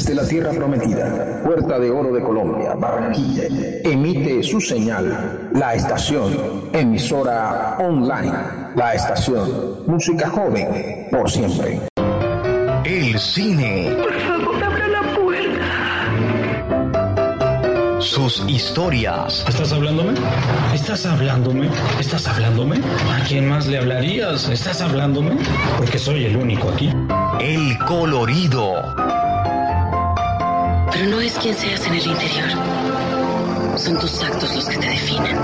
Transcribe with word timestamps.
Desde 0.00 0.14
la 0.14 0.26
tierra 0.26 0.50
prometida, 0.52 1.42
Puerta 1.44 1.78
de 1.78 1.90
Oro 1.90 2.10
de 2.10 2.22
Colombia, 2.22 2.72
Barranquilla, 2.72 3.42
emite 3.84 4.42
su 4.42 4.58
señal 4.58 5.50
la 5.52 5.74
estación, 5.74 6.70
emisora 6.72 7.76
online, 7.78 8.32
la 8.76 8.94
estación, 8.94 9.84
música 9.86 10.30
joven, 10.30 11.06
por 11.10 11.30
siempre. 11.30 11.82
El 12.82 13.18
cine. 13.18 13.94
Por 14.02 14.18
favor, 14.20 14.64
abra 14.64 14.88
la 14.88 15.02
puerta. 15.14 15.66
Sus 18.00 18.42
historias. 18.48 19.44
¿Estás 19.46 19.70
hablándome? 19.70 20.14
¿Estás 20.72 21.04
hablándome? 21.04 21.68
¿Estás 22.00 22.26
hablándome? 22.26 22.76
¿A 22.78 23.22
quién 23.28 23.50
más 23.50 23.66
le 23.66 23.76
hablarías? 23.76 24.48
¿Estás 24.48 24.80
hablándome? 24.80 25.36
Porque 25.76 25.98
soy 25.98 26.24
el 26.24 26.38
único 26.38 26.70
aquí. 26.70 26.90
El 27.38 27.76
colorido. 27.86 28.82
Pero 30.92 31.06
no 31.06 31.20
es 31.20 31.32
quien 31.38 31.56
seas 31.56 31.86
en 31.86 31.94
el 31.94 32.06
interior. 32.06 32.48
Son 33.76 33.98
tus 33.98 34.22
actos 34.22 34.54
los 34.54 34.68
que 34.68 34.76
te 34.76 34.88
definen. 34.88 35.36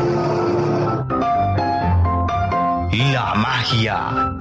La 3.12 3.34
magia. 3.34 4.34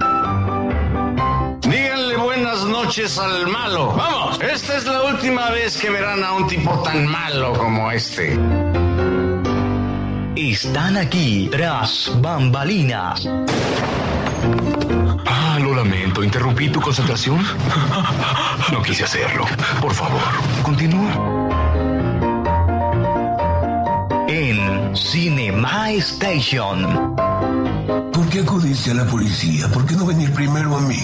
Díganle 1.60 2.16
buenas 2.16 2.64
noches 2.64 3.18
al 3.18 3.46
malo. 3.48 3.94
Vamos, 3.96 4.40
esta 4.40 4.76
es 4.76 4.86
la 4.86 5.02
última 5.04 5.50
vez 5.50 5.76
que 5.76 5.90
verán 5.90 6.24
a 6.24 6.32
un 6.32 6.46
tipo 6.46 6.70
tan 6.82 7.06
malo 7.06 7.52
como 7.54 7.90
este. 7.90 8.38
Están 10.36 10.96
aquí 10.96 11.48
tras 11.50 12.12
bambalinas. 12.20 13.28
Ah, 15.56 15.58
lo 15.58 15.74
lamento. 15.74 16.22
¿Interrumpí 16.22 16.68
tu 16.68 16.82
concentración? 16.82 17.38
No 18.72 18.82
quise 18.82 19.04
hacerlo. 19.04 19.46
Por 19.80 19.94
favor, 19.94 20.20
continúa. 20.62 21.12
En 24.28 24.94
Cinema 24.94 25.92
Station. 25.92 27.14
¿Por 28.12 28.28
qué 28.28 28.40
acudiste 28.40 28.90
a 28.90 28.94
la 28.94 29.06
policía? 29.06 29.68
¿Por 29.68 29.86
qué 29.86 29.94
no 29.94 30.04
venir 30.04 30.30
primero 30.34 30.76
a 30.76 30.80
mí? 30.82 30.98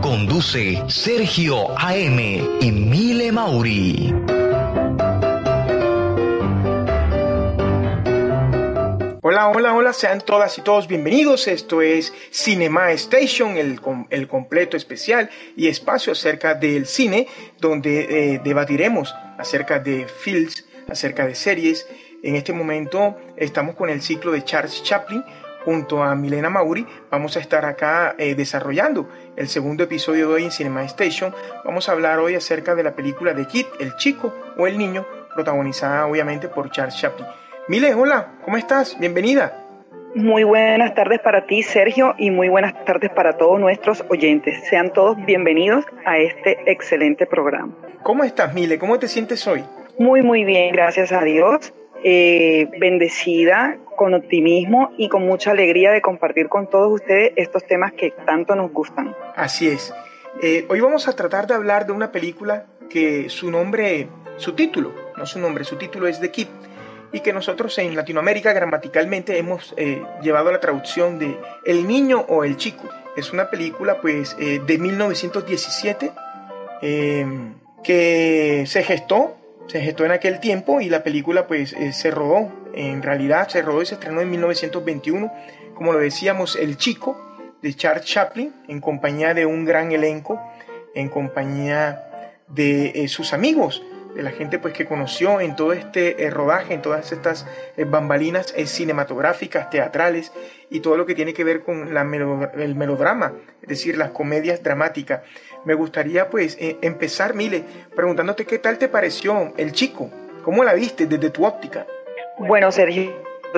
Conduce 0.00 0.82
Sergio 0.88 1.78
AM 1.78 2.18
y 2.60 2.72
Mile 2.72 3.30
Mauri. 3.30 4.14
Hola, 9.38 9.50
hola, 9.50 9.74
hola, 9.74 9.92
sean 9.92 10.20
todas 10.20 10.58
y 10.58 10.62
todos 10.62 10.88
bienvenidos. 10.88 11.46
Esto 11.46 11.80
es 11.80 12.12
Cinema 12.32 12.90
Station, 12.90 13.56
el, 13.56 13.80
el 14.10 14.26
completo 14.26 14.76
especial 14.76 15.30
y 15.56 15.68
espacio 15.68 16.10
acerca 16.10 16.54
del 16.54 16.86
cine, 16.86 17.28
donde 17.60 18.34
eh, 18.34 18.40
debatiremos 18.42 19.14
acerca 19.38 19.78
de 19.78 20.08
films, 20.08 20.66
acerca 20.88 21.24
de 21.24 21.36
series. 21.36 21.86
En 22.24 22.34
este 22.34 22.52
momento 22.52 23.16
estamos 23.36 23.76
con 23.76 23.90
el 23.90 24.02
ciclo 24.02 24.32
de 24.32 24.42
Charles 24.42 24.82
Chaplin 24.82 25.22
junto 25.64 26.02
a 26.02 26.16
Milena 26.16 26.50
Mauri. 26.50 26.84
Vamos 27.08 27.36
a 27.36 27.40
estar 27.40 27.64
acá 27.64 28.16
eh, 28.18 28.34
desarrollando 28.34 29.08
el 29.36 29.48
segundo 29.48 29.84
episodio 29.84 30.30
de 30.30 30.34
hoy 30.34 30.44
en 30.46 30.50
Cinema 30.50 30.82
Station. 30.82 31.32
Vamos 31.64 31.88
a 31.88 31.92
hablar 31.92 32.18
hoy 32.18 32.34
acerca 32.34 32.74
de 32.74 32.82
la 32.82 32.96
película 32.96 33.34
de 33.34 33.46
Kid, 33.46 33.66
el 33.78 33.94
chico 33.98 34.34
o 34.56 34.66
el 34.66 34.76
niño, 34.76 35.06
protagonizada 35.32 36.08
obviamente 36.08 36.48
por 36.48 36.72
Charles 36.72 36.96
Chaplin. 36.96 37.28
Mile, 37.68 37.92
hola, 37.92 38.32
¿cómo 38.46 38.56
estás? 38.56 38.98
Bienvenida. 38.98 39.52
Muy 40.14 40.42
buenas 40.42 40.94
tardes 40.94 41.20
para 41.20 41.44
ti, 41.44 41.62
Sergio, 41.62 42.14
y 42.16 42.30
muy 42.30 42.48
buenas 42.48 42.82
tardes 42.86 43.10
para 43.10 43.36
todos 43.36 43.60
nuestros 43.60 44.02
oyentes. 44.08 44.66
Sean 44.70 44.90
todos 44.90 45.22
bienvenidos 45.26 45.84
a 46.06 46.16
este 46.16 46.72
excelente 46.72 47.26
programa. 47.26 47.74
¿Cómo 48.02 48.24
estás, 48.24 48.54
Mile? 48.54 48.78
¿Cómo 48.78 48.98
te 48.98 49.06
sientes 49.06 49.46
hoy? 49.46 49.62
Muy, 49.98 50.22
muy 50.22 50.44
bien, 50.44 50.72
gracias 50.72 51.12
a 51.12 51.20
Dios. 51.20 51.74
Eh, 52.02 52.70
bendecida, 52.78 53.76
con 53.96 54.14
optimismo 54.14 54.92
y 54.96 55.10
con 55.10 55.26
mucha 55.26 55.50
alegría 55.50 55.90
de 55.90 56.00
compartir 56.00 56.48
con 56.48 56.70
todos 56.70 56.90
ustedes 56.90 57.34
estos 57.36 57.66
temas 57.66 57.92
que 57.92 58.12
tanto 58.24 58.54
nos 58.54 58.72
gustan. 58.72 59.14
Así 59.36 59.68
es. 59.68 59.92
Eh, 60.42 60.64
hoy 60.70 60.80
vamos 60.80 61.06
a 61.06 61.14
tratar 61.14 61.46
de 61.46 61.52
hablar 61.52 61.84
de 61.84 61.92
una 61.92 62.12
película 62.12 62.64
que 62.88 63.28
su 63.28 63.50
nombre, 63.50 64.08
su 64.38 64.54
título, 64.54 64.94
no 65.18 65.26
su 65.26 65.38
nombre, 65.38 65.64
su 65.64 65.76
título 65.76 66.06
es 66.06 66.18
The 66.18 66.30
Kid 66.30 66.48
y 67.12 67.20
que 67.20 67.32
nosotros 67.32 67.76
en 67.78 67.96
Latinoamérica 67.96 68.52
gramaticalmente 68.52 69.38
hemos 69.38 69.74
eh, 69.76 70.02
llevado 70.22 70.50
a 70.50 70.52
la 70.52 70.60
traducción 70.60 71.18
de 71.18 71.36
El 71.64 71.86
niño 71.86 72.24
o 72.28 72.44
el 72.44 72.56
chico. 72.56 72.88
Es 73.18 73.32
una 73.32 73.50
película 73.50 74.00
pues 74.00 74.36
eh, 74.38 74.60
de 74.64 74.78
1917 74.78 76.12
eh, 76.82 77.26
que 77.82 78.64
se 78.68 78.84
gestó, 78.84 79.36
se 79.66 79.80
gestó 79.80 80.04
en 80.04 80.12
aquel 80.12 80.38
tiempo 80.38 80.80
y 80.80 80.88
la 80.88 81.02
película 81.02 81.48
pues 81.48 81.72
eh, 81.72 81.92
se 81.92 82.12
rodó, 82.12 82.48
en 82.74 83.02
realidad 83.02 83.48
se 83.48 83.62
rodó 83.62 83.82
y 83.82 83.86
se 83.86 83.94
estrenó 83.94 84.20
en 84.20 84.30
1921, 84.30 85.32
como 85.74 85.92
lo 85.92 85.98
decíamos, 85.98 86.54
El 86.54 86.76
chico 86.76 87.20
de 87.60 87.74
Charles 87.74 88.06
Chaplin 88.06 88.54
en 88.68 88.80
compañía 88.80 89.34
de 89.34 89.46
un 89.46 89.64
gran 89.64 89.90
elenco, 89.90 90.40
en 90.94 91.08
compañía 91.08 92.04
de 92.46 93.04
sus 93.08 93.32
amigos, 93.32 93.82
la 94.22 94.30
gente 94.30 94.58
pues 94.58 94.74
que 94.74 94.84
conoció 94.84 95.40
en 95.40 95.56
todo 95.56 95.72
este 95.72 96.24
eh, 96.24 96.30
rodaje, 96.30 96.74
en 96.74 96.82
todas 96.82 97.12
estas 97.12 97.46
eh, 97.76 97.84
bambalinas 97.84 98.52
eh, 98.56 98.66
cinematográficas, 98.66 99.70
teatrales 99.70 100.32
y 100.70 100.80
todo 100.80 100.96
lo 100.96 101.06
que 101.06 101.14
tiene 101.14 101.34
que 101.34 101.44
ver 101.44 101.62
con 101.62 101.88
el 101.96 102.74
melodrama, 102.74 103.32
es 103.62 103.68
decir, 103.68 103.96
las 103.96 104.10
comedias 104.10 104.62
dramáticas. 104.62 105.22
Me 105.64 105.74
gustaría 105.74 106.30
pues 106.30 106.56
empezar, 106.60 107.34
Mile, 107.34 107.64
preguntándote 107.96 108.44
qué 108.44 108.58
tal 108.58 108.78
te 108.78 108.88
pareció 108.88 109.52
El 109.56 109.72
Chico, 109.72 110.10
cómo 110.44 110.64
la 110.64 110.74
viste 110.74 111.06
desde 111.06 111.30
tu 111.30 111.44
óptica. 111.44 111.86
Bueno, 112.38 112.70
Sergio, 112.70 113.12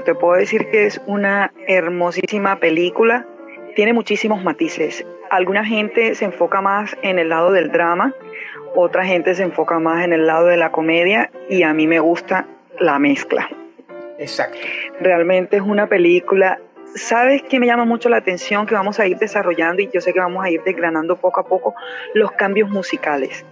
te 0.04 0.14
puedo 0.14 0.34
decir 0.34 0.66
que 0.70 0.86
es 0.86 1.00
una 1.06 1.52
hermosísima 1.66 2.56
película. 2.56 3.26
Tiene 3.74 3.92
muchísimos 3.92 4.42
matices. 4.42 5.04
Alguna 5.30 5.64
gente 5.64 6.14
se 6.14 6.24
enfoca 6.24 6.60
más 6.60 6.96
en 7.02 7.18
el 7.18 7.28
lado 7.28 7.52
del 7.52 7.70
drama, 7.70 8.14
otra 8.74 9.04
gente 9.04 9.34
se 9.34 9.42
enfoca 9.42 9.78
más 9.78 10.04
en 10.04 10.12
el 10.12 10.26
lado 10.26 10.46
de 10.46 10.56
la 10.56 10.70
comedia 10.72 11.30
y 11.48 11.62
a 11.62 11.72
mí 11.74 11.86
me 11.86 11.98
gusta 12.00 12.46
la 12.78 12.98
mezcla. 12.98 13.48
Exacto. 14.18 14.58
Realmente 15.00 15.56
es 15.56 15.62
una 15.62 15.86
película. 15.86 16.58
¿Sabes 16.94 17.42
qué 17.42 17.58
me 17.60 17.66
llama 17.66 17.84
mucho 17.84 18.08
la 18.08 18.16
atención? 18.18 18.66
Que 18.66 18.74
vamos 18.74 18.98
a 19.00 19.06
ir 19.06 19.16
desarrollando 19.18 19.80
y 19.82 19.88
yo 19.92 20.00
sé 20.00 20.12
que 20.12 20.20
vamos 20.20 20.44
a 20.44 20.50
ir 20.50 20.62
desgranando 20.62 21.16
poco 21.16 21.40
a 21.40 21.44
poco 21.46 21.74
los 22.14 22.32
cambios 22.32 22.68
musicales. 22.70 23.44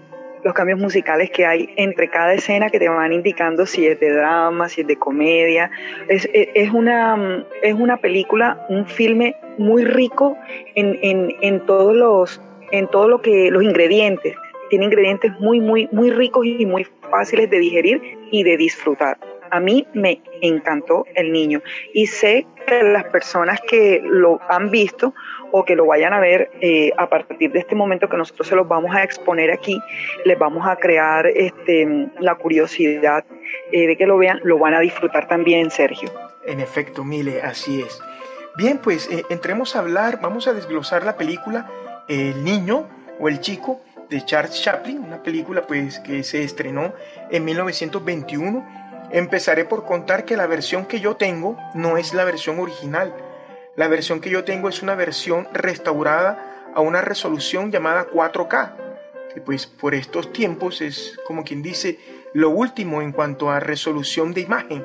Los 0.45 0.55
cambios 0.55 0.79
musicales 0.79 1.31
que 1.31 1.47
hay 1.47 1.73
entre 1.77 2.09
cada 2.09 2.33
escena 2.33 2.71
que 2.71 2.79
te 2.79 2.89
van 2.89 3.13
indicando 3.13 3.67
si 3.67 3.87
es 3.87 3.99
de 3.99 4.11
drama, 4.13 4.69
si 4.69 4.83
es 4.83 4.87
de 4.87 4.97
comedia. 4.97 5.71
Es, 6.09 6.29
es- 6.33 6.49
es 6.55 6.71
una, 6.71 7.45
es 7.63 7.75
una 7.75 7.97
película, 7.97 8.65
un 8.69 8.87
filme 8.87 9.35
muy 9.57 9.85
rico 9.85 10.37
en, 10.75 10.99
en, 11.03 11.35
en 11.41 11.61
todos 11.67 11.95
los, 11.95 12.41
en 12.71 12.87
todo 12.89 13.09
lo 13.09 13.21
que, 13.21 13.51
los 13.51 13.63
ingredientes. 13.65 14.37
Tiene 14.71 14.87
ingredientes 14.87 15.33
muy, 15.41 15.61
muy, 15.61 15.89
muy 15.93 16.11
ricos 16.11 16.47
y 16.47 16.67
muy 16.67 16.87
fáciles 17.11 17.51
de 17.51 17.59
digerir 17.59 18.03
y 18.31 18.43
de 18.43 18.57
disfrutar. 18.57 19.19
A 19.51 19.61
mí 19.61 19.87
me 19.95 20.21
encantó 20.43 21.07
el 21.15 21.33
niño 21.33 21.63
y 21.95 22.07
sé 22.07 22.47
que 22.67 22.83
las 22.83 23.05
personas 23.05 23.61
que 23.61 24.01
lo 24.05 24.41
han 24.49 24.71
visto 24.71 25.15
o 25.51 25.65
que 25.65 25.75
lo 25.75 25.87
vayan 25.87 26.13
a 26.13 26.21
ver 26.21 26.51
eh, 26.61 26.93
a 26.99 27.09
partir 27.09 27.51
de 27.53 27.61
este 27.61 27.75
momento 27.75 28.09
que 28.09 28.17
nosotros 28.17 28.47
se 28.47 28.55
los 28.55 28.69
vamos 28.69 28.95
a 28.95 29.03
exponer 29.03 29.51
aquí, 29.51 29.81
les 30.25 30.39
vamos 30.39 30.67
a 30.67 30.77
crear 30.77 31.27
este, 31.27 32.09
la 32.21 32.35
curiosidad 32.35 33.25
eh, 33.73 33.87
de 33.87 33.97
que 33.97 34.07
lo 34.07 34.19
vean, 34.19 34.41
lo 34.45 34.59
van 34.59 34.75
a 34.75 34.81
disfrutar 34.81 35.27
también, 35.29 35.71
Sergio. 35.71 36.11
En 36.47 36.61
efecto, 36.61 37.05
Mile, 37.05 37.43
así 37.43 37.81
es. 37.81 38.01
Bien, 38.57 38.79
pues 38.79 39.09
eh, 39.11 39.25
entremos 39.31 39.77
a 39.77 39.81
hablar, 39.81 40.21
vamos 40.21 40.49
a 40.49 40.53
desglosar 40.53 41.05
la 41.05 41.17
película 41.17 41.71
El 42.09 42.45
niño 42.45 42.87
o 43.21 43.29
el 43.29 43.41
chico 43.41 43.81
de 44.09 44.25
Charles 44.25 44.63
Chaplin, 44.63 44.99
una 44.99 45.23
película 45.23 45.67
pues 45.67 46.01
que 46.01 46.23
se 46.23 46.43
estrenó 46.43 46.95
en 47.31 47.45
1921. 47.45 49.09
Empezaré 49.11 49.65
por 49.65 49.85
contar 49.85 50.25
que 50.25 50.37
la 50.37 50.47
versión 50.47 50.87
que 50.87 51.01
yo 51.01 51.17
tengo 51.17 51.57
no 51.75 51.97
es 51.97 52.15
la 52.15 52.25
versión 52.25 52.59
original. 52.59 53.13
La 53.77 53.89
versión 53.89 54.21
que 54.21 54.31
yo 54.31 54.45
tengo 54.45 54.69
es 54.69 54.83
una 54.83 54.95
versión 54.95 55.49
restaurada 55.53 56.71
a 56.75 56.81
una 56.81 57.01
resolución 57.01 57.71
llamada 57.71 58.07
4K, 58.09 58.73
que 59.35 59.41
pues 59.41 59.67
por 59.67 59.95
estos 59.95 60.33
tiempos 60.33 60.81
es 60.81 61.19
como 61.27 61.45
quien 61.45 61.63
dice 61.63 61.99
lo 62.35 62.51
último 62.51 63.01
en 63.01 63.13
cuanto 63.13 63.51
a 63.51 63.61
resolución 63.61 64.35
de 64.35 64.43
imagen 64.43 64.85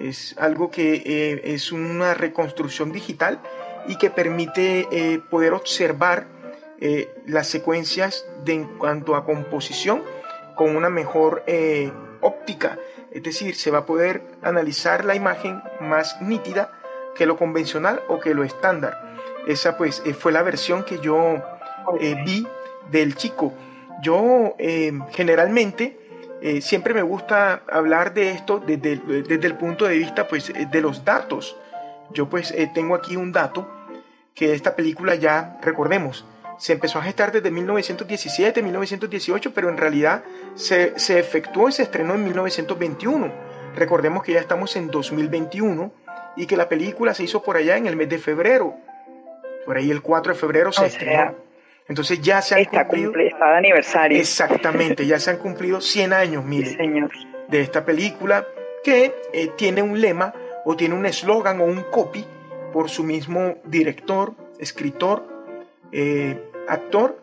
es 0.00 0.34
algo 0.38 0.70
que 0.70 1.02
eh, 1.04 1.40
es 1.44 1.72
una 1.72 2.14
reconstrucción 2.14 2.92
digital 2.92 3.38
y 3.86 3.96
que 3.96 4.10
permite 4.10 4.86
eh, 4.90 5.20
poder 5.30 5.52
observar 5.52 6.26
eh, 6.80 7.10
las 7.26 7.46
secuencias 7.46 8.24
de, 8.44 8.54
en 8.54 8.64
cuanto 8.78 9.14
a 9.14 9.24
composición 9.24 10.02
con 10.60 10.76
una 10.76 10.90
mejor 10.90 11.42
eh, 11.46 11.90
óptica. 12.20 12.78
Es 13.12 13.22
decir, 13.22 13.56
se 13.56 13.70
va 13.70 13.78
a 13.78 13.86
poder 13.86 14.20
analizar 14.42 15.06
la 15.06 15.14
imagen 15.14 15.62
más 15.80 16.20
nítida 16.20 16.70
que 17.16 17.24
lo 17.24 17.38
convencional 17.38 18.02
o 18.08 18.20
que 18.20 18.34
lo 18.34 18.44
estándar. 18.44 19.16
Esa 19.46 19.78
pues 19.78 20.02
eh, 20.04 20.12
fue 20.12 20.32
la 20.32 20.42
versión 20.42 20.84
que 20.84 20.98
yo 21.00 21.42
vi 22.26 22.46
del 22.90 23.16
chico. 23.16 23.54
yo 24.02 24.54
eh, 24.58 24.92
generalmente 25.12 25.96
siempre 26.60 26.92
me 26.92 27.02
gusta 27.02 27.62
hablar 27.70 28.12
de 28.12 28.32
esto 28.32 28.60
desde, 28.60 28.96
desde, 28.96 29.46
el 29.46 29.54
punto 29.54 29.86
de 29.86 29.96
vista 29.96 30.28
pues, 30.28 30.52
de 30.54 30.80
los 30.82 31.06
datos. 31.06 31.56
Yo 32.12 32.28
pues 32.28 32.54
tengo 32.74 32.94
aquí 32.94 33.16
un 33.16 33.32
dato 33.32 33.66
que 34.34 34.52
esta 34.52 34.76
película 34.76 35.14
ya, 35.14 35.58
recordemos, 35.62 36.26
se 36.60 36.74
empezó 36.74 36.98
a 36.98 37.02
gestar 37.02 37.32
desde 37.32 37.50
1917, 37.50 38.62
1918, 38.62 39.54
pero 39.54 39.70
en 39.70 39.78
realidad 39.78 40.22
se, 40.56 40.98
se 40.98 41.18
efectuó 41.18 41.70
y 41.70 41.72
se 41.72 41.84
estrenó 41.84 42.14
en 42.14 42.24
1921. 42.24 43.32
Recordemos 43.74 44.22
que 44.22 44.34
ya 44.34 44.40
estamos 44.40 44.76
en 44.76 44.88
2021 44.88 45.90
y 46.36 46.46
que 46.46 46.58
la 46.58 46.68
película 46.68 47.14
se 47.14 47.24
hizo 47.24 47.42
por 47.42 47.56
allá 47.56 47.78
en 47.78 47.86
el 47.86 47.96
mes 47.96 48.10
de 48.10 48.18
febrero. 48.18 48.74
Por 49.64 49.78
ahí 49.78 49.90
el 49.90 50.02
4 50.02 50.34
de 50.34 50.38
febrero 50.38 50.70
se 50.70 50.84
estrenó. 50.84 51.34
Entonces 51.88 52.20
ya 52.20 52.42
se 52.42 52.56
han 52.56 52.60
está 52.60 52.86
cumplido... 52.86 53.14
Está 53.18 53.52
de 53.52 53.56
aniversario. 53.56 54.18
Exactamente, 54.20 55.06
ya 55.06 55.18
se 55.18 55.30
han 55.30 55.38
cumplido 55.38 55.80
100 55.80 56.12
años, 56.12 56.44
mire, 56.44 56.76
de 57.48 57.60
esta 57.62 57.86
película 57.86 58.46
que 58.84 59.14
eh, 59.32 59.50
tiene 59.56 59.80
un 59.80 59.98
lema 59.98 60.34
o 60.66 60.76
tiene 60.76 60.94
un 60.94 61.06
eslogan 61.06 61.58
o 61.62 61.64
un 61.64 61.84
copy 61.84 62.24
por 62.70 62.90
su 62.90 63.02
mismo 63.02 63.56
director, 63.64 64.34
escritor, 64.58 65.26
eh, 65.90 66.38
actor 66.70 67.18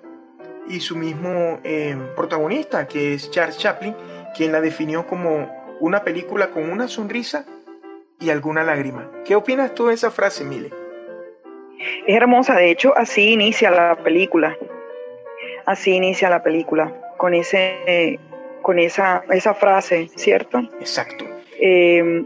y 0.70 0.82
su 0.82 0.96
mismo 0.96 1.60
eh, 1.64 1.96
protagonista, 2.16 2.88
que 2.88 3.14
es 3.14 3.32
Charles 3.32 3.58
Chaplin, 3.58 3.96
quien 4.36 4.52
la 4.52 4.62
definió 4.62 5.08
como 5.08 5.50
una 5.80 6.04
película 6.04 6.50
con 6.50 6.70
una 6.70 6.88
sonrisa 6.88 7.46
y 8.20 8.30
alguna 8.30 8.64
lágrima. 8.64 9.10
¿Qué 9.26 9.36
opinas 9.36 9.74
tú 9.74 9.88
de 9.88 9.94
esa 9.94 10.12
frase, 10.12 10.44
Mile? 10.44 10.72
Es 12.06 12.16
hermosa, 12.16 12.56
de 12.56 12.72
hecho, 12.72 12.98
así 12.98 13.34
inicia 13.34 13.72
la 13.72 13.96
película. 13.96 14.58
Así 15.66 15.92
inicia 15.92 16.30
la 16.30 16.44
película, 16.44 16.94
con, 17.18 17.34
ese, 17.34 18.20
con 18.62 18.80
esa, 18.80 19.24
esa 19.30 19.54
frase, 19.54 20.10
¿cierto? 20.16 20.60
Exacto. 20.80 21.26
Eh, 21.60 22.26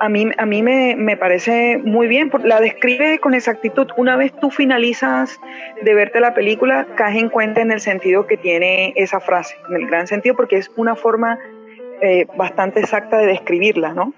a 0.00 0.08
mí, 0.08 0.30
a 0.36 0.46
mí 0.46 0.62
me, 0.62 1.16
parece 1.16 1.78
muy 1.78 2.06
bien, 2.06 2.30
la 2.44 2.60
describe 2.60 3.18
con 3.18 3.34
exactitud. 3.34 3.88
Una 3.96 4.16
vez 4.16 4.32
tú 4.40 4.50
finalizas 4.50 5.38
de 5.82 5.94
verte 5.94 6.20
la 6.20 6.34
película, 6.34 6.86
caes 6.96 7.16
en 7.16 7.28
cuenta 7.28 7.60
en 7.60 7.72
el 7.72 7.80
sentido 7.80 8.26
que 8.26 8.36
tiene 8.36 8.92
esa 8.96 9.20
frase, 9.20 9.56
en 9.68 9.76
el 9.76 9.86
gran 9.86 10.06
sentido, 10.06 10.36
porque 10.36 10.56
es 10.56 10.70
una 10.76 10.94
forma 10.94 11.38
eh, 12.00 12.26
bastante 12.36 12.80
exacta 12.80 13.18
de 13.18 13.26
describirla, 13.26 13.92
¿no? 13.92 14.14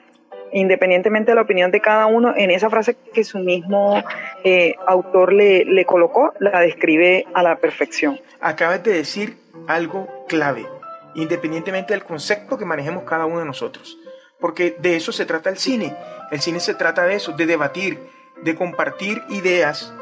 Independientemente 0.53 1.31
de 1.31 1.37
la 1.37 1.43
opinión 1.43 1.71
de 1.71 1.81
cada 1.81 2.07
uno, 2.07 2.35
en 2.37 2.51
esa 2.51 2.71
frase 2.71 2.97
que 3.15 3.23
su 3.25 3.39
mismo 3.39 4.03
eh, 4.45 4.75
autor 4.87 5.33
le, 5.33 5.65
le 5.65 5.85
colocó, 5.85 6.35
la 6.41 6.61
describe 6.61 7.27
a 7.35 7.43
la 7.43 7.57
perfección. 7.57 8.19
Acabas 8.41 8.83
de 8.83 8.93
decir 8.93 9.37
algo 9.69 10.09
clave, 10.29 10.67
independientemente 11.15 11.93
del 11.93 12.03
concepto 12.03 12.59
que 12.59 12.65
manejemos 12.65 13.05
cada 13.05 13.27
uno 13.27 13.39
de 13.39 13.45
nosotros 13.47 13.97
porque 14.41 14.77
de 14.79 14.97
eso 14.97 15.13
se 15.13 15.27
trata 15.27 15.51
el 15.51 15.59
cine. 15.59 15.97
El 16.31 16.41
cine 16.41 16.61
se 16.61 16.75
trata 16.75 17.05
de 17.05 17.17
eso, 17.17 17.33
de 17.33 17.47
debatir, 17.47 17.99
de 18.43 18.55
compartir 18.55 19.23
ideas 19.29 19.93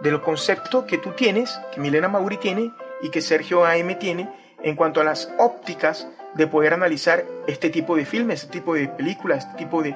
del 0.00 0.20
concepto 0.20 0.86
que 0.86 0.98
tú 0.98 1.10
tienes, 1.12 1.58
que 1.72 1.80
Milena 1.80 2.08
Mauri 2.08 2.36
tiene 2.36 2.72
y 3.02 3.10
que 3.10 3.20
Sergio 3.20 3.64
AM 3.64 3.98
tiene 3.98 4.28
en 4.62 4.76
cuanto 4.76 5.00
a 5.00 5.04
las 5.04 5.30
ópticas 5.38 6.08
de 6.34 6.46
poder 6.46 6.74
analizar 6.74 7.24
este 7.46 7.70
tipo 7.70 7.96
de 7.96 8.04
filmes, 8.04 8.42
este 8.42 8.52
tipo 8.52 8.74
de 8.74 8.88
películas, 8.88 9.44
este 9.44 9.58
tipo 9.58 9.82
de, 9.82 9.94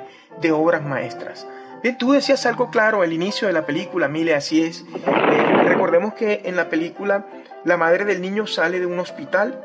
obras 0.53 0.83
maestras. 0.83 1.47
Bien, 1.83 1.99
tú 1.99 2.13
decías 2.13 2.47
algo 2.47 2.71
claro 2.71 3.03
al 3.03 3.13
inicio 3.13 3.49
de 3.49 3.55
la 3.55 3.67
película, 3.67 4.09
Mile, 4.09 4.35
así 4.35 4.63
es. 4.63 4.85
Eh, 4.95 5.63
recordemos 5.65 6.15
que 6.15 6.43
en 6.45 6.57
la 6.57 6.69
película 6.69 7.27
la 7.65 7.77
madre 7.77 8.05
del 8.05 8.21
niño 8.21 8.47
sale 8.47 8.79
de 8.79 8.87
un 8.87 8.99
hospital, 8.99 9.65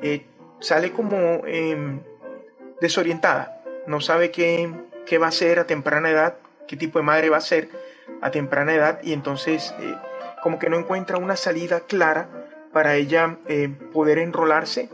eh, 0.00 0.24
sale 0.60 0.92
como 0.92 1.42
em, 1.46 2.00
desorientada, 2.80 3.61
no 3.86 4.00
sabe 4.00 4.30
qué, 4.30 4.70
qué 5.06 5.18
va 5.18 5.26
a 5.26 5.30
hacer 5.30 5.58
a 5.58 5.66
temprana 5.66 6.10
edad, 6.10 6.34
qué 6.68 6.76
tipo 6.76 6.98
de 6.98 7.04
madre 7.04 7.30
va 7.30 7.38
a 7.38 7.42
ser 7.42 7.68
a 8.20 8.30
temprana 8.30 8.72
edad 8.72 9.00
y 9.02 9.12
entonces 9.12 9.74
eh, 9.80 9.94
como 10.42 10.58
que 10.58 10.70
no 10.70 10.78
encuentra 10.78 11.18
una 11.18 11.36
salida 11.36 11.80
clara 11.80 12.28
para 12.72 12.94
ella 12.94 13.36
eh, 13.48 13.68
poder 13.92 14.18
enrolarse, 14.18 14.88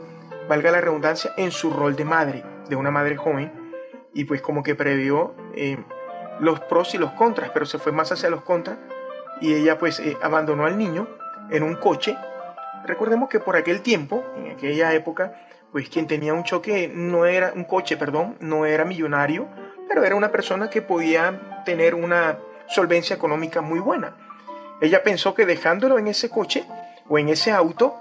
valga 0.49 0.71
la 0.71 0.81
redundancia, 0.81 1.33
en 1.37 1.53
su 1.53 1.71
rol 1.71 1.95
de 1.97 2.05
madre, 2.05 2.43
de 2.69 2.77
una 2.77 2.91
madre 2.91 3.17
joven 3.17 3.53
y 4.15 4.25
pues 4.25 4.41
como 4.41 4.63
que 4.63 4.75
previó 4.75 5.35
eh, 5.55 5.79
los 6.41 6.61
pros 6.61 6.95
y 6.95 6.99
los 6.99 7.13
contras, 7.13 7.51
pero 7.53 7.67
se 7.67 7.79
fue 7.79 7.93
más 7.93 8.11
hacia 8.11 8.31
los 8.31 8.43
contras 8.43 8.79
y 9.41 9.55
ella 9.55 9.79
pues 9.79 10.03
abandonó 10.23 10.67
al 10.67 10.77
niño 10.77 11.07
en 11.51 11.63
un 11.63 11.77
coche. 11.77 12.17
Recordemos 12.85 13.29
que 13.29 13.39
por 13.39 13.57
aquel 13.57 13.83
tiempo, 13.83 14.25
en 14.37 14.53
aquella 14.53 14.93
época, 14.95 15.33
pues 15.73 15.89
quien 15.89 16.07
tenía 16.07 16.35
un 16.35 16.45
choque 16.45 16.91
no 16.93 17.27
era 17.27 17.53
un 17.55 17.65
coche, 17.65 17.97
perdón, 17.97 18.37
no 18.41 18.67
era 18.67 18.85
millonario, 18.85 19.47
pero 19.89 20.05
era 20.05 20.15
una 20.15 20.31
persona 20.31 20.71
que 20.71 20.83
podía 20.83 21.63
tener 21.65 21.95
una 21.95 22.39
solvencia 22.69 23.17
económica 23.17 23.61
muy 23.61 23.81
buena. 23.81 24.15
Ella 24.81 25.03
pensó 25.03 25.35
que 25.35 25.47
dejándolo 25.47 25.99
en 25.99 26.07
ese 26.07 26.31
coche 26.31 26.65
o 27.09 27.19
en 27.19 27.29
ese 27.29 27.51
auto, 27.51 27.97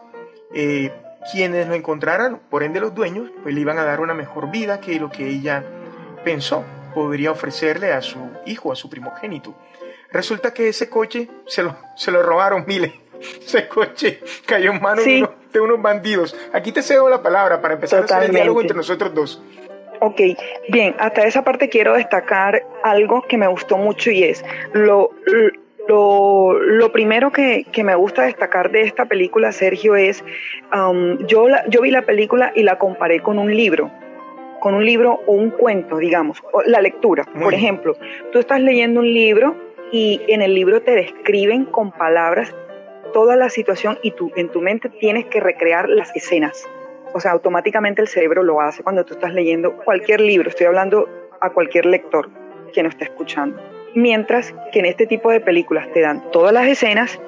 eh, 0.53 0.91
quienes 1.31 1.67
lo 1.67 1.73
encontraran, 1.73 2.39
por 2.49 2.63
ende 2.63 2.79
los 2.79 2.93
dueños, 2.93 3.29
pues 3.43 3.53
le 3.53 3.61
iban 3.61 3.79
a 3.79 3.83
dar 3.83 3.99
una 3.99 4.13
mejor 4.13 4.51
vida 4.51 4.79
que 4.79 4.99
lo 4.99 5.09
que 5.09 5.27
ella 5.27 5.63
pensó 6.23 6.63
podría 6.93 7.31
ofrecerle 7.31 7.93
a 7.93 8.01
su 8.01 8.19
hijo, 8.45 8.71
a 8.71 8.75
su 8.75 8.89
primogénito. 8.89 9.53
Resulta 10.11 10.53
que 10.53 10.69
ese 10.69 10.89
coche 10.89 11.29
se 11.47 11.63
lo, 11.63 11.75
se 11.95 12.11
lo 12.11 12.23
robaron 12.23 12.63
miles 12.65 12.93
ese 13.45 13.67
coche 13.67 14.19
cayó 14.45 14.71
en 14.71 14.81
manos 14.81 15.05
de, 15.05 15.59
unos, 15.59 15.81
bandidos. 15.81 16.35
Aquí 16.53 16.71
te 16.71 16.81
cedo 16.81 17.09
la 17.09 17.21
palabra 17.21 17.61
para 17.61 17.75
empezar 17.75 18.01
a 18.01 18.05
hacer 18.05 18.23
el 18.23 18.31
diálogo 18.31 18.61
entre 18.61 18.77
nosotros 18.77 19.13
dos. 19.13 19.41
Ok, 19.99 20.21
bien, 20.69 20.95
hasta 20.99 21.23
esa 21.23 21.43
parte 21.43 21.69
quiero 21.69 21.95
destacar 21.95 22.61
algo 22.83 23.23
que 23.23 23.37
me 23.37 23.47
gustó 23.47 23.77
mucho 23.77 24.11
y 24.11 24.23
es 24.23 24.45
lo, 24.73 25.09
lo, 25.87 26.53
lo 26.59 26.91
primero 26.91 27.31
que, 27.31 27.65
que, 27.71 27.83
me 27.83 27.95
gusta 27.95 28.23
destacar 28.23 28.69
de 28.69 28.81
esta 28.81 29.05
película, 29.05 29.51
Sergio, 29.51 29.95
es 29.95 30.23
um, 30.71 31.25
yo, 31.25 31.49
la, 31.49 31.67
yo 31.67 31.81
vi 31.81 31.89
la 31.89 32.03
película 32.03 32.51
y 32.53 32.61
la 32.61 32.77
comparé 32.77 33.21
con 33.21 33.39
un 33.39 33.55
libro 33.55 33.89
con 34.59 34.73
un 34.73 34.85
libro 34.85 35.21
o 35.25 35.33
un 35.33 35.51
cuento, 35.51 35.97
digamos, 35.97 36.41
la 36.65 36.81
lectura. 36.81 37.25
Por 37.39 37.53
ejemplo, 37.53 37.95
tú 38.31 38.39
estás 38.39 38.59
leyendo 38.59 39.01
un 39.01 39.13
libro 39.13 39.55
y 39.91 40.21
en 40.27 40.41
el 40.41 40.53
libro 40.53 40.81
te 40.81 40.91
describen 40.91 41.65
con 41.65 41.91
palabras 41.91 42.53
toda 43.13 43.35
la 43.35 43.49
situación 43.49 43.99
y 44.01 44.11
tú 44.11 44.31
en 44.35 44.49
tu 44.49 44.61
mente 44.61 44.89
tienes 44.89 45.25
que 45.25 45.39
recrear 45.39 45.89
las 45.89 46.15
escenas. 46.15 46.67
O 47.13 47.19
sea, 47.19 47.31
automáticamente 47.31 48.01
el 48.01 48.07
cerebro 48.07 48.43
lo 48.43 48.61
hace 48.61 48.83
cuando 48.83 49.05
tú 49.05 49.15
estás 49.15 49.33
leyendo 49.33 49.73
cualquier 49.77 50.21
libro. 50.21 50.49
Estoy 50.49 50.67
hablando 50.67 51.07
a 51.39 51.49
cualquier 51.49 51.85
lector 51.85 52.29
que 52.73 52.83
nos 52.83 52.93
esté 52.93 53.05
escuchando. 53.05 53.59
Mientras 53.95 54.53
que 54.71 54.79
en 54.79 54.85
este 54.85 55.07
tipo 55.07 55.31
de 55.31 55.39
películas 55.39 55.91
te 55.93 56.01
dan 56.01 56.31
todas 56.31 56.53
las 56.53 56.67
escenas 56.67 57.19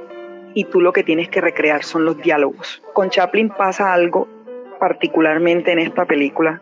y 0.53 0.65
tú 0.65 0.81
lo 0.81 0.93
que 0.93 1.03
tienes 1.03 1.29
que 1.29 1.41
recrear 1.41 1.83
son 1.83 2.05
los 2.05 2.17
diálogos. 2.21 2.81
Con 2.93 3.09
Chaplin 3.09 3.49
pasa 3.49 3.93
algo 3.93 4.27
particularmente 4.79 5.71
en 5.71 5.79
esta 5.79 6.05
película 6.05 6.61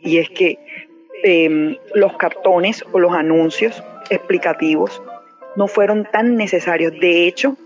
y 0.00 0.18
es 0.18 0.30
que 0.30 0.58
em, 1.22 1.76
los 1.94 2.16
cartones 2.16 2.84
o 2.92 2.98
los 2.98 3.12
anuncios 3.14 3.82
explicativos 4.10 5.02
no 5.56 5.68
fueron 5.68 6.04
tan 6.04 6.36
necesarios. 6.36 6.92
De 7.00 7.26
hecho, 7.26 7.56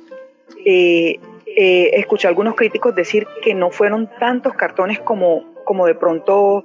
eh, 0.65 1.19
eh, 1.47 1.91
escuché 1.95 2.27
a 2.27 2.31
algunos 2.31 2.55
críticos 2.55 2.95
decir 2.95 3.27
que 3.43 3.55
no 3.55 3.71
fueron 3.71 4.09
tantos 4.19 4.55
cartones 4.55 4.99
como, 5.01 5.45
como 5.65 5.87
de 5.87 5.95
pronto 5.95 6.65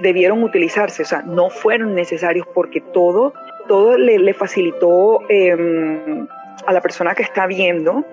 debieron 0.00 0.44
utilizarse, 0.44 1.02
o 1.02 1.04
sea, 1.04 1.22
no 1.22 1.50
fueron 1.50 1.96
necesarios 1.96 2.46
porque 2.54 2.80
todo, 2.80 3.32
todo 3.66 3.98
le, 3.98 4.32
facilitó 4.32 5.22
em, 5.28 6.28
a 6.66 6.72
la 6.72 6.80
persona 6.80 7.16
que 7.16 7.24
está 7.24 7.48
viendo 7.48 8.04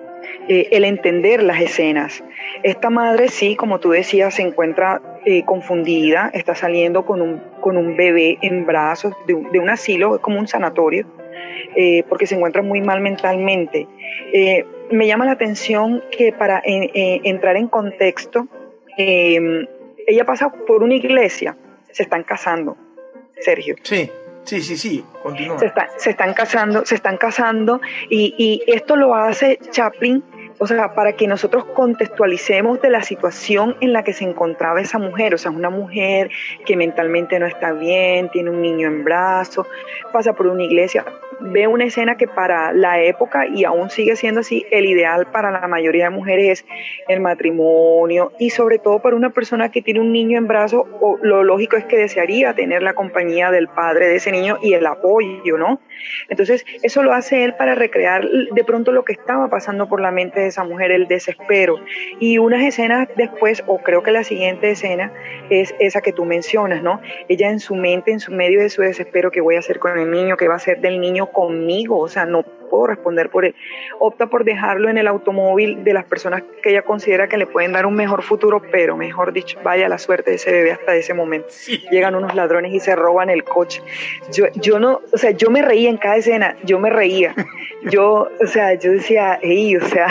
eh, 0.48 0.68
el 0.72 0.84
entender 0.84 1.42
las 1.42 1.60
escenas. 1.60 2.22
Esta 2.62 2.88
madre 2.88 3.28
sí, 3.28 3.56
como 3.56 3.80
tú 3.80 3.90
decías, 3.90 4.34
se 4.34 4.42
encuentra 4.42 5.00
eh, 5.24 5.44
confundida, 5.44 6.30
está 6.32 6.54
saliendo 6.54 7.04
con 7.04 7.20
un, 7.20 7.40
con 7.60 7.76
un 7.76 7.96
bebé 7.96 8.38
en 8.42 8.64
brazos 8.64 9.14
de, 9.26 9.34
de 9.34 9.58
un 9.58 9.68
asilo, 9.70 10.20
como 10.20 10.38
un 10.38 10.46
sanatorio, 10.46 11.06
eh, 11.74 12.04
porque 12.08 12.26
se 12.26 12.34
encuentra 12.34 12.62
muy 12.62 12.80
mal 12.80 13.00
mentalmente. 13.00 13.86
Eh, 14.32 14.64
me 14.90 15.06
llama 15.06 15.24
la 15.24 15.32
atención 15.32 16.02
que 16.10 16.32
para 16.32 16.62
eh, 16.64 17.20
entrar 17.24 17.56
en 17.56 17.68
contexto, 17.68 18.46
ella 18.96 20.24
pasa 20.24 20.50
por 20.50 20.82
una 20.82 20.94
iglesia, 20.94 21.56
se 21.92 22.04
están 22.04 22.22
casando, 22.22 22.76
Sergio. 23.40 23.76
Sí. 23.82 24.10
Sí, 24.44 24.62
sí, 24.62 24.76
sí, 24.76 25.04
continúa. 25.24 25.58
Se, 25.98 26.10
están 26.10 26.32
casando, 26.32 26.86
se 26.86 26.94
están 26.94 27.16
casando 27.16 27.80
y, 28.08 28.32
y, 28.38 28.62
esto 28.70 28.94
lo 28.94 29.16
hace 29.16 29.58
Chaplin 29.72 30.22
o 30.58 30.66
sea, 30.66 30.94
para 30.94 31.12
que 31.12 31.26
nosotros 31.26 31.64
contextualicemos 31.64 32.80
de 32.80 32.90
la 32.90 33.02
situación 33.02 33.76
en 33.80 33.92
la 33.92 34.02
que 34.02 34.12
se 34.12 34.24
encontraba 34.24 34.80
esa 34.80 34.98
mujer, 34.98 35.34
o 35.34 35.38
sea, 35.38 35.50
una 35.50 35.70
mujer 35.70 36.30
que 36.64 36.76
mentalmente 36.76 37.38
no 37.38 37.46
está 37.46 37.72
bien, 37.72 38.28
tiene 38.30 38.50
un 38.50 38.62
niño 38.62 38.88
en 38.88 39.04
brazos, 39.04 39.66
pasa 40.12 40.32
por 40.32 40.46
una 40.46 40.64
iglesia, 40.64 41.04
ve 41.40 41.66
una 41.66 41.84
escena 41.84 42.16
que 42.16 42.26
para 42.26 42.72
la 42.72 43.02
época 43.02 43.46
y 43.46 43.64
aún 43.64 43.90
sigue 43.90 44.16
siendo 44.16 44.40
así, 44.40 44.64
el 44.70 44.86
ideal 44.86 45.26
para 45.26 45.50
la 45.50 45.66
mayoría 45.68 46.04
de 46.04 46.10
mujeres 46.10 46.46
es 46.46 46.64
el 47.08 47.20
matrimonio. 47.20 48.32
Y 48.38 48.50
sobre 48.50 48.78
todo 48.78 49.00
para 49.00 49.16
una 49.16 49.30
persona 49.30 49.70
que 49.70 49.82
tiene 49.82 50.00
un 50.00 50.12
niño 50.12 50.38
en 50.38 50.46
brazos, 50.46 50.86
lo 51.22 51.44
lógico 51.44 51.76
es 51.76 51.84
que 51.84 51.96
desearía 51.96 52.54
tener 52.54 52.82
la 52.82 52.94
compañía 52.94 53.50
del 53.50 53.68
padre 53.68 54.08
de 54.08 54.16
ese 54.16 54.32
niño 54.32 54.58
y 54.62 54.74
el 54.74 54.86
apoyo, 54.86 55.58
¿no? 55.58 55.80
Entonces, 56.28 56.64
eso 56.82 57.02
lo 57.02 57.12
hace 57.12 57.44
él 57.44 57.54
para 57.54 57.74
recrear 57.74 58.28
de 58.28 58.64
pronto 58.64 58.92
lo 58.92 59.04
que 59.04 59.12
estaba 59.12 59.48
pasando 59.48 59.88
por 59.88 60.00
la 60.00 60.10
mente 60.10 60.40
esa 60.48 60.64
mujer, 60.64 60.90
el 60.90 61.08
desespero. 61.08 61.76
Y 62.20 62.38
unas 62.38 62.64
escenas 62.64 63.08
después, 63.16 63.62
o 63.66 63.78
creo 63.78 64.02
que 64.02 64.12
la 64.12 64.24
siguiente 64.24 64.70
escena, 64.70 65.12
es 65.50 65.74
esa 65.78 66.00
que 66.00 66.12
tú 66.12 66.24
mencionas, 66.24 66.82
¿no? 66.82 67.00
Ella 67.28 67.50
en 67.50 67.60
su 67.60 67.74
mente, 67.74 68.12
en 68.12 68.20
su 68.20 68.32
medio 68.32 68.60
de 68.60 68.70
su 68.70 68.82
desespero, 68.82 69.30
¿qué 69.30 69.40
voy 69.40 69.56
a 69.56 69.60
hacer 69.60 69.78
con 69.78 69.98
el 69.98 70.10
niño? 70.10 70.36
¿Qué 70.36 70.48
va 70.48 70.54
a 70.54 70.58
hacer 70.58 70.80
del 70.80 71.00
niño 71.00 71.26
conmigo? 71.26 71.98
O 71.98 72.08
sea, 72.08 72.26
no 72.26 72.44
puedo 72.66 72.86
responder 72.86 73.30
por 73.30 73.44
él. 73.44 73.54
Opta 73.98 74.26
por 74.26 74.44
dejarlo 74.44 74.88
en 74.88 74.98
el 74.98 75.06
automóvil 75.06 75.84
de 75.84 75.92
las 75.92 76.04
personas 76.04 76.42
que 76.62 76.70
ella 76.70 76.82
considera 76.82 77.28
que 77.28 77.36
le 77.36 77.46
pueden 77.46 77.72
dar 77.72 77.86
un 77.86 77.94
mejor 77.94 78.22
futuro, 78.22 78.60
pero 78.70 78.96
mejor 78.96 79.32
dicho, 79.32 79.58
vaya 79.62 79.88
la 79.88 79.98
suerte 79.98 80.30
de 80.30 80.36
ese 80.36 80.52
bebé 80.52 80.72
hasta 80.72 80.94
ese 80.94 81.14
momento. 81.14 81.48
Llegan 81.90 82.14
unos 82.14 82.34
ladrones 82.34 82.72
y 82.72 82.80
se 82.80 82.94
roban 82.96 83.30
el 83.30 83.44
coche. 83.44 83.82
Yo, 84.32 84.46
yo 84.54 84.78
no, 84.78 85.00
o 85.12 85.18
sea, 85.18 85.30
yo 85.30 85.50
me 85.50 85.62
reía 85.62 85.90
en 85.90 85.96
cada 85.96 86.16
escena, 86.16 86.56
yo 86.64 86.78
me 86.78 86.90
reía. 86.90 87.34
Yo, 87.82 88.28
o 88.40 88.46
sea, 88.46 88.74
yo 88.74 88.90
decía, 88.90 89.38
hey, 89.40 89.76
o 89.76 89.84
sea, 89.84 90.08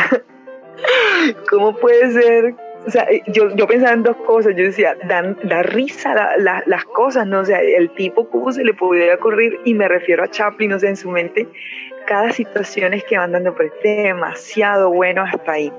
¿cómo 1.49 1.75
puede 1.75 2.11
ser 2.11 2.55
o 2.87 2.91
sea, 2.91 3.07
yo, 3.27 3.55
yo 3.55 3.67
pensaba 3.67 3.93
en 3.93 4.03
dos 4.03 4.15
cosas, 4.17 4.55
yo 4.55 4.63
decía, 4.63 4.95
dan, 5.07 5.37
da 5.43 5.63
risa 5.63 6.13
las 6.37 6.85
cosas, 6.85 7.25
¿no? 7.25 7.39
O 7.39 7.45
sea, 7.45 7.59
el 7.59 7.89
tipo 7.91 8.29
cómo 8.29 8.51
se 8.51 8.63
le 8.63 8.73
podía 8.73 9.15
ocurrir, 9.15 9.59
y 9.65 9.73
me 9.73 9.87
refiero 9.87 10.23
a 10.23 10.29
Chaplin, 10.29 10.73
o 10.73 10.79
sea, 10.79 10.89
en 10.89 10.97
su 10.97 11.09
mente, 11.09 11.47
cada 12.05 12.31
situación 12.31 12.93
es 12.93 13.03
que 13.03 13.17
van 13.17 13.31
dando 13.31 13.53
por 13.53 13.71
demasiado 13.81 14.89
bueno 14.91 15.23
hasta 15.23 15.53
ahí. 15.53 15.71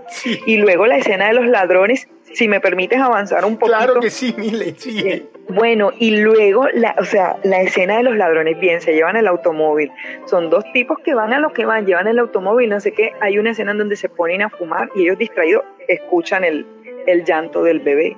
Y 0.47 0.59
luego 0.59 0.87
la 0.87 0.99
escena 0.99 1.29
de 1.29 1.35
los 1.35 1.47
ladrones, 1.47 2.09
si 2.35 2.49
me 2.49 2.61
permites 2.61 3.01
avanzar 3.01 3.45
un 3.45 3.57
poquito. 3.57 3.79
Claro 3.79 4.01
que 4.01 4.11
sí, 4.11 4.35
Mile, 4.37 4.75
sí. 4.77 5.09
Eh, 5.09 5.27
bueno, 5.49 5.93
y 5.99 6.17
luego, 6.17 6.67
la, 6.75 6.95
o 6.99 7.05
sea, 7.05 7.37
la 7.45 7.63
escena 7.63 7.97
de 7.99 8.03
los 8.03 8.17
ladrones, 8.17 8.59
bien, 8.59 8.81
se 8.81 8.95
llevan 8.95 9.17
el 9.17 9.27
automóvil. 9.27 9.91
Son 10.27 10.51
dos 10.51 10.65
tipos 10.73 10.99
que 10.99 11.15
van 11.15 11.33
a 11.33 11.39
lo 11.39 11.53
que 11.53 11.65
van, 11.65 11.87
llevan 11.87 12.09
el 12.09 12.19
automóvil, 12.19 12.69
no 12.69 12.81
sé 12.81 12.93
qué. 12.93 13.13
Hay 13.21 13.39
una 13.39 13.51
escena 13.51 13.71
en 13.71 13.79
donde 13.79 13.97
se 13.97 14.09
ponen 14.09 14.43
a 14.43 14.51
fumar 14.51 14.91
y 14.95 15.03
ellos 15.03 15.19
distraídos 15.19 15.65
escuchan 15.89 16.45
el, 16.45 16.67
el 17.07 17.25
llanto 17.25 17.63
del 17.63 17.81
bebé. 17.81 18.17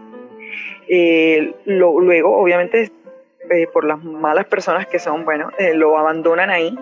Eh, 0.88 1.52
luego, 1.66 2.36
obviamente, 2.38 2.90
eh, 3.50 3.66
por 3.72 3.84
las 3.84 4.02
malas 4.02 4.46
personas 4.46 4.86
que 4.86 4.98
son, 4.98 5.24
bueno, 5.24 5.50
lo 5.74 5.98
abandonan 5.98 6.50
ahí 6.50 6.76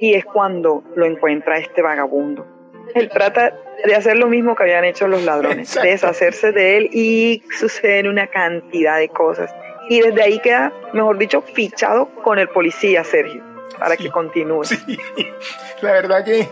y 0.00 0.14
es 0.14 0.24
cuando 0.24 0.82
lo 0.94 1.06
encuentra 1.06 1.58
este 1.58 1.82
vagabundo. 1.82 2.46
Él 2.94 3.10
trata 3.10 3.54
de 3.84 3.94
hacer 3.94 4.16
lo 4.16 4.26
mismo 4.26 4.54
que 4.54 4.62
habían 4.64 4.84
hecho 4.84 5.08
los 5.08 5.22
ladrones, 5.22 5.78
deshacerse 5.82 6.52
de 6.52 6.78
él 6.78 6.90
y 6.92 7.42
suceden 7.58 8.08
una 8.08 8.26
cantidad 8.26 8.98
de 8.98 9.08
cosas. 9.08 9.54
Y 9.88 10.00
desde 10.00 10.22
ahí 10.22 10.38
queda, 10.40 10.72
mejor 10.92 11.18
dicho, 11.18 11.42
fichado 11.42 12.06
con 12.22 12.38
el 12.38 12.48
policía 12.48 13.04
Sergio, 13.04 13.42
para 13.78 13.96
que 13.96 14.10
continúe. 14.10 14.64
Sí. 14.64 14.98
La 15.82 15.92
verdad 15.92 16.24
que 16.24 16.48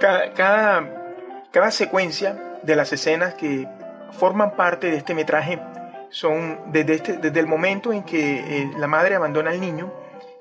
cada, 0.00 0.32
cada, 1.52 1.70
secuencia 1.70 2.36
de 2.62 2.76
las 2.76 2.92
escenas 2.92 3.34
que 3.34 3.66
forman 4.18 4.56
parte 4.56 4.90
de 4.90 4.96
este 4.96 5.14
metraje 5.14 5.58
son 6.10 6.58
desde, 6.72 6.94
este, 6.94 7.12
desde 7.18 7.40
el 7.40 7.46
momento 7.46 7.92
en 7.92 8.02
que 8.02 8.38
eh, 8.38 8.70
la 8.78 8.86
madre 8.86 9.14
abandona 9.14 9.50
al 9.50 9.60
niño, 9.60 9.92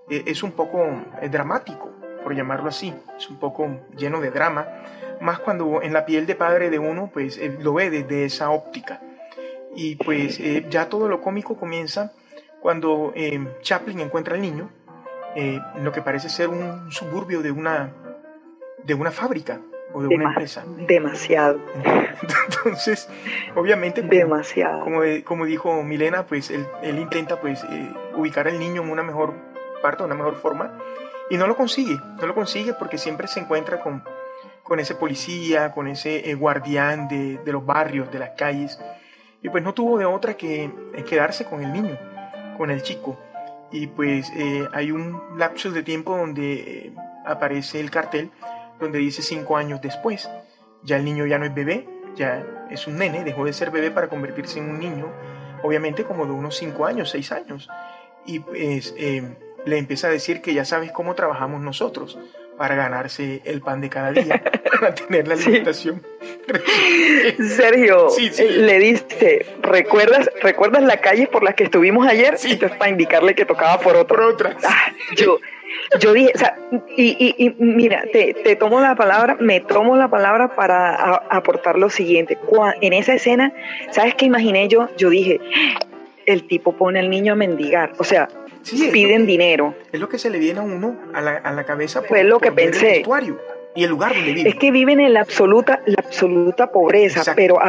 eh, 0.10 0.24
es 0.26 0.42
un 0.42 0.54
poco 0.54 0.88
eh, 1.22 1.30
dramático 1.30 1.99
por 2.24 2.36
llamarlo 2.36 2.70
así. 2.70 2.94
Es 3.18 3.30
un 3.30 3.38
poco 3.38 3.70
lleno 3.98 4.22
de 4.22 4.32
drama, 4.32 4.68
más 5.22 5.40
cuando 5.40 5.82
en 5.82 5.94
la 5.94 6.06
piel 6.06 6.26
de 6.26 6.36
padre 6.36 6.70
de 6.70 6.80
uno, 6.80 7.10
pues 7.12 7.40
lo 7.60 7.74
ve 7.74 7.90
desde 7.90 8.26
esa 8.26 8.50
óptica. 8.52 9.00
Y 9.76 9.96
pues 9.96 10.40
eh, 10.40 10.66
ya 10.70 10.90
todo 10.90 11.08
lo 11.08 11.22
cómico 11.22 11.56
comienza 11.56 12.12
cuando 12.60 13.14
eh, 13.16 13.40
Chaplin 13.62 14.00
encuentra 14.00 14.36
al 14.36 14.42
niño 14.42 14.70
eh, 15.36 15.60
en 15.76 15.86
lo 15.86 15.92
que 15.92 16.02
parece 16.02 16.30
ser 16.30 16.50
un 16.50 16.92
suburbio 16.92 17.42
de 17.42 17.52
una, 17.52 17.92
de 18.84 18.94
una 18.94 19.12
fábrica 19.12 19.60
o 19.94 20.02
de 20.02 20.08
una 20.08 20.30
empresa. 20.30 20.64
Demasiado. 20.88 21.60
Entonces, 22.48 23.08
obviamente, 23.56 24.02
como, 24.02 24.14
demasiado. 24.14 24.86
Como, 25.24 25.46
dijo 25.46 25.84
Milena, 25.84 26.24
pues 26.24 26.50
él, 26.50 26.66
él 26.82 27.00
intenta 27.00 27.40
pues 27.40 27.64
ubicar 28.16 28.48
al 28.48 28.60
niño 28.60 28.84
en 28.84 28.90
una 28.90 29.04
mejor 29.04 29.34
parte, 29.82 30.04
una 30.04 30.16
mejor 30.16 30.36
forma 30.36 30.74
y 31.30 31.38
no 31.38 31.48
lo 31.48 31.56
consigue, 31.56 32.00
no 32.20 32.28
lo 32.28 32.34
consigue 32.34 32.74
porque 32.74 32.98
siempre 32.98 33.28
se 33.28 33.40
encuentra 33.40 33.82
con, 33.82 34.04
con 34.64 34.80
ese 34.80 34.96
policía, 34.96 35.72
con 35.72 35.88
ese 35.88 36.30
eh, 36.30 36.36
guardián 36.36 37.08
de, 37.08 37.38
de, 37.38 37.52
los 37.52 37.66
barrios, 37.66 38.12
de 38.12 38.20
las 38.20 38.32
calles. 38.32 38.80
Y 39.42 39.50
pues 39.50 39.64
no 39.64 39.74
tuvo 39.74 39.98
de 39.98 40.06
otra 40.06 40.36
que 40.36 40.66
eh, 40.66 41.04
quedarse 41.08 41.46
con 41.46 41.64
el 41.64 41.72
niño, 41.72 41.98
con 42.58 42.72
el 42.72 42.82
chico. 42.82 43.20
Y 43.72 43.88
pues 43.88 44.32
eh, 44.36 44.68
hay 44.74 44.92
un 44.92 45.22
lapso 45.38 45.72
de 45.72 45.84
tiempo 45.84 46.18
donde 46.18 46.94
aparece 47.26 47.80
el 47.80 47.92
cartel 47.92 48.32
donde 48.80 48.98
dice 48.98 49.22
cinco 49.22 49.58
años 49.58 49.82
después. 49.82 50.30
Ya 50.84 50.98
el 50.98 51.06
niño 51.06 51.26
ya 51.26 51.38
no 51.38 51.46
es 51.46 51.54
bebé, 51.54 51.88
ya 52.16 52.44
es 52.72 52.88
un 52.88 52.98
nene, 52.98 53.24
dejó 53.24 53.46
de 53.46 53.54
ser 53.54 53.70
bebé 53.70 53.92
para 53.92 54.08
convertirse 54.08 54.60
en 54.60 54.70
un 54.70 54.80
niño, 54.80 55.08
obviamente 55.62 56.06
como 56.06 56.26
de 56.26 56.32
unos 56.32 56.56
cinco 56.56 56.86
años, 56.86 57.10
seis 57.10 57.32
años. 57.32 57.70
Y 58.26 58.40
pues 58.40 58.96
le 59.66 59.78
empieza 59.78 60.08
a 60.08 60.12
decir 60.12 60.42
que 60.42 60.54
ya 60.54 60.66
sabes 60.66 60.92
cómo 60.92 61.16
trabajamos 61.16 61.62
nosotros 61.62 62.18
para 62.58 62.76
ganarse 62.76 63.42
el 63.46 63.62
pan 63.62 63.80
de 63.80 63.90
cada 63.90 64.12
día, 64.12 64.44
para 64.80 64.94
tener 64.94 65.28
la 65.28 65.36
alimentación. 65.36 66.04
Sergio, 67.56 68.10
eh, 68.18 68.52
le 68.52 68.80
dice, 68.80 69.46
¿recuerdas, 69.62 70.30
¿recuerdas 70.42 70.84
la 70.84 70.98
calle 70.98 71.28
por 71.28 71.42
la 71.42 71.54
que 71.54 71.64
estuvimos 71.64 72.06
ayer? 72.06 72.38
Sí. 72.38 72.52
Esto 72.52 72.66
es 72.66 72.74
para 72.74 72.92
indicarle 72.92 73.34
que 73.34 73.46
tocaba 73.46 73.80
por 73.80 73.96
otra. 73.96 74.18
Por 74.18 74.26
otra. 74.26 74.58
Ah, 74.66 74.92
yo, 75.16 75.40
yo 76.00 76.12
dije, 76.12 76.34
o 76.36 76.38
sea, 76.38 76.58
y, 76.98 77.34
y, 77.38 77.56
mira, 77.60 78.04
te, 78.12 78.34
te, 78.34 78.56
tomo 78.58 78.82
la 78.82 78.96
palabra, 78.96 79.38
me 79.40 79.62
tomo 79.62 79.96
la 79.96 80.10
palabra 80.10 80.56
para 80.56 81.16
aportar 81.30 81.78
lo 81.78 81.90
siguiente. 81.90 82.38
En 82.82 82.94
esa 82.94 83.14
escena, 83.14 83.54
¿sabes 83.92 84.16
qué 84.16 84.26
imaginé 84.26 84.68
yo? 84.68 84.90
Yo 84.98 85.10
dije, 85.10 85.40
el 86.26 86.46
tipo 86.48 86.74
pone 86.74 87.00
al 87.00 87.10
niño 87.10 87.34
a 87.34 87.36
mendigar. 87.36 87.94
O 87.98 88.04
sea, 88.04 88.28
piden 88.92 89.26
dinero. 89.26 89.76
Es 89.92 90.00
lo 90.00 90.10
que 90.10 90.18
se 90.18 90.30
le 90.30 90.40
viene 90.40 90.60
a 90.60 90.64
uno 90.64 90.96
a 91.14 91.22
la, 91.22 91.38
a 91.38 91.52
la 91.52 91.64
cabeza. 91.64 92.02
Fue 92.02 92.24
lo 92.24 92.40
que 92.40 92.52
pensé. 92.52 92.98
El 92.98 93.36
y 93.76 93.84
el 93.84 93.92
lugar 93.92 94.14
donde 94.14 94.34
viven. 94.34 94.48
Es 94.48 94.56
que 94.56 94.72
viven 94.72 95.00
en 95.00 95.14
la 95.14 95.22
absoluta, 95.22 95.82
la 95.86 95.98
absoluta 96.00 96.72
pobreza, 96.72 97.34
pero 97.36 97.60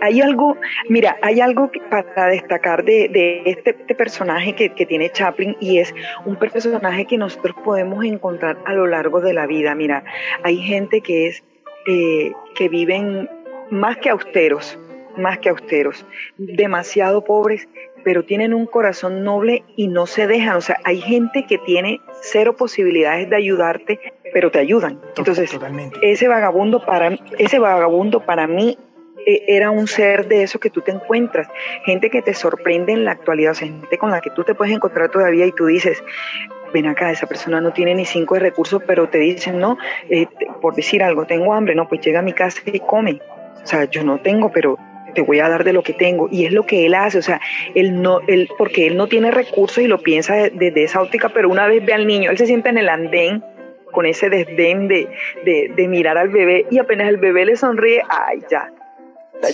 hay 0.00 0.20
algo, 0.20 0.56
mira, 0.88 1.16
hay 1.20 1.40
algo 1.40 1.70
para 1.90 2.28
destacar 2.28 2.84
de, 2.84 3.08
de 3.08 3.42
este, 3.46 3.70
este, 3.70 3.94
personaje 3.94 4.54
que, 4.54 4.70
que, 4.70 4.86
tiene 4.86 5.10
Chaplin 5.10 5.56
y 5.60 5.78
es 5.78 5.94
un 6.24 6.36
personaje 6.36 7.06
que 7.06 7.18
nosotros 7.18 7.56
podemos 7.64 8.04
encontrar 8.04 8.56
a 8.64 8.72
lo 8.72 8.86
largo 8.86 9.20
de 9.20 9.34
la 9.34 9.46
vida. 9.46 9.74
Mira, 9.74 10.04
hay 10.42 10.58
gente 10.58 11.00
que 11.00 11.28
es, 11.28 11.42
eh, 11.86 12.32
que 12.54 12.68
viven 12.68 13.28
más 13.70 13.96
que 13.98 14.10
austeros, 14.10 14.78
más 15.16 15.38
que 15.38 15.48
austeros, 15.48 16.04
demasiado 16.36 17.24
pobres 17.24 17.68
pero 18.08 18.22
tienen 18.22 18.54
un 18.54 18.64
corazón 18.64 19.22
noble 19.22 19.64
y 19.76 19.88
no 19.88 20.06
se 20.06 20.26
dejan. 20.26 20.56
O 20.56 20.62
sea, 20.62 20.78
hay 20.82 20.98
gente 21.02 21.44
que 21.46 21.58
tiene 21.58 22.00
cero 22.22 22.56
posibilidades 22.56 23.28
de 23.28 23.36
ayudarte, 23.36 24.00
pero 24.32 24.50
te 24.50 24.58
ayudan. 24.58 24.98
Entonces, 25.18 25.50
ese 26.00 26.26
vagabundo 26.26 26.82
para 26.86 27.18
ese 27.36 27.58
vagabundo 27.58 28.20
para 28.20 28.46
mí 28.46 28.78
e, 29.26 29.44
era 29.48 29.70
un 29.70 29.86
ser 29.86 30.26
de 30.26 30.42
eso 30.42 30.58
que 30.58 30.70
tú 30.70 30.80
te 30.80 30.90
encuentras, 30.90 31.48
gente 31.84 32.08
que 32.08 32.22
te 32.22 32.32
sorprende 32.32 32.94
en 32.94 33.04
la 33.04 33.10
actualidad, 33.10 33.52
o 33.52 33.56
sea, 33.56 33.68
gente 33.68 33.98
con 33.98 34.10
la 34.10 34.22
que 34.22 34.30
tú 34.30 34.42
te 34.42 34.54
puedes 34.54 34.74
encontrar 34.74 35.10
todavía 35.10 35.44
y 35.44 35.52
tú 35.52 35.66
dices, 35.66 36.02
ven 36.72 36.86
acá, 36.86 37.10
esa 37.10 37.26
persona 37.26 37.60
no 37.60 37.74
tiene 37.74 37.94
ni 37.94 38.06
cinco 38.06 38.36
de 38.36 38.40
recursos, 38.40 38.82
pero 38.86 39.10
te 39.10 39.18
dicen, 39.18 39.58
no, 39.58 39.76
eh, 40.08 40.28
por 40.62 40.74
decir 40.74 41.02
algo, 41.02 41.26
tengo 41.26 41.52
hambre, 41.52 41.74
no, 41.74 41.86
pues 41.86 42.00
llega 42.00 42.20
a 42.20 42.22
mi 42.22 42.32
casa 42.32 42.62
y 42.64 42.80
come. 42.80 43.20
O 43.62 43.66
sea, 43.66 43.84
yo 43.84 44.02
no 44.02 44.16
tengo, 44.20 44.50
pero 44.50 44.78
te 45.18 45.22
voy 45.22 45.40
a 45.40 45.48
dar 45.48 45.64
de 45.64 45.72
lo 45.72 45.82
que 45.82 45.94
tengo. 45.94 46.28
Y 46.30 46.46
es 46.46 46.52
lo 46.52 46.64
que 46.64 46.86
él 46.86 46.94
hace, 46.94 47.18
o 47.18 47.22
sea, 47.22 47.40
él 47.74 48.00
no, 48.00 48.20
él, 48.28 48.48
porque 48.56 48.86
él 48.86 48.96
no 48.96 49.08
tiene 49.08 49.32
recursos 49.32 49.78
y 49.78 49.88
lo 49.88 49.98
piensa 49.98 50.48
desde 50.52 50.84
esa 50.84 51.02
óptica, 51.02 51.30
pero 51.30 51.48
una 51.48 51.66
vez 51.66 51.84
ve 51.84 51.92
al 51.92 52.06
niño, 52.06 52.30
él 52.30 52.38
se 52.38 52.46
sienta 52.46 52.68
en 52.68 52.78
el 52.78 52.88
andén 52.88 53.42
con 53.90 54.06
ese 54.06 54.30
desdén 54.30 54.86
de, 54.86 55.08
de, 55.44 55.88
mirar 55.88 56.18
al 56.18 56.28
bebé 56.28 56.66
y 56.70 56.78
apenas 56.78 57.08
el 57.08 57.16
bebé 57.16 57.46
le 57.46 57.56
sonríe, 57.56 58.00
ay, 58.08 58.44
ya, 58.48 58.70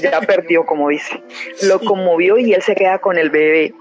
ya 0.02 0.20
perdió, 0.20 0.66
como 0.66 0.90
dice. 0.90 1.22
Lo 1.62 1.80
conmovió 1.80 2.36
y 2.36 2.52
él 2.52 2.60
se 2.60 2.74
queda 2.74 2.98
con 2.98 3.16
el 3.16 3.30
bebé. 3.30 3.72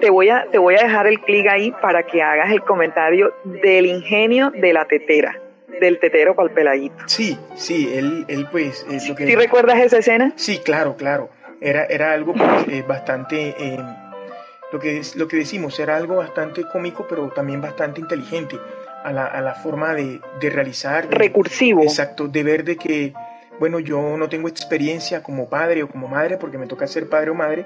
Te 0.00 0.10
voy 0.10 0.30
a, 0.30 0.48
te 0.50 0.58
voy 0.58 0.74
a 0.74 0.82
dejar 0.82 1.06
el 1.06 1.20
clic 1.20 1.46
ahí 1.46 1.72
para 1.80 2.02
que 2.02 2.20
hagas 2.20 2.50
el 2.50 2.62
comentario 2.62 3.32
del 3.44 3.86
ingenio 3.86 4.50
de 4.50 4.72
la 4.72 4.86
tetera. 4.86 5.36
Del 5.80 5.98
tetero 6.00 6.34
para 6.34 6.48
el 6.48 6.54
peladito. 6.54 6.96
Sí, 7.06 7.38
sí, 7.56 7.90
él, 7.94 8.24
él 8.28 8.48
pues... 8.50 8.86
Es 8.90 9.08
lo 9.08 9.14
que, 9.14 9.26
¿Sí 9.26 9.34
recuerdas 9.34 9.78
esa 9.78 9.98
escena? 9.98 10.32
Sí, 10.36 10.58
claro, 10.58 10.96
claro. 10.96 11.28
Era, 11.60 11.84
era 11.84 12.12
algo 12.12 12.34
pues, 12.34 12.68
eh, 12.68 12.84
bastante... 12.86 13.54
Eh, 13.58 13.78
lo, 14.72 14.78
que, 14.80 15.02
lo 15.14 15.28
que 15.28 15.36
decimos, 15.36 15.78
era 15.78 15.96
algo 15.96 16.16
bastante 16.16 16.62
cómico, 16.72 17.06
pero 17.08 17.28
también 17.28 17.60
bastante 17.60 18.00
inteligente 18.00 18.56
a 19.04 19.12
la, 19.12 19.26
a 19.26 19.40
la 19.40 19.54
forma 19.54 19.94
de, 19.94 20.20
de 20.40 20.50
realizar. 20.50 21.08
Recursivo. 21.10 21.82
Exacto, 21.82 22.28
de 22.28 22.42
ver 22.42 22.64
de 22.64 22.76
que, 22.76 23.12
bueno, 23.58 23.78
yo 23.78 24.16
no 24.16 24.28
tengo 24.28 24.48
experiencia 24.48 25.22
como 25.22 25.48
padre 25.48 25.82
o 25.82 25.88
como 25.88 26.08
madre, 26.08 26.36
porque 26.36 26.58
me 26.58 26.66
toca 26.66 26.86
ser 26.86 27.08
padre 27.08 27.30
o 27.30 27.34
madre, 27.34 27.64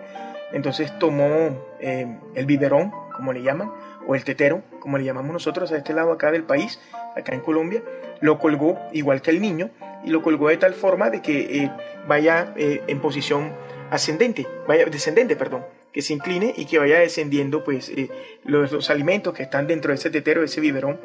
entonces 0.52 0.96
tomó 0.98 1.56
eh, 1.80 2.06
el 2.34 2.46
biberón, 2.46 2.92
como 3.16 3.32
le 3.32 3.42
llaman, 3.42 3.70
o 4.06 4.14
el 4.14 4.24
tetero, 4.24 4.62
como 4.80 4.98
le 4.98 5.04
llamamos 5.04 5.32
nosotros 5.32 5.72
a 5.72 5.76
este 5.76 5.92
lado 5.92 6.12
acá 6.12 6.30
del 6.30 6.42
país, 6.42 6.80
acá 7.16 7.34
en 7.34 7.40
Colombia, 7.40 7.82
lo 8.20 8.38
colgó 8.38 8.78
igual 8.92 9.22
que 9.22 9.30
el 9.30 9.40
niño 9.40 9.70
y 10.04 10.10
lo 10.10 10.22
colgó 10.22 10.48
de 10.48 10.56
tal 10.56 10.74
forma 10.74 11.10
de 11.10 11.22
que 11.22 11.62
eh, 11.62 11.70
vaya 12.06 12.52
eh, 12.56 12.82
en 12.86 13.00
posición 13.00 13.52
ascendente, 13.90 14.46
vaya 14.66 14.84
descendente, 14.86 15.36
perdón, 15.36 15.64
que 15.92 16.02
se 16.02 16.14
incline 16.14 16.54
y 16.56 16.64
que 16.64 16.78
vaya 16.78 16.98
descendiendo 16.98 17.64
pues 17.64 17.92
los, 18.44 18.72
los, 18.72 18.90
alimentos 18.90 19.34
que 19.34 19.42
están 19.42 19.66
dentro 19.66 19.90
de 19.90 19.96
ese 19.96 20.10
tetero, 20.10 20.40
de 20.40 20.46
ese 20.46 20.60
biberón 20.60 20.98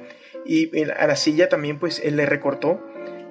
y 0.46 0.72
a 0.84 1.08
la 1.08 1.16
silla 1.18 1.50
también 1.50 1.78
pues 1.78 2.00
él 2.00 2.16
le 2.16 2.26
recortó 2.26 2.80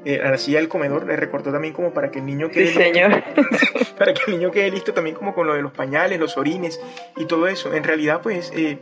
eh, 0.06 0.20
a 0.22 0.30
la 0.30 0.38
silla 0.38 0.58
del 0.58 0.68
comedor, 0.68 1.04
le 1.04 1.16
recortó 1.16 1.50
también 1.50 1.74
como 1.74 1.92
para 1.92 2.12
que 2.12 2.20
el 2.20 2.26
niño 2.26 2.48
quede 2.48 2.68
sí, 2.68 2.78
listo, 2.78 3.94
para 3.98 4.14
que 4.14 4.30
el 4.30 4.38
niño 4.38 4.52
quede 4.52 4.70
listo 4.70 4.94
también 4.94 5.16
como 5.16 5.34
con 5.34 5.48
lo 5.48 5.54
de 5.54 5.62
los 5.62 5.72
pañales, 5.72 6.20
los 6.20 6.36
orines 6.36 6.80
y 7.16 7.24
todo 7.24 7.48
eso. 7.48 7.74
En 7.74 7.82
realidad 7.82 8.20
pues 8.22 8.52
eh, 8.54 8.78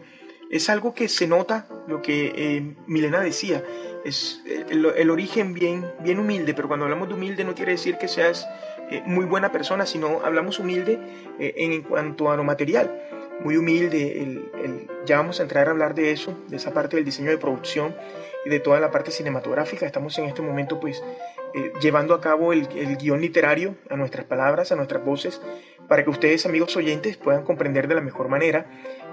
es 0.54 0.70
algo 0.70 0.94
que 0.94 1.08
se 1.08 1.26
nota, 1.26 1.66
lo 1.88 2.00
que 2.00 2.32
eh, 2.36 2.74
Milena 2.86 3.20
decía, 3.20 3.62
es 4.04 4.40
el, 4.70 4.86
el, 4.86 5.10
origen 5.10 5.52
bien, 5.52 5.84
bien 6.00 6.18
humilde, 6.18 6.54
pero 6.54 6.68
cuando 6.68 6.84
hablamos 6.84 7.08
de 7.08 7.14
humilde 7.14 7.44
no 7.44 7.54
quiere 7.54 7.72
decir 7.72 7.96
que 7.98 8.08
seas 8.08 8.46
muy 9.06 9.24
buena 9.24 9.50
persona, 9.50 9.86
sino 9.86 10.20
hablamos 10.22 10.58
humilde 10.58 10.98
en, 11.38 11.82
cuanto 11.82 12.30
a 12.30 12.36
lo 12.36 12.44
material 12.44 12.90
muy 13.40 13.56
humilde. 13.56 14.22
El, 14.22 14.50
el, 14.62 14.90
ya 15.06 15.16
vamos 15.16 15.40
a 15.40 15.44
entrar 15.44 15.68
a 15.68 15.70
hablar 15.70 15.94
de 15.94 16.12
eso, 16.12 16.38
de 16.48 16.56
esa 16.56 16.72
parte 16.72 16.96
del 16.96 17.04
diseño 17.04 17.30
de 17.30 17.38
producción 17.38 17.94
y 18.44 18.50
de 18.50 18.60
toda 18.60 18.80
la 18.80 18.90
parte 18.90 19.10
cinematográfica. 19.10 19.86
Estamos 19.86 20.16
en 20.18 20.26
este 20.26 20.42
momento 20.42 20.78
pues 20.78 21.02
eh, 21.54 21.72
llevando 21.80 22.14
a 22.14 22.20
cabo 22.20 22.52
el, 22.52 22.68
el, 22.76 22.96
guion 22.96 23.20
literario 23.20 23.76
a 23.88 23.94
nuestras 23.94 24.26
palabras, 24.26 24.72
a 24.72 24.76
nuestras 24.76 25.04
voces, 25.04 25.40
para 25.88 26.04
que 26.04 26.10
ustedes 26.10 26.46
amigos 26.46 26.76
oyentes 26.76 27.16
puedan 27.16 27.44
comprender 27.44 27.88
de 27.88 27.94
la 27.94 28.00
mejor 28.00 28.28
manera. 28.28 28.66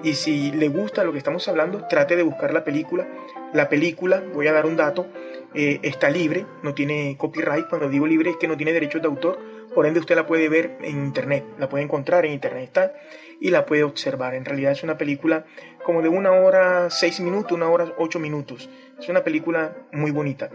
Y 0.04 0.16
si 0.16 0.52
le 0.52 0.68
gusta 0.68 1.04
lo 1.04 1.12
que 1.12 1.18
estamos 1.18 1.48
hablando, 1.48 1.86
trate 1.88 2.16
de 2.16 2.24
buscar 2.24 2.54
la 2.54 2.64
película. 2.64 3.08
La 3.54 3.70
película, 3.70 4.24
voy 4.34 4.48
a 4.48 4.54
dar 4.54 4.66
un 4.66 4.78
dato, 4.78 5.06
eh, 5.54 5.80
está 5.84 6.10
libre, 6.10 6.46
no 6.64 6.74
tiene 6.74 7.16
copyright. 7.18 7.68
Cuando 7.68 7.90
digo 7.90 8.08
libre 8.08 8.32
es 8.32 8.38
que 8.38 8.48
no 8.48 8.58
tiene 8.58 8.74
derechos 8.74 9.02
de 9.02 9.08
autor, 9.08 9.38
por 9.76 9.86
ende 9.86 10.00
usted 10.00 10.16
la 10.16 10.26
puede 10.26 10.50
ver 10.50 10.78
en 10.82 10.98
internet, 10.98 11.44
la 11.60 11.70
puede 11.70 11.84
encontrar 11.84 12.26
en 12.26 12.34
internet. 12.34 12.94
Y 13.40 13.50
la 13.50 13.66
puede 13.66 13.84
observar. 13.84 14.36
En 14.36 14.46
realidad 14.46 14.72
es 14.72 14.84
una 14.84 15.00
película 15.00 15.46
como 15.84 16.04
de 16.04 16.10
una 16.10 16.32
hora 16.32 16.92
seis 16.92 17.20
minutos, 17.20 17.54
una 17.54 17.70
hora 17.70 17.92
ocho 17.98 18.20
minutos. 18.20 18.70
Es 19.00 19.10
una 19.10 19.24
película 19.24 19.74
muy 19.92 20.12
bonita. 20.12 20.50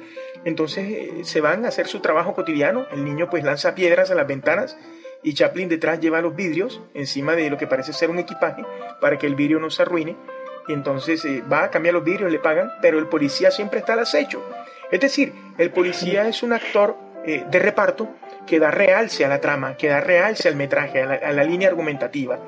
Entonces 0.44 0.86
eh, 0.88 1.10
se 1.24 1.40
van 1.40 1.64
a 1.64 1.68
hacer 1.68 1.88
su 1.88 1.98
trabajo 1.98 2.34
cotidiano. 2.34 2.86
El 2.92 3.04
niño 3.04 3.28
pues 3.28 3.42
lanza 3.42 3.74
piedras 3.74 4.12
a 4.12 4.14
las 4.14 4.28
ventanas 4.28 4.76
y 5.26 5.34
Chaplin 5.34 5.68
detrás 5.68 5.98
lleva 6.00 6.20
los 6.22 6.34
vidrios 6.36 6.80
encima 6.94 7.34
de 7.34 7.50
lo 7.50 7.58
que 7.58 7.66
parece 7.66 7.92
ser 7.92 8.08
un 8.10 8.18
equipaje 8.20 8.64
para 9.00 9.18
que 9.18 9.26
el 9.26 9.34
vidrio 9.34 9.58
no 9.58 9.70
se 9.70 9.82
arruine. 9.82 10.14
Y 10.68 10.72
entonces 10.72 11.24
eh, 11.24 11.42
va 11.52 11.64
a 11.64 11.70
cambiar 11.70 11.94
los 11.94 12.04
vidrios, 12.04 12.30
le 12.30 12.38
pagan, 12.38 12.70
pero 12.80 12.98
el 12.98 13.06
policía 13.06 13.50
siempre 13.50 13.80
está 13.80 13.92
al 13.94 14.00
acecho. 14.00 14.42
Es 14.90 15.00
decir, 15.00 15.32
el 15.58 15.70
policía 15.70 16.26
es 16.28 16.42
un 16.42 16.52
actor 16.52 16.96
eh, 17.24 17.44
de 17.50 17.58
reparto 17.58 18.08
que 18.46 18.60
da 18.60 18.70
realce 18.70 19.24
a 19.24 19.28
la 19.28 19.40
trama, 19.40 19.76
que 19.76 19.88
da 19.88 20.00
realce 20.00 20.48
al 20.48 20.54
metraje, 20.54 21.02
a 21.02 21.06
la, 21.06 21.14
a 21.14 21.32
la 21.32 21.42
línea 21.42 21.68
argumentativa 21.68 22.38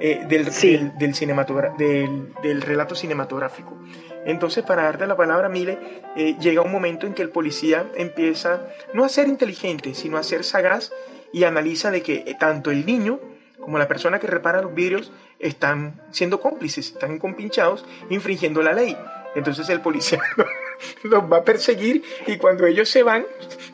eh, 0.00 0.24
del, 0.28 0.50
Sí. 0.52 0.72
del, 0.76 0.98
del, 0.98 1.14
cinematogra- 1.14 1.76
del, 1.76 2.32
del 2.42 2.62
relato 2.62 2.96
cinematográfico. 2.96 3.76
Entonces, 4.24 4.64
para 4.64 4.84
darte 4.84 5.06
la 5.06 5.16
palabra, 5.16 5.48
Mile, 5.48 5.78
eh, 6.16 6.34
llega 6.40 6.62
un 6.62 6.72
momento 6.72 7.06
en 7.06 7.12
que 7.14 7.22
el 7.22 7.28
policía 7.28 7.84
empieza 7.94 8.62
no 8.92 9.04
a 9.04 9.08
ser 9.08 9.28
inteligente, 9.28 9.94
sino 9.94 10.16
a 10.16 10.22
ser 10.22 10.42
sagaz 10.44 10.90
y 11.34 11.42
analiza 11.44 11.90
de 11.90 12.02
que 12.02 12.22
eh, 12.26 12.36
tanto 12.38 12.70
el 12.70 12.86
niño 12.86 13.18
como 13.60 13.76
la 13.78 13.88
persona 13.88 14.20
que 14.20 14.26
repara 14.28 14.62
los 14.62 14.72
vidrios 14.74 15.10
están 15.40 15.94
siendo 16.12 16.40
cómplices, 16.40 16.92
están 16.92 17.18
compinchados, 17.18 17.84
infringiendo 18.08 18.62
la 18.62 18.72
ley. 18.72 18.96
Entonces 19.34 19.68
el 19.68 19.80
policía 19.80 20.20
los 21.02 21.24
va 21.32 21.38
a 21.38 21.42
perseguir 21.42 22.04
y 22.28 22.36
cuando 22.36 22.66
ellos 22.66 22.88
se 22.88 23.02
van, 23.02 23.24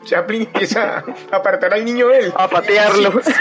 Chaplin 0.05 0.43
empieza 0.43 1.03
a 1.31 1.35
apartar 1.35 1.73
al 1.75 1.85
niño 1.85 2.07
de 2.07 2.19
él. 2.19 2.33
A 2.35 2.49
patearlo. 2.49 3.21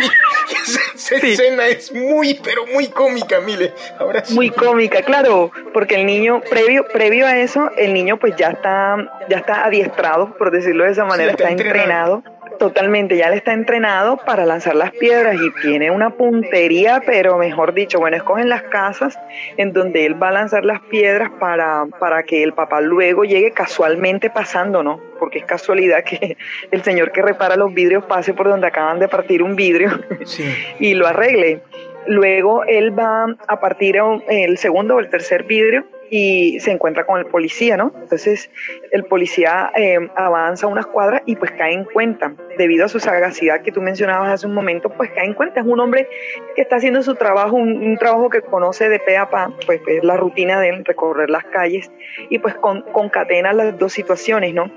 Sí, 0.51 0.71
sí. 0.71 0.73
Esa, 0.73 0.81
esa 0.95 1.21
Sí. 1.21 1.33
escena 1.33 1.67
es 1.69 1.93
muy, 1.93 2.35
pero 2.43 2.67
muy 2.67 2.89
cómica, 2.89 3.41
Mile. 3.41 3.73
Ahora. 3.99 4.23
Muy 4.31 4.51
cómica, 4.51 5.03
claro, 5.03 5.51
porque 5.73 5.95
el 5.95 6.07
niño, 6.07 6.41
previo, 6.51 6.87
previo 6.89 7.27
a 7.27 7.39
eso, 7.39 7.71
el 7.77 7.95
niño 7.95 8.19
pues 8.19 8.35
ya 8.37 8.49
está, 8.51 8.97
ya 9.29 9.39
está 9.39 9.65
adiestrado, 9.65 10.37
por 10.37 10.51
decirlo 10.51 10.85
de 10.85 10.91
esa 10.91 11.05
manera, 11.05 11.31
está 11.31 11.45
está, 11.45 11.53
entrenado. 11.53 12.17
entrenado. 12.17 12.40
Totalmente, 12.61 13.17
ya 13.17 13.31
le 13.31 13.37
está 13.37 13.55
entrenado 13.55 14.19
para 14.19 14.45
lanzar 14.45 14.75
las 14.75 14.91
piedras 14.91 15.35
y 15.35 15.63
tiene 15.63 15.91
una 15.91 16.11
puntería, 16.11 17.03
pero 17.07 17.39
mejor 17.39 17.73
dicho, 17.73 17.99
bueno, 17.99 18.19
escogen 18.19 18.51
las 18.51 18.65
casas 18.65 19.19
en 19.57 19.73
donde 19.73 20.05
él 20.05 20.23
va 20.23 20.29
a 20.29 20.33
lanzar 20.33 20.67
las 20.67 20.83
piedras 20.83 21.31
para, 21.41 21.87
para 21.99 22.23
que 22.23 22.43
el 22.43 22.53
papá 22.53 22.83
luego 22.83 23.25
llegue 23.25 23.53
casualmente 23.53 24.29
pasando, 24.29 24.83
¿no? 24.83 25.01
Porque 25.19 25.39
es 25.39 25.47
casualidad 25.47 26.05
que 26.05 26.37
el 26.71 26.83
señor 26.83 27.13
que 27.13 27.23
repara 27.23 27.57
los 27.57 27.73
vidrios 27.73 28.05
pase 28.05 28.35
por 28.35 28.47
donde 28.47 28.67
acaban 28.67 28.99
de 28.99 29.09
partir 29.09 29.43
un 29.43 29.57
vidrio 29.57 29.99
Sí. 30.27 30.45
y 30.79 30.93
lo 30.93 31.07
arregle. 31.07 31.61
Luego 32.09 32.65
él 32.65 32.97
va 32.97 33.25
a 33.49 33.59
partir 33.59 33.97
el 34.29 34.59
segundo 34.59 34.97
o 34.97 35.01
el 35.01 35.09
tercer 35.09 35.45
vidrio 35.45 35.87
y 36.11 36.59
se 36.59 36.73
encuentra 36.73 37.07
con 37.07 37.21
el 37.21 37.27
policía, 37.27 37.77
¿no? 37.77 37.93
Entonces 38.03 38.51
el 38.91 39.05
policía 39.05 39.71
eh, 39.77 40.09
avanza 40.17 40.67
unas 40.67 40.87
cuadras 40.87 41.23
y 41.25 41.37
pues 41.37 41.53
cae 41.53 41.73
en 41.73 41.85
cuenta, 41.85 42.33
debido 42.59 42.85
a 42.85 42.89
su 42.89 42.99
sagacidad 42.99 43.63
que 43.63 43.71
tú 43.71 43.81
mencionabas 43.81 44.33
hace 44.33 44.47
un 44.47 44.55
momento, 44.55 44.91
pues 44.91 45.11
cae 45.11 45.27
en 45.27 45.35
cuenta, 45.35 45.61
es 45.61 45.67
un 45.67 45.79
hombre 45.79 46.09
que 46.57 46.63
está 46.63 46.77
haciendo 46.77 47.03
su 47.03 47.15
trabajo, 47.15 47.57
un, 47.57 47.97
trabajo 47.97 48.29
que 48.29 48.43
conoce 48.43 48.89
de 48.89 48.99
pe 48.99 49.17
a 49.17 49.31
pa, 49.31 49.53
pues 49.67 49.81
es 49.87 50.03
la 50.03 50.17
rutina 50.17 50.61
de 50.61 50.71
él, 50.71 50.85
recorrer 50.85 51.31
las 51.31 51.45
calles 51.45 51.91
y 52.29 52.39
pues 52.39 52.57
con, 52.57 52.83
concatena 52.83 53.53
las 53.53 53.79
dos 53.79 53.93
situaciones, 53.93 54.53
¿no? 54.53 54.69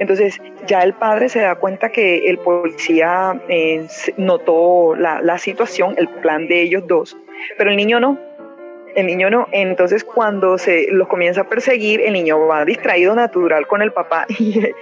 Entonces 0.00 0.42
ya 0.66 0.82
el 0.82 0.94
padre 0.94 1.28
se 1.28 1.40
da 1.40 1.54
cuenta 1.54 1.90
que 1.90 2.28
el 2.28 2.38
policía 2.38 3.40
eh, 3.48 3.86
notó 4.16 4.96
la 4.96 5.38
situación, 5.38 5.94
el 5.98 6.08
plan 6.08 6.48
de 6.48 6.62
ellos 6.62 6.86
dos, 6.88 7.16
pero 7.56 7.70
el 7.70 7.76
niño 7.76 8.00
no. 8.00 8.29
El 8.94 9.06
niño 9.06 9.30
no. 9.30 9.48
Entonces 9.52 10.04
cuando 10.04 10.58
se 10.58 10.86
los 10.90 11.08
comienza 11.08 11.42
a 11.42 11.44
perseguir, 11.44 12.00
el 12.00 12.12
niño 12.12 12.46
va 12.46 12.64
distraído 12.64 13.14
natural 13.14 13.66
con 13.66 13.82
el 13.82 13.92
papá 13.92 14.26
y, 14.38 14.72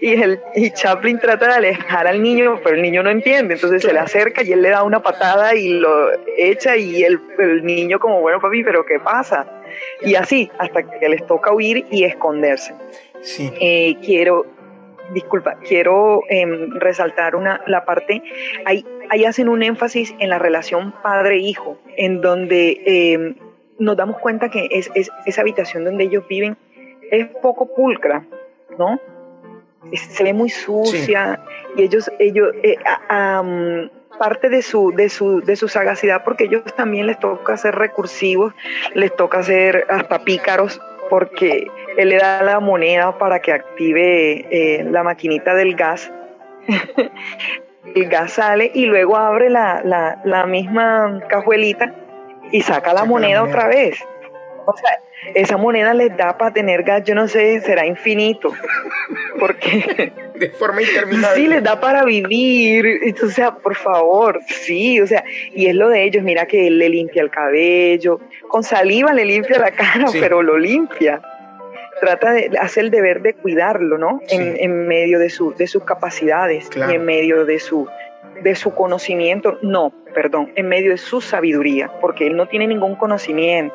y, 0.00 0.22
el, 0.22 0.40
y 0.54 0.70
Chaplin 0.70 1.18
trata 1.18 1.48
de 1.48 1.54
alejar 1.54 2.06
al 2.06 2.22
niño, 2.22 2.60
pero 2.62 2.76
el 2.76 2.82
niño 2.82 3.02
no 3.02 3.10
entiende. 3.10 3.54
Entonces 3.54 3.82
se 3.82 3.92
le 3.92 3.98
acerca 3.98 4.42
y 4.42 4.52
él 4.52 4.62
le 4.62 4.70
da 4.70 4.82
una 4.82 5.00
patada 5.00 5.54
y 5.54 5.68
lo 5.68 6.10
echa 6.36 6.76
y 6.76 7.02
el, 7.02 7.20
el 7.38 7.64
niño 7.64 7.98
como, 7.98 8.20
bueno 8.20 8.40
papi, 8.40 8.62
pero 8.62 8.84
¿qué 8.84 8.98
pasa? 8.98 9.46
Y 10.02 10.14
así, 10.14 10.50
hasta 10.58 10.82
que 10.82 11.08
les 11.08 11.26
toca 11.26 11.52
huir 11.52 11.86
y 11.90 12.04
esconderse. 12.04 12.74
Sí. 13.22 13.50
Eh, 13.60 13.96
quiero, 14.04 14.46
disculpa, 15.12 15.56
quiero 15.66 16.20
em, 16.28 16.70
resaltar 16.78 17.34
una, 17.34 17.60
la 17.66 17.84
parte, 17.84 18.22
ahí, 18.64 18.84
ahí 19.10 19.24
hacen 19.24 19.48
un 19.48 19.62
énfasis 19.62 20.14
en 20.18 20.28
la 20.30 20.38
relación 20.38 20.92
padre-hijo, 21.02 21.78
en 21.96 22.20
donde 22.20 22.80
em, 22.84 23.34
nos 23.78 23.96
damos 23.96 24.18
cuenta 24.18 24.48
que 24.48 24.68
es, 24.70 24.90
es- 24.94 25.10
esa 25.26 25.40
habitación 25.42 25.84
donde 25.84 26.04
ellos 26.04 26.26
viven 26.28 26.56
es 27.10 27.26
poco 27.42 27.72
pulcra, 27.74 28.24
¿no? 28.78 28.98
Se 29.94 30.24
ve 30.24 30.32
muy 30.32 30.50
sucia 30.50 31.40
y 31.76 31.82
ellos, 31.84 32.10
ellos, 32.18 32.48
eh, 32.62 32.76
a- 33.08 33.38
am, 33.38 33.88
parte 34.18 34.48
de 34.48 34.62
su, 34.62 34.92
de 34.92 35.08
su, 35.10 35.40
de 35.42 35.56
su 35.56 35.68
sagacidad, 35.68 36.24
porque 36.24 36.44
ellos 36.44 36.62
también 36.74 37.06
les 37.06 37.18
toca 37.20 37.56
ser 37.56 37.74
recursivos, 37.74 38.54
les 38.94 39.14
toca 39.14 39.42
ser 39.42 39.84
hasta 39.90 40.20
pícaros, 40.24 40.80
porque 41.10 41.68
él 41.96 42.08
le 42.08 42.16
da 42.16 42.42
la 42.42 42.58
moneda 42.58 43.16
para 43.18 43.40
que 43.40 43.52
active 43.52 44.46
eh, 44.50 44.84
la 44.90 45.02
maquinita 45.04 45.54
del 45.54 45.76
gas. 45.76 46.10
el 47.94 48.08
gas 48.08 48.32
sale 48.32 48.70
y 48.74 48.86
luego 48.86 49.16
abre 49.16 49.50
la, 49.50 49.82
la, 49.84 50.20
la 50.24 50.46
misma 50.46 51.20
cajuelita 51.28 51.92
y 52.52 52.60
saca 52.62 52.74
la 52.74 52.76
Saca 52.80 52.94
la 52.94 53.04
moneda 53.04 53.42
otra 53.42 53.68
vez. 53.68 53.98
O 54.64 54.76
sea, 54.76 55.00
esa 55.34 55.56
moneda 55.56 55.94
les 55.94 56.16
da 56.16 56.36
para 56.36 56.52
tener 56.52 56.82
gas, 56.82 57.04
yo 57.04 57.14
no 57.14 57.28
sé, 57.28 57.60
será 57.60 57.86
infinito. 57.86 58.52
Porque 59.38 60.12
De 60.34 60.50
forma 60.50 60.82
interminable. 60.82 61.40
Sí, 61.40 61.46
les 61.46 61.62
da 61.62 61.80
para 61.80 62.04
vivir. 62.04 63.14
O 63.22 63.28
sea, 63.28 63.54
por 63.54 63.74
favor, 63.74 64.40
sí, 64.46 65.00
o 65.00 65.06
sea, 65.06 65.24
y 65.54 65.66
es 65.66 65.74
lo 65.74 65.88
de 65.88 66.04
ellos. 66.04 66.22
Mira 66.24 66.46
que 66.46 66.66
él 66.66 66.78
le 66.78 66.88
limpia 66.88 67.22
el 67.22 67.30
cabello, 67.30 68.20
con 68.48 68.62
saliva 68.62 69.12
le 69.14 69.24
limpia 69.24 69.58
la 69.58 69.70
cara, 69.70 70.08
Sí. 70.08 70.18
pero 70.20 70.42
lo 70.42 70.58
limpia. 70.58 71.20
trata 72.00 72.32
de 72.32 72.50
hacer 72.60 72.84
el 72.84 72.90
deber 72.90 73.22
de 73.22 73.32
cuidarlo, 73.32 73.96
¿no? 73.96 74.20
En, 74.28 74.56
en, 74.58 74.86
medio 74.86 75.18
de, 75.18 75.30
su, 75.30 75.54
de 75.54 75.66
sus 75.66 75.82
capacidades 75.84 76.68
y 76.76 76.92
en 76.92 77.06
medio 77.06 77.46
de 77.46 77.58
su, 77.58 77.88
de 78.42 78.54
su 78.54 78.74
conocimiento, 78.74 79.58
no, 79.62 79.92
perdón, 80.14 80.52
en 80.54 80.68
medio 80.68 80.90
de 80.90 80.98
su 80.98 81.20
sabiduría, 81.20 81.90
porque 82.00 82.26
él 82.26 82.36
no 82.36 82.46
tiene 82.46 82.66
ningún 82.66 82.94
conocimiento. 82.96 83.74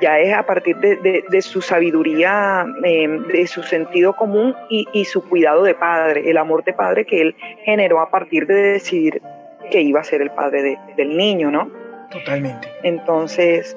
Ya 0.00 0.18
es 0.18 0.34
a 0.34 0.42
partir 0.42 0.76
de, 0.78 1.24
de, 1.28 1.42
su 1.42 1.62
sabiduría, 1.62 2.66
em, 2.82 3.26
de 3.28 3.46
su 3.46 3.62
sentido 3.62 4.14
común 4.14 4.54
y, 4.68 4.88
y, 4.92 5.04
su 5.04 5.26
cuidado 5.28 5.62
de 5.62 5.74
padre, 5.74 6.28
el 6.28 6.36
amor 6.36 6.64
de 6.64 6.72
padre 6.72 7.04
que 7.04 7.20
él 7.20 7.36
generó 7.64 8.00
a 8.00 8.10
partir 8.10 8.46
de 8.46 8.54
decidir 8.54 9.22
que 9.70 9.80
iba 9.80 10.00
a 10.00 10.04
ser 10.04 10.20
el 10.20 10.30
padre 10.30 10.78
del 10.96 11.16
niño, 11.16 11.50
¿no? 11.50 11.70
Totalmente. 12.10 12.68
Entonces, 12.82 13.76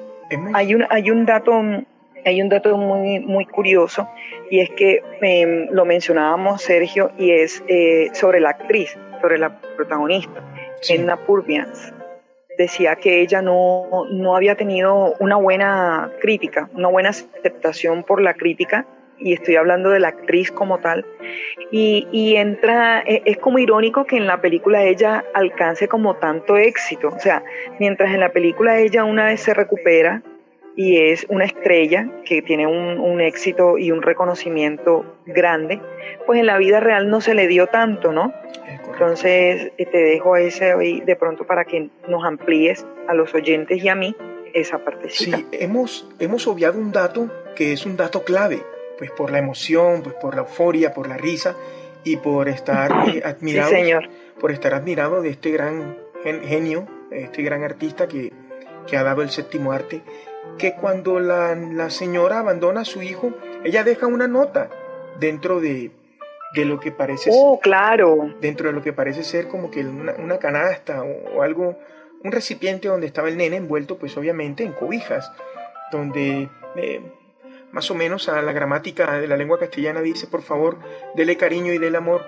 hay 0.52 0.74
un, 0.74 0.84
hay 0.90 1.10
un 1.10 1.24
dato 1.24 1.62
hay 2.24 2.42
un 2.42 2.48
dato 2.48 2.76
muy, 2.76 3.20
muy 3.20 3.46
curioso 3.46 4.08
y 4.50 4.58
es 4.58 4.70
que 4.70 5.02
em, 5.20 5.68
lo 5.70 5.84
mencionábamos 5.84 6.60
Sergio 6.60 7.12
y 7.16 7.30
es 7.30 7.62
eh, 7.68 8.08
sobre 8.12 8.40
la 8.40 8.50
actriz, 8.50 8.96
sobre 9.20 9.38
la 9.38 9.58
protagonista, 9.76 10.40
Edna 10.88 11.16
Purviance. 11.16 11.92
Decía 12.58 12.96
que 12.96 13.20
ella 13.20 13.42
no, 13.42 14.06
no 14.10 14.34
había 14.34 14.54
tenido 14.54 15.14
una 15.18 15.36
buena 15.36 16.10
crítica, 16.20 16.68
una 16.74 16.88
buena 16.88 17.10
aceptación 17.10 18.02
por 18.02 18.22
la 18.22 18.34
crítica 18.34 18.86
y 19.18 19.32
estoy 19.32 19.56
hablando 19.56 19.90
de 19.90 20.00
la 20.00 20.08
actriz 20.08 20.50
como 20.50 20.78
tal, 20.78 21.04
y, 21.70 22.06
y, 22.12 22.36
entra, 22.36 23.00
e, 23.00 23.22
es 23.24 23.38
como 23.38 23.58
irónico 23.58 24.04
que 24.04 24.16
en 24.16 24.26
la 24.26 24.40
película 24.40 24.84
ella 24.84 25.24
alcance 25.34 25.88
como 25.88 26.16
tanto 26.16 26.56
éxito, 26.56 27.08
o 27.08 27.18
sea, 27.18 27.42
mientras 27.78 28.12
en 28.12 28.20
la 28.20 28.30
película 28.30 28.78
ella 28.78 29.04
una 29.04 29.26
vez 29.26 29.40
se 29.40 29.54
recupera 29.54 30.22
y 30.76 30.98
es 30.98 31.26
una 31.30 31.46
estrella 31.46 32.06
que 32.24 32.42
tiene 32.42 32.66
un, 32.66 33.00
un 33.00 33.20
éxito 33.22 33.78
y 33.78 33.90
un 33.90 34.02
reconocimiento 34.02 35.16
grande, 35.24 35.80
pues 36.26 36.38
en 36.38 36.46
la 36.46 36.58
vida 36.58 36.80
real 36.80 37.08
no 37.08 37.20
se 37.22 37.34
le 37.34 37.48
dio 37.48 37.66
tanto, 37.66 38.12
¿no? 38.12 38.32
Entonces 38.92 39.72
eh, 39.78 39.86
te 39.86 39.98
dejo 39.98 40.36
ese 40.36 40.74
hoy 40.74 41.00
de 41.00 41.16
pronto 41.16 41.44
para 41.44 41.64
que 41.64 41.88
nos 42.08 42.24
amplíes 42.24 42.84
a 43.08 43.14
los 43.14 43.34
oyentes 43.34 43.82
y 43.82 43.88
a 43.88 43.94
mí 43.94 44.14
esa 44.52 44.78
partecita. 44.78 45.38
Sí, 45.38 45.46
hemos, 45.52 46.08
hemos 46.18 46.46
obviado 46.46 46.78
un 46.78 46.92
dato 46.92 47.30
que 47.54 47.72
es 47.72 47.86
un 47.86 47.96
dato 47.96 48.22
clave 48.22 48.60
pues 48.98 49.10
por 49.10 49.30
la 49.30 49.38
emoción, 49.38 50.02
pues 50.02 50.14
por 50.14 50.34
la 50.34 50.42
euforia, 50.42 50.94
por 50.94 51.08
la 51.08 51.16
risa 51.16 51.54
y 52.04 52.16
por 52.16 52.48
estar 52.48 53.08
eh, 53.08 53.22
admirado, 53.24 53.72
por 54.40 54.50
estar 54.50 54.74
admirado 54.74 55.22
de 55.22 55.30
este 55.30 55.50
gran 55.50 55.96
genio, 56.22 56.86
este 57.10 57.42
gran 57.42 57.62
artista 57.62 58.08
que, 58.08 58.32
que 58.86 58.96
ha 58.96 59.02
dado 59.02 59.22
el 59.22 59.30
séptimo 59.30 59.72
arte, 59.72 60.00
que 60.58 60.74
cuando 60.74 61.20
la, 61.20 61.54
la, 61.54 61.90
señora 61.90 62.40
abandona 62.40 62.82
a 62.82 62.84
su 62.84 63.02
hijo, 63.02 63.32
ella 63.64 63.84
deja 63.84 64.06
una 64.06 64.26
nota 64.26 64.68
dentro 65.18 65.60
de, 65.60 65.90
de 66.54 66.64
lo 66.64 66.80
que 66.80 66.92
parece 66.92 67.30
oh, 67.32 67.60
claro. 67.60 68.30
dentro 68.40 68.68
de 68.68 68.72
lo 68.72 68.82
que 68.82 68.92
parece 68.92 69.22
ser 69.24 69.48
como 69.48 69.70
que 69.70 69.80
una, 69.80 70.14
una 70.14 70.38
canasta 70.38 71.02
o, 71.02 71.36
o, 71.36 71.42
algo, 71.42 71.78
un 72.24 72.32
recipiente 72.32 72.88
donde 72.88 73.06
estaba 73.06 73.28
el 73.28 73.36
nene 73.36 73.56
envuelto, 73.56 73.98
pues 73.98 74.16
obviamente 74.16 74.64
en 74.64 74.72
cobijas, 74.72 75.30
donde 75.92 76.48
eh, 76.76 77.00
más 77.72 77.90
o 77.90 77.94
menos 77.94 78.28
a 78.28 78.40
la 78.42 78.52
gramática 78.52 79.18
de 79.18 79.28
la 79.28 79.36
lengua 79.36 79.58
castellana 79.58 80.00
dice, 80.00 80.26
por 80.26 80.42
favor, 80.42 80.78
dele 81.14 81.36
cariño 81.36 81.72
y 81.72 81.78
dele 81.78 81.98
amor, 81.98 82.22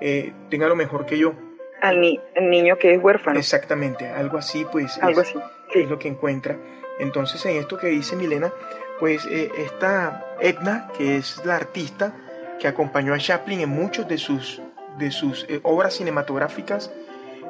eh, 0.00 0.32
tenga 0.50 0.68
lo 0.68 0.76
mejor 0.76 1.06
que 1.06 1.18
yo. 1.18 1.32
Al 1.80 2.20
niño 2.40 2.76
que 2.78 2.94
es 2.94 3.02
huérfano. 3.02 3.38
Exactamente, 3.38 4.06
algo 4.08 4.38
así, 4.38 4.66
pues 4.70 4.98
algo 4.98 5.22
es, 5.22 5.30
así, 5.30 5.38
es 5.74 5.88
lo 5.88 5.98
que 5.98 6.08
encuentra. 6.08 6.56
Entonces, 7.02 7.44
en 7.46 7.56
esto 7.56 7.76
que 7.76 7.88
dice 7.88 8.16
Milena, 8.16 8.50
pues 8.98 9.26
eh, 9.26 9.50
esta 9.58 10.24
Edna, 10.40 10.88
que 10.96 11.16
es 11.16 11.44
la 11.44 11.56
artista 11.56 12.12
que 12.58 12.68
acompañó 12.68 13.12
a 13.12 13.18
Chaplin 13.18 13.60
en 13.60 13.68
muchos 13.68 14.08
de 14.08 14.18
sus, 14.18 14.60
de 14.98 15.10
sus 15.10 15.44
eh, 15.48 15.60
obras 15.62 15.94
cinematográficas, 15.94 16.90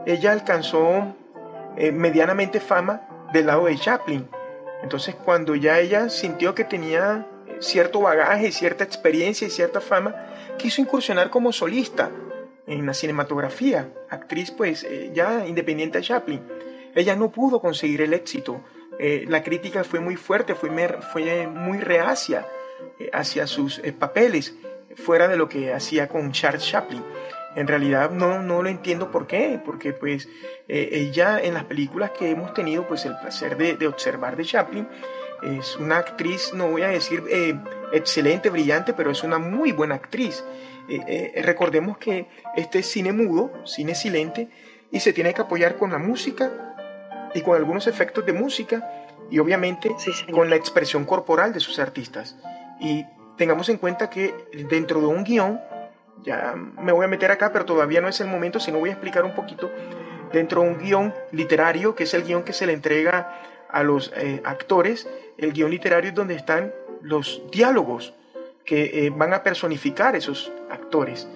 ella 0.06 0.32
alcanzó 0.32 1.14
eh, 1.76 1.92
medianamente 1.92 2.58
fama 2.58 3.02
del 3.32 3.46
lado 3.46 3.66
de 3.66 3.76
Chaplin 3.76 4.26
entonces 4.82 5.14
cuando 5.14 5.54
ya 5.54 5.78
ella 5.78 6.10
sintió 6.10 6.54
que 6.54 6.64
tenía 6.64 7.26
cierto 7.60 8.00
bagaje, 8.00 8.50
cierta 8.50 8.84
experiencia 8.84 9.46
y 9.46 9.50
cierta 9.50 9.80
fama, 9.80 10.14
quiso 10.58 10.82
incursionar 10.82 11.30
como 11.30 11.52
solista 11.52 12.10
en 12.66 12.84
la 12.84 12.94
cinematografía, 12.94 13.88
actriz 14.10 14.50
pues 14.50 14.84
eh, 14.84 15.12
ya 15.14 15.46
independiente 15.46 15.98
de 15.98 16.04
Chaplin. 16.04 16.40
Ella 16.94 17.16
no 17.16 17.30
pudo 17.30 17.60
conseguir 17.60 18.02
el 18.02 18.12
éxito. 18.12 18.60
Eh, 19.02 19.26
la 19.28 19.42
crítica 19.42 19.84
fue 19.84 20.00
muy 20.00 20.16
fuerte, 20.16 20.54
fue, 20.54 20.70
muy 21.46 21.78
reacia 21.78 22.46
eh, 22.98 23.10
hacia 23.12 23.46
sus 23.46 23.80
papeles, 23.98 24.54
fuera 24.94 25.28
de 25.28 25.36
lo 25.36 25.48
que 25.48 25.72
hacía 25.72 26.08
con 26.08 26.32
Charles 26.32 26.64
Chaplin. 26.64 27.02
En 27.54 27.66
realidad 27.66 28.10
no, 28.10 28.42
no 28.42 28.62
lo 28.62 28.68
entiendo 28.70 29.10
por 29.10 29.26
qué, 29.26 29.60
porque 29.62 29.92
pues 29.92 30.28
eh, 30.68 30.88
ella 30.92 31.38
en 31.42 31.54
las 31.54 31.64
películas 31.64 32.12
que 32.12 32.30
hemos 32.30 32.54
tenido 32.54 32.86
pues 32.86 33.04
el 33.04 33.18
placer 33.18 33.56
de, 33.58 33.76
de, 33.76 33.86
observar 33.86 34.36
de 34.36 34.44
Chaplin 34.44 34.86
es 35.42 35.76
una 35.76 35.98
actriz, 35.98 36.52
no 36.54 36.68
voy 36.68 36.82
a 36.82 36.88
decir 36.88 37.24
eh, 37.28 37.58
excelente, 37.92 38.48
brillante, 38.48 38.92
pero 38.92 39.10
es 39.10 39.22
una 39.22 39.38
muy 39.38 39.72
buena 39.72 39.96
actriz. 39.96 40.44
Eh, 40.88 41.32
eh, 41.34 41.42
recordemos 41.42 41.98
que 41.98 42.26
este 42.56 42.80
es 42.80 42.86
cine 42.86 43.12
mudo, 43.12 43.52
cine 43.66 43.94
silente, 43.94 44.48
y 44.90 45.00
se 45.00 45.12
tiene 45.12 45.34
que 45.34 45.42
apoyar 45.42 45.76
con 45.76 45.90
la 45.90 45.98
música 45.98 46.71
y 47.34 47.40
con 47.42 47.56
algunos 47.56 47.86
efectos 47.86 48.24
de 48.26 48.32
música 48.32 49.08
y 49.30 49.38
obviamente 49.38 49.90
sí, 49.98 50.10
con 50.30 50.50
la 50.50 50.56
expresión 50.56 51.04
corporal 51.04 51.52
de 51.52 51.60
sus 51.60 51.78
artistas. 51.78 52.36
Y 52.80 53.04
tengamos 53.36 53.68
en 53.68 53.78
cuenta 53.78 54.10
que 54.10 54.34
dentro 54.68 55.00
de 55.00 55.06
un 55.06 55.24
guion, 55.24 55.60
ya 56.24 56.54
me 56.54 56.92
voy 56.92 57.04
a 57.04 57.08
meter 57.08 57.30
acá, 57.30 57.50
pero 57.52 57.64
todavía 57.64 58.00
no 58.00 58.08
es 58.08 58.20
el 58.20 58.26
momento, 58.26 58.60
sino 58.60 58.78
voy 58.78 58.90
a 58.90 58.92
explicar 58.92 59.24
un 59.24 59.34
poquito 59.34 59.70
dentro 60.32 60.62
de 60.62 60.68
un 60.68 60.78
guion 60.78 61.14
literario, 61.30 61.94
que 61.94 62.04
es 62.04 62.14
el 62.14 62.24
guion 62.24 62.42
que 62.42 62.52
se 62.52 62.66
le 62.66 62.72
entrega 62.72 63.40
a 63.68 63.82
los 63.82 64.12
eh, 64.16 64.40
actores. 64.44 65.08
El 65.38 65.52
guion 65.52 65.70
literario 65.70 66.10
es 66.10 66.14
donde 66.14 66.34
están 66.34 66.72
los 67.00 67.42
diálogos 67.50 68.14
que 68.64 69.06
eh, 69.06 69.10
van 69.10 69.32
a 69.32 69.42
personificar 69.42 70.14
esos 70.14 70.52
actores. 70.70 71.28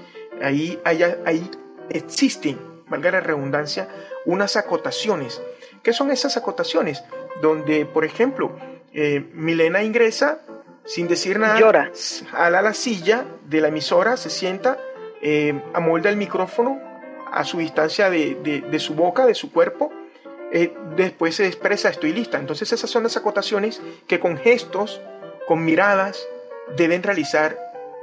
Ahí, 0.42 0.78
ahí, 0.85 1.02
ahí 1.24 1.50
existen, 1.90 2.59
valga 2.88 3.11
la 3.11 3.20
redundancia, 3.20 3.88
unas 4.26 4.56
acotaciones. 4.56 5.40
¿Qué 5.87 5.92
son 5.92 6.11
esas 6.11 6.37
acotaciones? 6.37 7.05
Donde, 7.40 7.87
por 7.87 8.05
ejemplo, 8.05 8.51
eh, 8.92 9.25
Milena 9.35 9.85
ingresa 9.85 10.40
sin 10.85 11.07
decir 11.07 11.38
nada, 11.38 11.61
Llora. 11.61 11.92
a 12.33 12.51
la, 12.51 12.75
silla 12.75 13.25
de 13.44 13.61
la 13.61 13.68
emisora, 13.68 14.16
se 14.16 14.29
sienta, 14.29 14.79
eh, 15.22 15.55
amolda 15.75 16.11
el 16.11 16.16
micrófono 16.16 16.81
a 17.31 17.44
su 17.44 17.59
distancia 17.59 18.11
de, 18.11 18.35
de, 18.42 18.62
de 18.62 18.79
su 18.81 18.94
boca, 18.94 19.27
de 19.27 19.37
su 19.37 19.53
cuerpo, 19.53 19.92
eh, 20.51 20.75
después 20.96 21.37
se 21.37 21.46
expresa 21.46 21.88
estoy 21.88 22.12
lista. 22.12 22.40
Entonces 22.40 22.72
esas 22.72 22.90
son 22.90 23.05
las 23.05 23.16
acotaciones 23.16 23.81
que 24.09 24.18
con 24.18 24.38
gestos, 24.38 25.01
con 25.46 25.64
miradas, 25.64 26.27
deben 26.77 27.05
realizar 27.05 27.57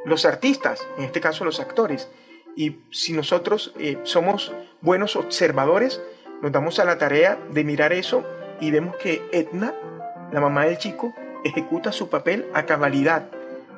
los 0.05 0.23
artistas, 0.23 0.79
en 0.97 1.03
este 1.03 1.19
caso 1.19 1.43
los 1.43 1.59
actores. 1.59 2.07
Y 2.55 2.77
si 2.91 3.11
nosotros 3.11 3.73
eh, 3.77 3.97
somos 4.03 4.53
buenos 4.79 5.17
observadores, 5.17 5.99
nos 6.43 6.51
damos 6.51 6.77
a 6.77 6.83
la 6.83 6.97
tarea 6.97 7.37
de 7.51 7.63
mirar 7.63 7.93
eso 7.93 8.21
y 8.59 8.69
vemos 8.69 8.97
que 8.97 9.21
Edna, 9.31 9.73
la 10.33 10.41
mamá 10.41 10.65
del 10.65 10.77
chico, 10.77 11.15
ejecuta 11.45 11.93
su 11.93 12.09
papel 12.09 12.45
a 12.53 12.65
cabalidad. 12.65 13.23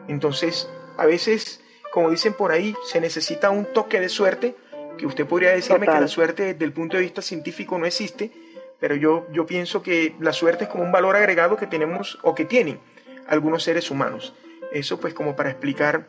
Entonces, 0.07 0.67
a 0.97 1.05
veces, 1.05 1.61
como 1.93 2.09
dicen 2.09 2.33
por 2.33 2.51
ahí, 2.51 2.75
se 2.87 2.99
necesita 2.99 3.51
un 3.51 3.65
toque 3.65 3.99
de 3.99 4.09
suerte, 4.09 4.55
que 4.97 5.05
usted 5.05 5.27
podría 5.27 5.51
decirme 5.51 5.85
Total. 5.85 5.95
que 5.95 6.01
la 6.01 6.07
suerte 6.07 6.43
desde 6.53 6.65
el 6.65 6.73
punto 6.73 6.97
de 6.97 7.03
vista 7.03 7.21
científico 7.21 7.77
no 7.77 7.85
existe, 7.85 8.31
pero 8.79 8.95
yo, 8.95 9.27
yo 9.31 9.45
pienso 9.45 9.83
que 9.83 10.15
la 10.19 10.33
suerte 10.33 10.63
es 10.63 10.69
como 10.71 10.83
un 10.83 10.91
valor 10.91 11.15
agregado 11.15 11.57
que 11.57 11.67
tenemos 11.67 12.17
o 12.23 12.33
que 12.33 12.45
tienen 12.45 12.79
algunos 13.27 13.61
seres 13.61 13.91
humanos. 13.91 14.33
Eso 14.71 14.99
pues 14.99 15.13
como 15.13 15.35
para 15.35 15.51
explicar 15.51 16.07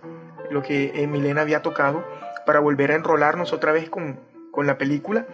lo 0.50 0.62
que 0.62 1.06
Milena 1.06 1.42
había 1.42 1.60
tocado, 1.60 2.02
para 2.46 2.60
volver 2.60 2.92
a 2.92 2.94
enrolarnos 2.94 3.52
otra 3.52 3.72
vez 3.72 3.90
con, 3.90 4.18
con 4.52 4.66
la 4.66 4.78
película. 4.78 5.26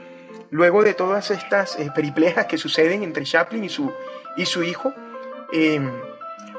Luego 0.51 0.83
de 0.83 0.95
todas 0.95 1.31
estas 1.31 1.79
eh, 1.79 1.91
periplejas 1.95 2.47
que 2.47 2.59
suceden 2.59 3.03
entre 3.03 3.25
Chaplin 3.25 3.65
y 3.65 3.69
su, 3.69 3.93
y 4.37 4.47
su 4.47 4.63
hijo, 4.63 4.93
eh, 5.53 5.81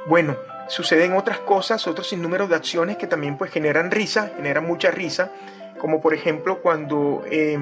bueno, 0.07 0.35
suceden 0.67 1.13
otras 1.13 1.39
cosas, 1.39 1.87
otros 1.87 2.09
sinnúmeros 2.09 2.49
de 2.49 2.55
acciones 2.55 2.97
que 2.97 3.07
también 3.07 3.37
pues 3.37 3.51
generan 3.51 3.91
risa, 3.91 4.31
generan 4.35 4.65
mucha 4.65 4.91
risa, 4.91 5.31
como 5.79 6.01
por 6.01 6.13
ejemplo 6.13 6.59
cuando 6.61 7.23
eh, 7.29 7.57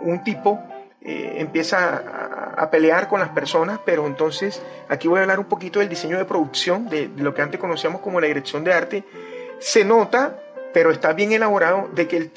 un 0.00 0.24
tipo 0.24 0.62
eh, 1.02 1.36
empieza 1.38 2.54
a, 2.56 2.70
pelear 2.70 3.08
con 3.08 3.20
las 3.20 3.30
personas, 3.30 3.80
pero 3.84 4.06
entonces 4.06 4.60
aquí 4.88 5.08
voy 5.08 5.20
a 5.20 5.22
hablar 5.22 5.38
un 5.38 5.46
poquito 5.46 5.78
del 5.78 5.88
diseño 5.88 6.18
de 6.18 6.24
producción, 6.24 6.88
de, 6.88 7.08
lo 7.16 7.34
que 7.34 7.42
antes 7.42 7.60
conocíamos 7.60 8.00
como 8.00 8.20
la 8.20 8.26
dirección 8.26 8.64
de 8.64 8.72
arte, 8.72 9.04
se 9.60 9.84
nota, 9.84 10.36
pero 10.74 10.90
está 10.90 11.12
bien 11.12 11.32
elaborado, 11.32 11.88
de 11.92 12.08
que 12.08 12.16
el, 12.16 12.30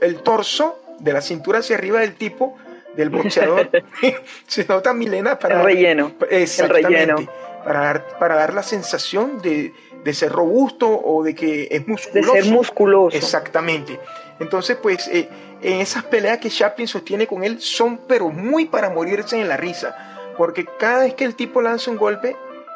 el 0.00 0.16
torso 0.16 0.81
de 1.02 1.12
la 1.12 1.20
cintura 1.20 1.58
hacia 1.58 1.76
arriba 1.76 2.00
del 2.00 2.14
tipo, 2.14 2.56
del 2.96 3.10
boxeador, 3.10 3.68
se 4.46 4.64
nota 4.64 4.92
Milena 4.94 5.38
para... 5.38 5.60
El 5.60 5.64
relleno. 5.64 6.12
Exactamente. 6.30 6.88
El 6.88 7.08
relleno 7.08 7.32
para 7.64 7.80
dar, 7.80 8.18
para 8.18 8.34
dar 8.36 8.54
la 8.54 8.62
sensación 8.62 9.40
de, 9.40 9.72
de 10.04 10.14
ser 10.14 10.32
robusto 10.32 10.88
o 10.88 11.22
de 11.22 11.34
que 11.34 11.68
es 11.70 11.84
De 11.84 11.90
musculoso. 11.90 12.32
ser 12.32 12.44
musculoso. 12.46 13.16
Exactamente. 13.16 13.98
Entonces, 14.40 14.76
pues, 14.82 15.08
eh, 15.08 15.28
en 15.62 15.80
esas 15.80 16.04
peleas 16.04 16.38
que 16.38 16.50
Chaplin 16.50 16.88
sostiene 16.88 17.26
con 17.26 17.44
él 17.44 17.60
son, 17.60 18.00
pero 18.08 18.28
muy 18.30 18.66
para 18.66 18.90
morirse 18.90 19.40
en 19.40 19.48
la 19.48 19.56
risa. 19.56 20.34
Porque 20.36 20.66
cada 20.78 21.04
vez 21.04 21.14
que 21.14 21.24
el 21.24 21.34
tipo 21.34 21.62
lanza 21.62 21.90
un 21.90 21.98
golpe, 21.98 22.34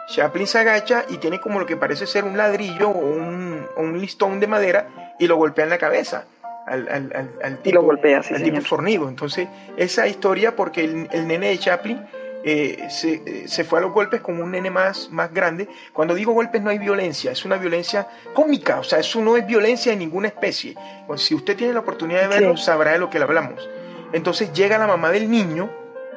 Chaplin 0.09 0.47
se 0.47 0.59
agacha 0.59 1.05
y 1.09 1.17
tiene 1.17 1.41
como 1.41 1.59
lo 1.59 1.67
que 1.67 1.77
parece 1.77 2.07
ser 2.07 2.25
un 2.25 2.37
ladrillo 2.37 2.91
o 2.91 2.99
un, 2.99 3.67
o 3.77 3.81
un 3.81 4.01
listón 4.01 4.39
de 4.39 4.47
madera 4.47 5.15
y 5.19 5.27
lo 5.27 5.37
golpea 5.37 5.65
en 5.65 5.71
la 5.71 5.79
cabeza. 5.79 6.27
Al, 6.67 6.89
al, 6.89 7.13
al, 7.15 7.31
al 7.45 7.59
tipo, 7.59 7.77
lo 7.77 7.83
golpea, 7.83 8.23
sí, 8.23 8.35
al 8.35 8.43
tipo 8.43 8.61
fornido. 8.61 9.09
Entonces, 9.09 9.49
esa 9.77 10.07
historia, 10.09 10.57
porque 10.57 10.85
el, 10.85 11.09
el 11.13 11.27
nene 11.29 11.49
de 11.51 11.59
Chaplin 11.59 12.05
eh, 12.45 12.87
se, 12.91 13.23
eh, 13.25 13.45
se 13.49 13.65
fue 13.65 13.79
a 13.79 13.83
los 13.83 13.93
golpes 13.93 14.21
como 14.21 14.43
un 14.43 14.51
nene 14.51 14.71
más, 14.71 15.09
más 15.11 15.33
grande. 15.33 15.69
Cuando 15.93 16.15
digo 16.15 16.33
golpes 16.33 16.61
no 16.63 16.71
hay 16.71 16.79
violencia, 16.79 17.31
es 17.31 17.45
una 17.45 17.57
violencia 17.57 18.09
cómica, 18.35 18.81
o 18.81 18.85
sea, 18.85 18.99
eso 18.99 19.21
no 19.21 19.37
es 19.37 19.47
violencia 19.47 19.93
de 19.93 19.99
ninguna 19.99 20.29
especie. 20.29 20.75
Pues, 21.07 21.23
si 21.23 21.35
usted 21.35 21.57
tiene 21.57 21.73
la 21.73 21.81
oportunidad 21.81 22.23
de 22.23 22.29
verlo, 22.29 22.57
Sí. 22.57 22.65
sabrá 22.65 22.93
de 22.93 22.99
lo 22.99 23.11
que 23.11 23.19
le 23.19 23.25
hablamos. 23.25 23.69
Entonces 24.13 24.53
llega 24.53 24.77
la 24.79 24.87
mamá 24.87 25.11
del 25.11 25.31
niño, 25.31 25.71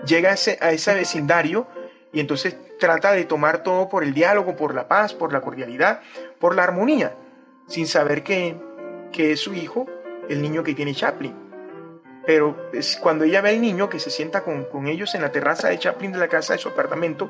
llega 0.06 0.32
a 0.32 0.34
ese, 0.34 0.58
a 0.62 0.72
ese 0.72 0.94
vecindario 0.94 1.68
y 2.14 2.20
entonces 2.20 2.56
trata 2.80 3.12
de 3.12 3.26
tomar 3.26 3.62
todo 3.62 3.90
por 3.90 4.04
el 4.04 4.14
diálogo, 4.14 4.56
por 4.56 4.74
la 4.74 4.88
paz, 4.88 5.14
por 5.14 5.34
la 5.34 5.42
cordialidad, 5.42 6.00
por 6.40 6.56
la 6.56 6.64
armonía, 6.64 7.14
sin 7.68 7.86
saber 7.88 8.24
que, 8.24 8.56
que 9.12 9.32
es 9.34 9.40
su 9.42 9.54
hijo, 9.54 9.88
el 10.30 10.42
niño 10.42 10.64
que 10.64 10.74
tiene 10.74 10.94
Chaplin. 10.94 11.34
Pero 12.26 12.56
es 12.74 12.98
cuando 12.98 13.24
ella 13.26 13.42
ve 13.42 13.50
al 13.50 13.62
niño 13.62 13.90
que 13.90 14.00
se 14.00 14.10
sienta 14.10 14.44
con, 14.44 14.66
con 14.66 14.88
ellos 14.88 15.16
en 15.16 15.22
la 15.22 15.32
terraza 15.32 15.70
de 15.70 15.80
Chaplin 15.80 16.12
de 16.12 16.20
la 16.20 16.28
casa 16.28 16.54
de 16.54 16.60
su 16.60 16.70
apartamento, 16.70 17.30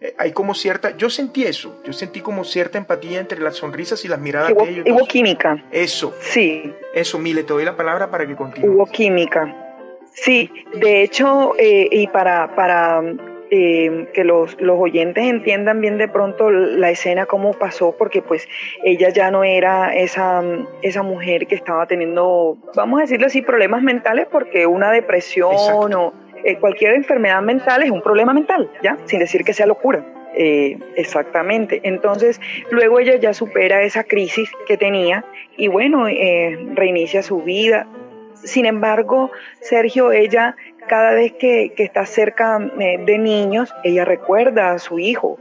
eh, 0.00 0.14
hay 0.18 0.32
como 0.32 0.54
cierta, 0.54 0.96
yo 0.96 1.08
sentí 1.10 1.44
eso, 1.44 1.80
yo 1.84 1.92
sentí 1.92 2.20
como 2.20 2.44
cierta 2.44 2.78
empatía 2.78 3.20
entre 3.20 3.40
las 3.40 3.56
sonrisas 3.56 4.04
y 4.04 4.08
las 4.08 4.20
miradas 4.20 4.52
Hubo, 4.52 4.64
de 4.64 4.70
ellos. 4.70 4.84
hubo 4.90 5.06
química. 5.06 5.64
Eso, 5.72 6.14
Sí, 6.20 6.72
eso, 6.94 7.18
Mile, 7.18 7.42
te 7.42 7.52
doy 7.52 7.64
la 7.64 7.76
palabra 7.76 8.10
para 8.10 8.26
que 8.26 8.36
continúe. 8.36 8.70
hubo 8.70 8.86
química. 8.86 9.64
Sí, 10.12 10.50
de 10.74 11.02
hecho, 11.02 11.54
eh, 11.58 11.88
y 11.90 12.06
para, 12.08 12.54
para 12.54 13.00
eh, 13.50 14.06
que 14.12 14.24
los, 14.24 14.60
los 14.60 14.78
oyentes 14.78 15.24
entiendan 15.24 15.80
bien 15.80 15.98
de 15.98 16.08
pronto 16.08 16.50
la 16.50 16.90
escena, 16.90 17.26
cómo 17.26 17.52
pasó, 17.54 17.94
porque 17.96 18.22
pues 18.22 18.48
ella 18.84 19.10
ya 19.10 19.30
no 19.30 19.44
era 19.44 19.94
esa, 19.94 20.42
esa 20.82 21.02
mujer 21.02 21.46
que 21.46 21.54
estaba 21.54 21.86
teniendo, 21.86 22.56
vamos 22.74 22.98
a 22.98 23.02
decirlo 23.02 23.26
así, 23.26 23.42
problemas 23.42 23.82
mentales, 23.82 24.26
porque 24.30 24.66
una 24.66 24.90
depresión 24.90 25.52
Exacto. 25.52 26.00
o 26.00 26.12
eh, 26.44 26.56
cualquier 26.56 26.94
enfermedad 26.94 27.42
mental 27.42 27.82
es 27.82 27.90
un 27.90 28.02
problema 28.02 28.32
mental, 28.32 28.70
¿ya? 28.82 28.96
Sin 29.06 29.18
decir 29.18 29.44
que 29.44 29.52
sea 29.52 29.66
locura. 29.66 30.04
Eh, 30.34 30.78
exactamente. 30.94 31.80
Entonces, 31.82 32.40
luego 32.70 33.00
ella 33.00 33.16
ya 33.16 33.34
supera 33.34 33.82
esa 33.82 34.04
crisis 34.04 34.50
que 34.66 34.76
tenía 34.76 35.24
y 35.56 35.68
bueno, 35.68 36.06
eh, 36.06 36.58
reinicia 36.74 37.22
su 37.22 37.42
vida. 37.42 37.86
Sin 38.44 38.66
embargo, 38.66 39.32
Sergio, 39.60 40.12
ella 40.12 40.54
cada 40.88 41.12
vez 41.14 41.32
que, 41.32 41.72
que 41.76 41.84
está 41.84 42.04
cerca 42.06 42.58
eh, 42.80 42.98
de 43.04 43.18
niños, 43.18 43.72
ella 43.84 44.04
recuerda 44.04 44.72
a 44.72 44.78
su 44.78 44.98
hijo. 44.98 45.38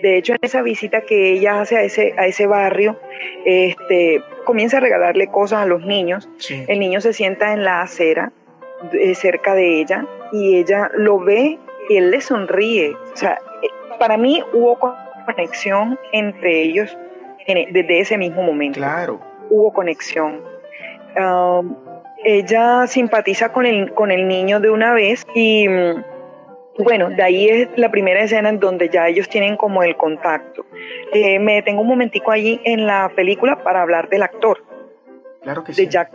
De 0.00 0.16
hecho, 0.16 0.32
en 0.32 0.38
esa 0.40 0.62
visita 0.62 1.02
que 1.02 1.32
ella 1.32 1.60
hace 1.60 1.76
a 1.76 1.82
ese, 1.82 2.14
a 2.16 2.26
ese 2.26 2.46
barrio, 2.46 2.96
este, 3.44 4.22
comienza 4.44 4.78
a 4.78 4.80
regalarle 4.80 5.26
cosas 5.26 5.60
a 5.60 5.66
los 5.66 5.84
niños. 5.84 6.28
Sí. 6.38 6.64
El 6.68 6.78
niño 6.78 7.00
se 7.02 7.12
sienta 7.12 7.52
en 7.52 7.64
la 7.64 7.82
acera 7.82 8.32
eh, 8.92 9.14
cerca 9.14 9.54
de 9.54 9.80
ella 9.80 10.06
y 10.32 10.56
ella 10.56 10.90
lo 10.94 11.18
ve 11.20 11.58
y 11.90 11.96
él 11.96 12.10
le 12.10 12.20
sonríe. 12.22 12.94
O 13.12 13.16
sea, 13.16 13.38
eh, 13.62 13.68
para 13.98 14.16
mí 14.16 14.42
hubo 14.54 14.78
conexión 15.26 15.98
entre 16.12 16.62
ellos 16.62 16.96
en- 17.46 17.72
desde 17.72 18.00
ese 18.00 18.16
mismo 18.16 18.42
momento 18.42 18.78
Claro, 18.78 19.20
hubo 19.50 19.72
conexión. 19.72 20.40
Um, 21.16 21.76
ella 22.24 22.86
simpatiza 22.86 23.50
con 23.52 23.66
el, 23.66 23.92
con 23.92 24.10
el 24.10 24.26
niño 24.26 24.60
de 24.60 24.70
una 24.70 24.92
vez 24.92 25.24
y 25.34 25.68
mm, 25.68 26.02
bueno, 26.78 27.10
de 27.10 27.22
ahí 27.22 27.48
es 27.48 27.68
la 27.76 27.90
primera 27.90 28.22
escena 28.22 28.48
en 28.48 28.58
donde 28.58 28.88
ya 28.88 29.06
ellos 29.06 29.28
tienen 29.28 29.56
como 29.56 29.82
el 29.82 29.96
contacto. 29.96 30.66
Eh, 31.12 31.38
me 31.38 31.54
detengo 31.54 31.82
un 31.82 31.88
momentico 31.88 32.32
allí 32.32 32.60
en 32.64 32.86
la 32.86 33.10
película 33.14 33.62
para 33.62 33.82
hablar 33.82 34.08
del 34.08 34.22
actor, 34.22 34.62
claro 35.42 35.62
que 35.62 35.72
sí. 35.72 35.84
de 35.84 35.92
Jack 35.92 36.10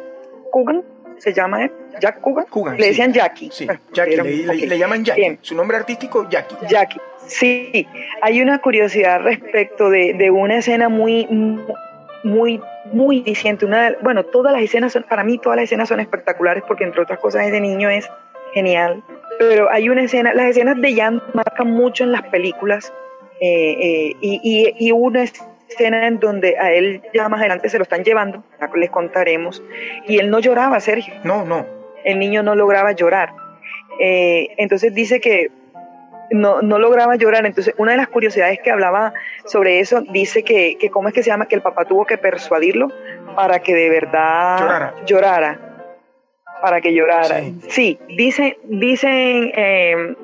Coogan, 0.52 0.84
se 1.19 1.34
llama 1.34 1.63
él, 1.63 1.72
Jack 2.00 2.19
Coogan, 2.22 2.45
Coogan, 2.50 2.76
le 2.78 2.84
sí. 2.84 2.89
decían 2.89 3.13
Jackie. 3.13 3.50
Sí, 3.52 3.67
Jackie, 3.93 4.15
le, 4.15 4.78
llaman 4.78 5.06
Jackie. 5.06 5.22
Bien. 5.22 5.39
Su 5.41 5.56
nombre 5.56 5.78
artístico, 5.78 6.28
Jackie. 6.30 6.56
Jackie. 6.67 7.00
Sí, 7.28 7.88
hay 8.22 8.41
una 8.41 8.60
curiosidad 8.60 9.22
respecto 9.22 9.89
de, 9.89 10.13
de 10.13 10.32
una 10.32 10.58
escena 10.58 10.89
muy, 10.89 11.28
muy, 12.24 12.62
muy 12.92 13.22
diciente. 13.22 13.66
Una, 13.66 13.94
bueno, 14.02 14.24
todas 14.24 14.54
las 14.54 14.62
escenas 14.62 14.94
son, 14.94 15.04
para 15.04 15.24
mí 15.24 15.38
todas 15.38 15.58
las 15.58 15.64
escenas 15.66 15.90
son 15.90 16.00
espectaculares 16.00 16.64
porque 16.68 16.84
entre 16.84 17.02
otras 17.02 17.20
cosas 17.20 17.46
ese 17.46 17.62
niño 17.62 17.90
es 17.90 18.10
genial. 18.54 19.04
Pero 19.38 19.70
hay 19.72 19.90
una 19.90 20.04
escena, 20.04 20.34
las 20.34 20.48
escenas 20.48 20.80
de 20.82 20.94
Jan 20.96 21.22
marcan 21.34 21.68
mucho 21.72 22.04
en 22.04 22.12
las 22.12 22.24
películas 22.24 22.92
eh, 23.40 23.76
eh, 23.80 24.16
y, 24.20 24.42
y, 24.44 24.88
y 24.88 24.92
una 24.92 25.24
escena 25.24 26.08
en 26.08 26.20
donde 26.20 26.58
a 26.58 26.74
él 26.74 27.02
ya 27.14 27.30
más 27.30 27.40
adelante 27.40 27.70
se 27.70 27.78
lo 27.78 27.84
están 27.84 28.04
llevando, 28.04 28.44
les 28.76 28.90
contaremos, 28.90 29.64
y 30.08 30.18
él 30.18 30.30
no 30.30 30.40
lloraba, 30.40 30.80
Sergio 30.80 31.14
No, 31.24 31.46
no. 31.46 31.66
el 32.04 32.20
niño 32.20 32.44
no 32.44 32.56
lograba 32.56 32.92
llorar. 32.92 33.30
Eh, 34.02 34.56
entonces 34.58 34.94
dice 34.94 35.20
que 35.22 35.52
no, 36.32 36.62
no 36.62 36.80
lograba 36.80 37.15
llorar. 37.15 37.46
Entonces, 37.46 37.74
una 37.78 37.92
de 37.92 37.98
las 37.98 38.08
curiosidades 38.08 38.60
que 38.63 38.72
hablaba 38.72 39.13
sobre 39.46 39.80
eso 39.80 40.02
dice 40.02 40.44
que, 40.44 40.78
que 40.80 40.89
cómo 40.89 41.08
es 41.08 41.13
que 41.13 41.24
se 41.24 41.30
llama, 41.30 41.48
que 41.48 41.56
el 41.56 41.62
papá 41.62 41.86
tuvo 41.86 42.06
que 42.06 42.18
persuadirlo 42.18 42.92
para 43.36 43.60
que 43.60 43.74
de 43.74 43.89
verdad 43.89 44.60
Llorara. 44.60 44.94
llorara, 45.06 45.60
para 46.62 46.82
que 46.82 46.94
llorara. 46.94 47.39
Sí. 47.42 47.60
Sí, 47.70 48.00
dice, 48.10 48.58
dicen 48.65 49.52
eh, 49.56 50.15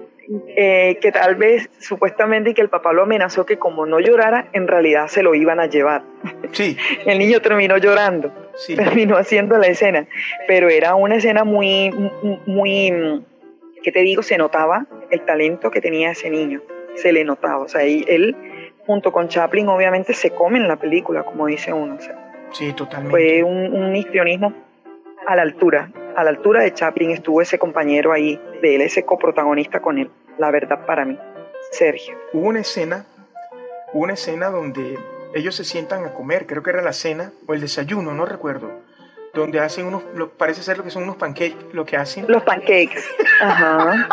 eh, 0.56 0.98
que 1.02 1.12
tal 1.12 1.36
vez 1.36 1.70
supuestamente 1.80 2.54
que 2.54 2.62
el 2.62 2.70
papá 2.70 2.94
lo 2.94 3.04
amenazó 3.04 3.46
que 3.46 3.58
como 3.58 3.86
no 3.86 4.00
llorara, 4.00 4.46
en 4.54 4.68
realidad 4.68 5.08
se 5.08 5.24
lo 5.24 5.36
iban 5.36 5.60
a 5.60 5.68
llevar. 5.68 6.02
Sí, 6.52 6.78
El 7.06 7.20
niño 7.20 7.42
terminó 7.42 7.78
llorando 7.78 8.32
sí. 8.58 8.76
terminó 8.76 9.18
haciendo 9.18 9.58
la 9.58 9.68
escena, 9.68 10.06
pero 10.48 10.70
era 10.70 10.96
una 10.96 11.16
escena 11.16 11.44
muy, 11.44 11.92
muy, 11.92 12.40
muy, 12.46 13.22
¿qué 13.86 13.92
te 13.92 14.00
digo? 14.00 14.24
Se 14.24 14.36
notaba 14.40 14.88
el 15.12 15.22
talento 15.22 15.70
que 15.70 15.80
tenía 15.80 16.10
ese 16.10 16.32
niño, 16.32 16.60
se 16.96 17.14
le 17.14 17.24
notaba, 17.24 17.60
o 17.60 17.68
sea, 17.68 17.86
y 17.86 18.04
él 18.08 18.36
junto 18.88 19.12
con 19.12 19.28
Chaplin 19.28 19.70
obviamente 19.70 20.16
se 20.16 20.32
comen 20.32 20.68
la 20.68 20.78
película, 20.78 21.22
como 21.22 21.46
dice 21.46 21.72
uno, 21.72 21.94
o 21.94 22.02
sea, 22.02 22.18
Sí, 22.52 22.74
totalmente. 22.74 23.12
fue 23.12 23.44
un, 23.44 23.76
un 23.76 23.96
histrionismo 23.96 24.54
a 25.28 25.36
la 25.36 25.44
altura, 25.44 25.92
a 26.16 26.24
la 26.24 26.32
altura 26.32 26.64
de 26.64 26.74
Chaplin 26.74 27.12
estuvo 27.12 27.44
ese 27.44 27.60
compañero 27.60 28.12
ahí, 28.12 28.42
de 28.60 28.76
él, 28.76 28.82
ese 28.82 29.06
coprotagonista 29.06 29.80
con 29.82 30.00
él, 30.00 30.10
la 30.40 30.50
verdad 30.50 30.84
para 30.88 31.06
mí, 31.06 31.16
Sergio. 31.72 32.18
Hubo 32.34 32.48
una 32.48 32.62
escena, 32.62 33.06
una 33.94 34.14
escena 34.14 34.50
donde 34.50 34.98
ellos 35.36 35.54
se 35.54 35.64
sientan 35.64 36.06
a 36.06 36.12
comer, 36.12 36.48
creo 36.48 36.64
que 36.64 36.72
era 36.72 36.82
la 36.82 36.94
cena 36.94 37.32
o 37.46 37.54
el 37.54 37.62
desayuno, 37.62 38.16
no 38.16 38.26
recuerdo, 38.26 38.72
donde 39.36 39.60
hacen 39.60 39.86
unos, 39.86 40.02
lo- 40.16 40.30
parece 40.30 40.64
ser 40.64 40.78
lo 40.78 40.84
que 40.84 40.90
son 40.92 41.04
unos 41.04 41.18
pancakes, 41.18 41.58
lo 41.74 41.86
que 41.86 41.98
hacen, 41.98 42.26
Los 42.28 42.44
pancakes, 42.44 43.04
ajá. 43.42 44.08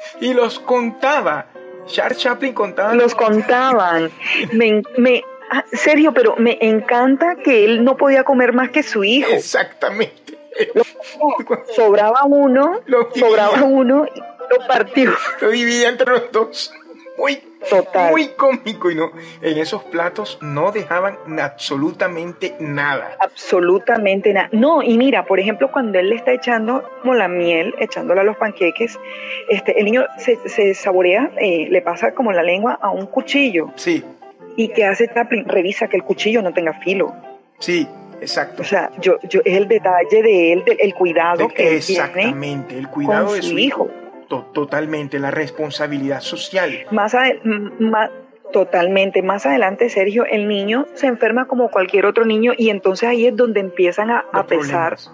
y 0.20 0.34
los 0.34 0.58
contaba. 0.58 1.46
Charles 1.86 2.18
Chaplin 2.18 2.52
contaba. 2.52 2.94
los 2.94 3.14
contaban. 3.14 4.10
Me, 4.52 4.82
me, 4.98 5.22
ah, 5.50 5.64
Sergio, 5.72 6.12
pero 6.12 6.34
me 6.36 6.58
encanta 6.60 7.36
que 7.36 7.64
él 7.64 7.82
no 7.84 7.96
podía 7.96 8.24
comer 8.24 8.52
más 8.52 8.70
que 8.70 8.82
su 8.82 9.04
hijo. 9.04 9.30
Exactamente. 9.32 10.36
Sobraba 11.74 12.24
uno, 12.24 12.80
sobraba 13.14 13.62
uno 13.62 14.06
y 14.14 14.18
lo 14.20 14.66
partió. 14.66 15.12
Lo 15.40 15.50
dividía 15.50 15.88
entre 15.88 16.10
los 16.10 16.32
dos. 16.32 16.72
Muy, 17.18 17.40
Total. 17.68 18.10
muy 18.12 18.28
cómico. 18.28 18.90
Y 18.90 18.94
no, 18.94 19.10
en 19.42 19.58
esos 19.58 19.82
platos 19.84 20.38
no 20.40 20.70
dejaban 20.72 21.16
absolutamente 21.40 22.54
nada. 22.60 23.16
Absolutamente 23.20 24.32
nada. 24.32 24.48
No, 24.52 24.82
y 24.82 24.96
mira, 24.96 25.24
por 25.24 25.40
ejemplo, 25.40 25.70
cuando 25.72 25.98
él 25.98 26.10
le 26.10 26.14
está 26.16 26.32
echando 26.32 26.88
como 27.00 27.14
la 27.14 27.26
miel, 27.28 27.74
echándola 27.78 28.20
a 28.20 28.24
los 28.24 28.36
panqueques, 28.36 28.98
este, 29.48 29.78
el 29.78 29.86
niño 29.86 30.06
se, 30.18 30.38
se 30.48 30.74
saborea, 30.74 31.30
eh, 31.40 31.66
le 31.70 31.82
pasa 31.82 32.12
como 32.14 32.32
la 32.32 32.42
lengua 32.42 32.78
a 32.80 32.90
un 32.90 33.06
cuchillo. 33.06 33.70
Sí, 33.76 34.04
¿Y 34.56 34.68
que 34.68 34.84
hace 34.84 35.08
Chaplin? 35.08 35.44
Revisa 35.44 35.86
que 35.88 35.96
el 35.96 36.02
cuchillo 36.02 36.42
no 36.42 36.52
tenga 36.52 36.72
filo. 36.74 37.12
sí, 37.58 37.86
exacto. 38.20 38.62
O 38.62 38.64
sea, 38.64 38.90
yo, 39.00 39.18
yo, 39.28 39.40
es 39.44 39.56
el 39.56 39.68
detalle 39.68 40.22
de 40.22 40.52
él, 40.52 40.64
del 40.64 40.78
el 40.80 40.94
cuidado 40.94 41.46
que 41.48 41.76
él 41.76 41.80
tiene 41.84 42.02
Exactamente, 42.02 42.76
el 42.76 42.88
cuidado 42.88 43.26
con 43.26 43.36
de 43.36 43.42
su 43.42 43.50
su 43.50 43.58
hijo. 43.58 43.84
hijo. 43.84 44.07
To- 44.28 44.46
totalmente, 44.52 45.18
la 45.18 45.30
responsabilidad 45.30 46.20
social. 46.20 46.86
Más, 46.90 47.14
ade- 47.14 47.40
m- 47.44 47.70
ma- 47.78 48.10
totalmente. 48.52 49.22
Más 49.22 49.46
adelante, 49.46 49.88
Sergio, 49.88 50.24
el 50.26 50.48
niño 50.48 50.86
se 50.94 51.06
enferma 51.06 51.46
como 51.46 51.70
cualquier 51.70 52.06
otro 52.06 52.24
niño 52.24 52.52
y 52.56 52.70
entonces 52.70 53.08
ahí 53.08 53.26
es 53.26 53.36
donde 53.36 53.60
empiezan 53.60 54.10
a, 54.10 54.24
a 54.32 54.44
pesar, 54.44 54.96
problemas. 54.96 55.10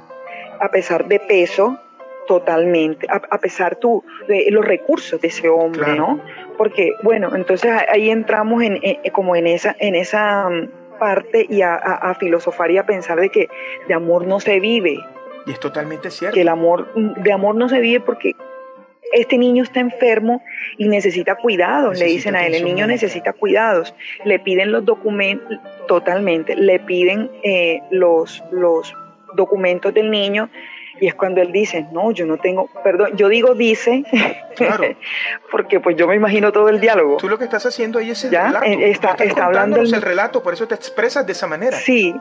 a 0.61 0.69
pesar 0.71 1.07
de 1.07 1.21
peso, 1.21 1.79
totalmente, 2.27 3.07
a, 3.11 3.39
pesar 3.39 3.77
tú, 3.77 4.03
de 4.29 4.47
los 4.51 4.65
recursos 4.65 5.21
de 5.21 5.29
ese 5.29 5.49
hombre, 5.49 5.95
¿no? 5.95 6.21
Porque, 6.57 6.93
bueno, 7.03 7.35
entonces 7.37 7.71
ahí 7.93 8.11
entramos 8.11 8.63
en, 8.63 8.81
como 9.13 9.37
en 9.37 9.47
esa, 9.47 9.77
en 9.79 9.95
esa 9.95 10.49
mm, 10.49 10.99
parte 10.99 11.47
y 11.49 11.63
a, 11.63 11.75
a, 11.75 12.15
filosofar 12.15 12.71
y 12.71 12.79
a 12.79 12.87
pensar 12.87 13.21
de 13.21 13.29
que 13.29 13.49
de 13.89 13.95
amor 13.95 14.27
no 14.27 14.41
se 14.41 14.59
vive. 14.61 14.99
Y 15.47 15.51
es 15.51 15.61
totalmente 15.61 16.11
cierto. 16.11 16.35
Que 16.35 16.41
el 16.43 16.49
amor, 16.49 16.89
mm, 16.95 17.23
de 17.23 17.33
amor 17.33 17.55
no 17.57 17.69
se 17.69 17.81
vive 17.81 18.01
porque 18.01 18.35
este 19.13 19.39
niño 19.39 19.63
está 19.63 19.81
enfermo 19.81 20.43
y 20.77 20.89
necesita 20.89 21.37
cuidados, 21.37 21.99
le 21.99 22.07
dicen 22.07 22.35
a 22.37 22.47
él, 22.47 22.55
el 22.55 22.65
niño 22.65 22.87
necesita 22.87 23.33
cuidados, 23.33 23.95
le 24.25 24.39
piden 24.39 24.73
los 24.73 24.85
documentos, 24.85 25.59
totalmente, 25.87 26.57
le 26.57 26.81
piden 26.81 27.31
eh, 27.43 27.81
los, 27.91 28.43
los 28.51 28.95
documentos 29.35 29.93
del 29.95 30.11
niño 30.11 30.49
y 31.01 31.09
es 31.09 31.15
cuando 31.15 31.43
él 31.43 31.51
dice, 31.51 31.87
no, 31.93 32.13
yo 32.13 32.25
no 32.25 32.39
tengo, 32.39 32.71
perdón, 32.83 33.17
yo 33.17 33.29
digo 33.29 33.55
dice, 33.55 34.05
claro. 34.57 34.85
porque 35.51 35.81
pues 35.81 35.97
yo 35.97 36.07
me 36.07 36.15
imagino 36.15 36.53
todo 36.53 36.69
el 36.69 36.81
diálogo. 36.81 37.17
Tú 37.17 37.29
lo 37.29 37.39
que 37.39 37.45
estás 37.45 37.67
haciendo 37.67 37.99
ahí 37.99 38.11
es 38.11 38.25
el 38.25 38.31
relato. 38.31 38.65
Eh, 38.65 38.91
está, 38.91 39.15
está 39.19 39.47
hablando 39.47 39.81
el... 39.81 39.93
el 39.93 40.03
relato, 40.03 40.43
por 40.43 40.55
eso 40.55 40.69
te 40.69 40.75
expresas 40.75 41.27
de 41.27 41.33
esa 41.33 41.47
manera. 41.47 41.77
Sí, 41.77 42.15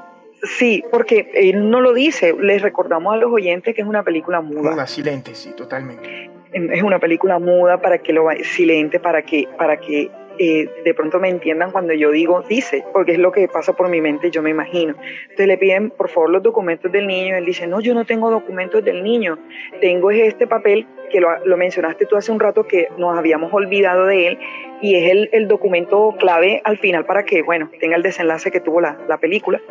Sí, 0.43 0.83
porque 0.91 1.31
él 1.35 1.69
no 1.69 1.79
lo 1.79 1.93
dice. 1.93 2.35
Les 2.37 2.61
recordamos 2.61 3.13
a 3.13 3.17
los 3.17 3.31
oyentes 3.31 3.73
que 3.73 3.81
es 3.81 3.87
una 3.87 4.03
película 4.03 4.41
muda. 4.41 4.71
Muda, 4.71 4.87
silente, 4.87 5.35
sí, 5.35 5.51
totalmente. 5.55 6.29
Es 6.53 6.83
una 6.83 6.99
película 6.99 7.39
muda 7.39 7.81
para 7.81 7.97
que 7.97 8.13
lo 8.13 8.27
silente, 8.43 8.99
para 8.99 9.23
que, 9.23 9.47
para 9.57 9.77
que 9.77 10.09
eh, 10.39 10.67
de 10.83 10.93
pronto 10.95 11.19
me 11.19 11.29
entiendan 11.29 11.71
cuando 11.71 11.93
yo 11.93 12.09
digo 12.09 12.43
dice, 12.47 12.83
porque 12.91 13.13
es 13.13 13.19
lo 13.19 13.31
que 13.31 13.47
pasa 13.47 13.73
por 13.73 13.87
mi 13.89 14.01
mente, 14.01 14.31
yo 14.31 14.41
me 14.41 14.49
imagino. 14.49 14.95
Entonces 15.23 15.47
le 15.47 15.57
piden 15.57 15.91
por 15.91 16.09
favor 16.09 16.31
los 16.31 16.41
documentos 16.41 16.91
del 16.91 17.05
niño, 17.05 17.35
él 17.35 17.45
dice, 17.45 17.67
no, 17.67 17.79
yo 17.81 17.93
no 17.93 18.05
tengo 18.05 18.31
documentos 18.31 18.83
del 18.83 19.03
niño, 19.03 19.37
tengo 19.79 20.09
este 20.09 20.47
papel 20.47 20.87
que 21.11 21.19
lo, 21.21 21.29
lo 21.45 21.57
mencionaste 21.57 22.07
tú 22.07 22.15
hace 22.15 22.31
un 22.31 22.39
rato 22.39 22.63
que 22.63 22.87
nos 22.97 23.17
habíamos 23.17 23.53
olvidado 23.53 24.07
de 24.07 24.27
él 24.27 24.39
y 24.81 24.95
es 24.95 25.11
el, 25.11 25.29
el 25.33 25.47
documento 25.47 26.15
clave 26.19 26.61
al 26.63 26.77
final 26.79 27.05
para 27.05 27.23
que, 27.23 27.43
bueno, 27.43 27.69
tenga 27.79 27.95
el 27.95 28.01
desenlace 28.01 28.49
que 28.49 28.59
tuvo 28.59 28.81
la, 28.81 28.97
la 29.07 29.17
película 29.17 29.61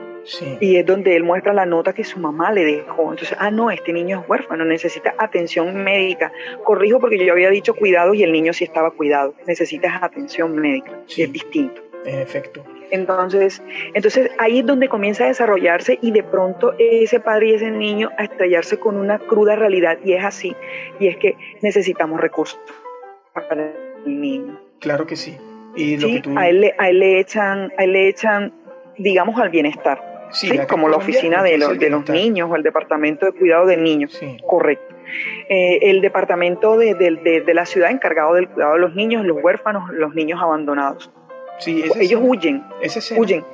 y 0.60 0.76
es 0.76 0.86
donde 0.86 1.16
él 1.16 1.24
muestra 1.24 1.52
la 1.52 1.66
nota 1.66 1.92
que 1.92 2.04
su 2.04 2.18
mamá 2.18 2.52
le 2.52 2.64
dejó. 2.64 3.10
Entonces, 3.10 3.36
ah, 3.40 3.50
no, 3.50 3.70
este 3.70 3.92
niño 3.92 4.20
es 4.20 4.28
huérfano, 4.28 4.64
necesita 4.64 5.14
atención 5.18 5.82
médica. 5.82 6.32
Corrijo 6.64 7.00
porque 7.00 7.24
yo 7.24 7.32
había 7.32 7.50
dicho 7.50 7.74
cuidado 7.74 8.14
y 8.14 8.22
el 8.22 8.32
niño 8.32 8.52
sí 8.52 8.64
estaba 8.64 8.90
cuidado. 8.90 9.34
Necesitas 9.46 10.02
atención 10.02 10.54
médica. 10.54 10.92
Y 11.16 11.22
es 11.22 11.32
distinto. 11.32 11.82
En 12.04 12.18
efecto. 12.18 12.64
Entonces, 12.90 13.62
entonces 13.94 14.30
ahí 14.38 14.60
es 14.60 14.66
donde 14.66 14.88
comienza 14.88 15.24
a 15.24 15.28
desarrollarse 15.28 15.98
y 16.02 16.10
de 16.10 16.22
pronto 16.22 16.74
ese 16.78 17.20
padre 17.20 17.48
y 17.48 17.54
ese 17.54 17.70
niño 17.70 18.10
a 18.18 18.24
estrellarse 18.24 18.78
con 18.78 18.96
una 18.96 19.18
cruda 19.18 19.56
realidad 19.56 19.98
y 20.04 20.12
es 20.12 20.24
así. 20.24 20.54
Y 21.00 21.08
es 21.08 21.16
que 21.16 21.36
necesitamos 21.62 22.20
recursos 22.20 22.60
para 23.32 23.72
el 24.04 24.20
niño. 24.20 24.58
Claro 24.78 25.06
que 25.06 25.16
sí. 25.16 25.36
Y 25.74 25.94
a, 26.36 26.48
él, 26.48 26.72
a 26.76 26.90
él 26.90 26.98
le 26.98 27.18
echan, 27.18 27.72
a 27.78 27.84
él 27.84 27.92
le 27.92 28.08
echan, 28.08 28.52
digamos, 28.98 29.40
al 29.40 29.48
bienestar 29.48 30.11
como 30.68 30.88
la 30.88 30.96
oficina 30.96 31.42
de, 31.42 31.58
los, 31.58 31.78
de 31.78 31.90
los 31.90 32.08
niños 32.08 32.50
o 32.50 32.56
el 32.56 32.62
departamento 32.62 33.26
de 33.26 33.32
cuidado 33.32 33.66
del 33.66 33.82
niño. 33.82 34.08
Correcto. 34.46 34.94
Eh, 35.48 35.90
el 35.90 36.00
departamento 36.00 36.78
de, 36.78 36.94
de, 36.94 37.54
la 37.54 37.66
ciudad 37.66 37.90
encargado 37.90 38.34
del 38.34 38.48
cuidado 38.48 38.74
de 38.74 38.80
los 38.80 38.94
niños, 38.94 39.24
los 39.24 39.42
huérfanos, 39.42 39.90
los 39.92 40.14
niños 40.14 40.40
abandonados. 40.40 41.10
Sí, 41.58 41.84
Ellos 42.00 42.20
huyen, 42.24 42.64
huyen. 43.16 43.44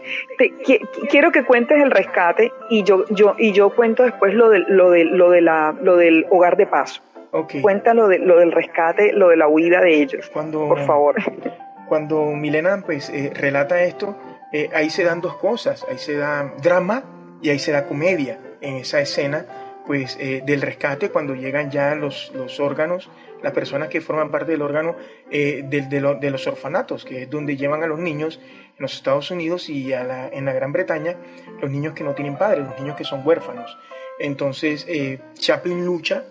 quiero 1.11 1.31
que 1.31 1.45
cuentes 1.45 1.79
el 1.83 1.91
rescate 1.91 2.53
y 2.71 2.83
yo, 2.83 3.05
yo, 3.11 3.35
y 3.37 3.53
yo 3.53 3.71
cuento 3.71 4.05
después 4.05 4.33
lo, 4.33 4.49
de, 4.49 4.61
lo, 4.61 4.91
de, 4.91 5.05
lo, 5.05 5.31
de 5.31 5.43
la, 5.43 5.75
lo 5.83 5.97
del 5.97 6.25
hogar 6.31 6.57
de 6.57 6.67
paso. 6.67 7.03
Okay. 7.31 7.61
Cuenta 7.61 7.93
lo, 7.93 8.09
de, 8.09 8.19
lo 8.19 8.39
del 8.39 8.53
rescate, 8.53 9.13
lo 9.13 9.29
de 9.29 9.37
la 9.37 9.49
huida 9.49 9.83
de 9.83 10.01
ellos, 10.01 10.31
cuando, 10.33 10.67
por 10.69 10.87
favor. 10.87 11.17
Cuando 11.87 12.25
Milena 12.27 12.83
pues, 12.85 13.11
eh, 13.11 13.31
relata 13.35 13.83
esto, 13.83 14.17
eh, 14.53 14.71
ahí 14.75 14.91
se 14.91 15.05
dan 15.05 15.21
dos 15.21 15.37
cosas, 15.37 15.85
ahí 15.91 15.99
se 15.99 16.17
da 16.17 16.55
drama 16.63 17.03
y 17.43 17.51
ahí 17.51 17.59
se 17.59 17.73
da 17.73 17.87
comedia 17.87 18.39
en 18.61 18.77
esa 18.77 19.01
escena 19.01 19.47
pues 19.87 20.17
eh, 20.21 20.43
del 20.45 20.61
rescate 20.61 21.11
cuando 21.11 21.35
llegan 21.35 21.71
ya 21.71 21.95
los, 21.95 22.31
los, 22.35 22.61
órganos, 22.61 23.09
las 23.43 23.53
personas 23.53 23.89
que 23.89 24.01
forman 24.01 24.31
parte 24.31 24.53
del 24.53 24.63
órgano 24.63 24.97
eh, 25.31 25.63
de, 25.65 26.31
los 26.31 26.47
orfanatos, 26.47 27.05
que 27.05 27.23
es 27.23 27.31
donde 27.31 27.57
llevan 27.57 27.83
a 27.83 27.87
los 27.87 27.99
niños 27.99 28.39
en 28.77 28.83
los 28.83 28.95
Estados 28.95 29.31
Unidos 29.31 29.71
y 29.71 29.93
en 29.93 30.45
la 30.45 30.53
Gran 30.53 30.73
Bretaña, 30.73 31.17
los 31.61 31.71
niños 31.71 31.95
que 31.95 32.05
no 32.05 32.15
tienen 32.15 32.37
padres, 32.37 32.67
los 32.67 32.79
niños 32.79 32.97
que 32.97 33.05
son 33.05 33.27
huérfanos. 33.27 33.79
Entonces 34.19 34.87
Chaplin 35.39 35.87
lucha, 35.87 36.25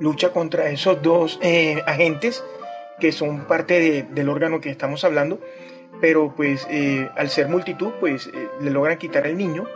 lucha 0.00 0.32
contra 0.32 0.68
esos 0.68 1.00
dos 1.02 1.38
agentes 1.86 2.42
que 2.98 3.12
son 3.12 3.44
parte 3.44 4.04
del 4.10 4.28
órgano 4.28 4.60
que 4.60 4.70
estamos 4.70 5.04
hablando 5.04 5.38
pero 6.02 6.34
pues 6.34 6.66
eh, 6.68 7.08
al 7.16 7.30
ser 7.30 7.48
multitud 7.48 7.92
pues 8.00 8.26
eh, 8.26 8.48
le 8.60 8.70
logran 8.72 8.98
quitar 8.98 9.24
al 9.24 9.36
niño 9.36 9.68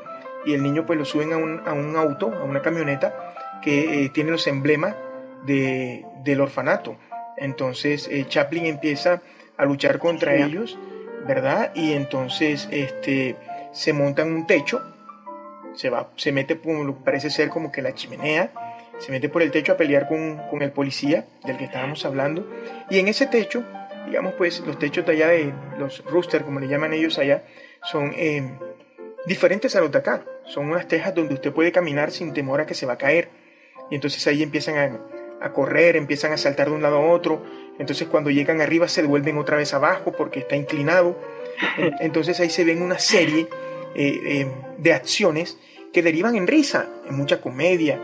y 0.44 0.54
el 0.54 0.62
niño 0.64 0.84
pues 0.84 0.98
lo 0.98 1.04
suben 1.04 1.32
a 1.32 1.36
un, 1.36 1.62
a 1.64 1.72
un 1.72 1.94
auto, 1.94 2.34
a 2.34 2.42
una 2.42 2.62
camioneta 2.62 3.14
que 3.62 4.04
eh, 4.04 4.08
tiene 4.08 4.32
los 4.32 4.44
emblemas 4.48 4.96
de, 5.44 6.04
del 6.24 6.40
orfanato. 6.40 6.96
Entonces 7.36 8.10
Chaplin 8.28 8.66
empieza 8.66 9.22
a 9.56 9.64
luchar 9.66 10.00
contra 10.00 10.34
ellos, 10.34 10.76
¿verdad? 11.28 11.70
Y 11.76 11.92
entonces 11.92 12.66
este, 12.72 13.36
se 13.72 13.92
monta 13.92 14.22
en 14.22 14.32
un 14.32 14.46
techo, 14.48 14.82
se, 15.76 15.90
va, 15.90 16.08
se 16.16 16.32
mete 16.32 16.56
por 16.56 16.74
lo 16.84 16.96
que 16.96 17.04
parece 17.04 17.30
ser 17.30 17.50
como 17.50 17.70
que 17.70 17.82
la 17.82 17.94
chimenea, 17.94 18.50
se 18.98 19.12
mete 19.12 19.28
por 19.28 19.42
el 19.42 19.52
techo 19.52 19.72
a 19.72 19.76
pelear 19.76 20.08
con, 20.08 20.38
con 20.50 20.62
el 20.62 20.72
policía 20.72 21.24
del 21.44 21.56
que 21.56 21.66
estábamos 21.66 22.04
hablando, 22.04 22.44
y 22.90 22.98
en 22.98 23.06
ese 23.06 23.26
techo 23.26 23.62
digamos 24.06 24.34
pues 24.34 24.60
los 24.60 24.78
techos 24.78 25.04
de 25.04 25.12
allá 25.12 25.28
de 25.28 25.52
los 25.78 26.04
rooster, 26.04 26.42
como 26.42 26.60
le 26.60 26.68
llaman 26.68 26.92
ellos 26.92 27.18
allá, 27.18 27.42
son 27.90 28.12
eh, 28.16 28.48
diferentes 29.26 29.76
a 29.76 29.80
los 29.80 29.92
de 29.92 29.98
acá. 29.98 30.24
Son 30.46 30.66
unas 30.70 30.88
tejas 30.88 31.14
donde 31.14 31.34
usted 31.34 31.52
puede 31.52 31.72
caminar 31.72 32.10
sin 32.10 32.32
temor 32.32 32.60
a 32.60 32.66
que 32.66 32.74
se 32.74 32.86
va 32.86 32.94
a 32.94 32.98
caer. 32.98 33.28
Y 33.90 33.96
entonces 33.96 34.26
ahí 34.26 34.42
empiezan 34.42 35.00
a, 35.40 35.52
correr, 35.52 35.96
empiezan 35.96 36.32
a 36.32 36.36
saltar 36.36 36.68
de 36.68 36.74
un 36.74 36.82
lado 36.82 36.96
a 36.96 37.10
otro. 37.12 37.44
Entonces 37.78 38.08
cuando 38.08 38.30
llegan 38.30 38.60
arriba 38.60 38.88
se 38.88 39.02
devuelven 39.02 39.38
otra 39.38 39.56
vez 39.56 39.74
abajo 39.74 40.12
porque 40.12 40.40
está 40.40 40.56
inclinado. 40.56 41.16
Entonces 42.00 42.40
ahí 42.40 42.50
se 42.50 42.64
ven 42.64 42.82
una 42.82 42.98
serie 42.98 43.48
eh, 43.94 44.20
eh, 44.24 44.46
de 44.78 44.92
acciones 44.92 45.58
que 45.92 46.02
derivan 46.02 46.36
en 46.36 46.46
risa, 46.46 46.86
en 47.08 47.16
mucha 47.16 47.40
comedia, 47.40 47.98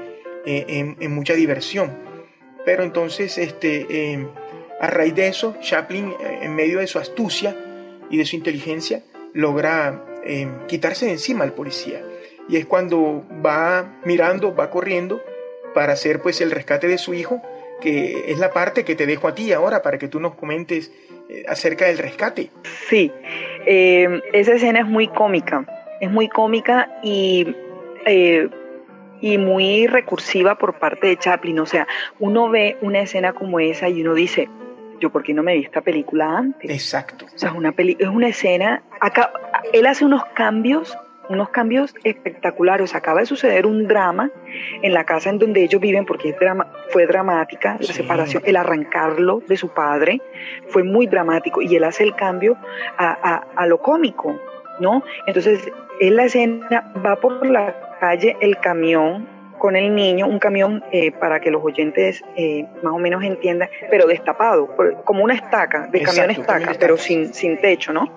en, 0.44 0.96
en, 0.98 1.14
mucha 1.14 1.34
diversión. 1.34 1.92
Pero 2.64 2.84
entonces 2.84 3.38
este, 3.38 4.26
a 4.80 4.86
raíz 4.88 5.14
de 5.14 5.28
eso, 5.28 5.56
Chaplin, 5.60 6.10
eh, 6.10 6.40
en 6.42 6.54
medio 6.54 6.80
de 6.80 6.86
su 6.86 6.98
astucia 6.98 7.56
y 8.10 8.16
de 8.16 8.24
su 8.24 8.36
inteligencia, 8.36 9.02
logra 9.32 10.02
eh, 10.24 10.48
quitarse 10.68 11.06
de 11.06 11.12
encima 11.12 11.44
al 11.44 11.52
policía. 11.52 12.02
Y 12.48 12.56
es 12.56 12.66
cuando 12.66 13.24
va 13.44 14.00
mirando, 14.04 14.54
va 14.54 14.70
corriendo 14.70 15.22
para 15.74 15.92
hacer 15.92 16.20
pues 16.20 16.40
el 16.40 16.50
rescate 16.50 16.88
de 16.88 16.98
su 16.98 17.14
hijo, 17.14 17.40
que 17.80 18.30
es 18.30 18.38
la 18.38 18.52
parte 18.52 18.84
que 18.84 18.94
te 18.94 19.06
dejo 19.06 19.28
a 19.28 19.34
ti 19.34 19.52
ahora 19.52 19.82
para 19.82 19.98
que 19.98 20.08
tú 20.08 20.20
nos 20.20 20.34
comentes 20.34 20.90
eh, 21.28 21.44
acerca 21.48 21.86
del 21.86 21.98
rescate. 21.98 22.50
Sí, 22.88 23.10
esa 23.64 24.52
escena 24.52 24.80
es 24.80 24.86
muy 24.86 25.08
cómica, 25.08 25.64
es 26.00 26.10
muy 26.10 26.28
cómica 26.28 26.90
y, 27.02 27.54
y 29.22 29.38
muy 29.38 29.86
recursiva 29.86 30.56
por 30.56 30.74
parte 30.74 31.06
de 31.06 31.16
Chaplin. 31.16 31.60
O 31.60 31.66
sea, 31.66 31.86
uno 32.18 32.50
ve 32.50 32.76
una 32.82 33.00
escena 33.00 33.32
como 33.32 33.60
esa 33.60 33.88
y 33.88 34.02
uno 34.02 34.12
dice, 34.12 34.48
yo 35.00 35.10
por 35.10 35.22
qué 35.22 35.32
no 35.32 35.42
me 35.42 35.54
vi 35.54 35.62
esta 35.62 35.80
película 35.80 36.36
antes. 36.36 36.70
Exacto. 36.70 37.26
O 37.34 37.38
sea, 37.38 37.50
es 37.50 37.54
una, 37.54 37.72
peli 37.72 37.96
es 37.98 38.08
una 38.08 38.28
escena, 38.28 38.82
acá, 39.00 39.32
él 39.72 39.86
hace 39.86 40.04
unos 40.04 40.24
cambios, 40.34 40.98
unos 41.28 41.50
cambios 41.50 41.94
espectaculares. 42.02 42.96
Acaba 42.96 43.20
de 43.20 43.26
suceder 43.26 43.64
un 43.64 43.86
drama 43.86 44.28
en 44.82 44.92
la 44.92 45.04
casa 45.04 45.30
en 45.30 45.38
donde 45.38 45.62
ellos 45.62 45.80
viven, 45.80 46.04
porque 46.04 46.30
es 46.30 46.38
drama, 46.38 46.66
fue 46.90 47.06
dramática 47.06 47.76
la 47.78 47.92
separación, 47.92 48.42
el 48.44 48.56
arrancarlo 48.56 49.40
de 49.46 49.56
su 49.56 49.68
padre 49.68 50.20
fue 50.70 50.82
muy 50.82 51.06
dramático 51.06 51.62
y 51.62 51.76
él 51.76 51.84
hace 51.84 52.02
el 52.02 52.16
cambio 52.16 52.56
a, 52.98 53.12
a, 53.22 53.46
a 53.54 53.66
lo 53.66 53.78
cómico, 53.78 54.40
¿no? 54.80 55.04
Entonces, 55.26 55.60
en 56.00 56.16
la 56.16 56.24
escena 56.24 56.92
va 57.04 57.16
por 57.16 57.46
la 57.46 57.91
calle 58.02 58.36
el 58.40 58.58
camión 58.58 59.28
con 59.58 59.76
el 59.76 59.94
niño, 59.94 60.26
un 60.26 60.40
camión 60.40 60.82
eh, 60.90 61.12
para 61.12 61.38
que 61.38 61.52
los 61.52 61.62
oyentes 61.62 62.20
eh, 62.34 62.66
más 62.82 62.92
o 62.92 62.98
menos 62.98 63.22
entiendan, 63.22 63.68
pero 63.88 64.08
destapado, 64.08 64.66
como 65.04 65.22
una 65.22 65.34
estaca, 65.34 65.86
de 65.86 66.00
camión 66.00 66.32
estaca, 66.32 66.74
pero 66.80 66.96
sin, 66.96 67.32
sin 67.32 67.60
techo, 67.60 67.92
¿no? 67.92 68.10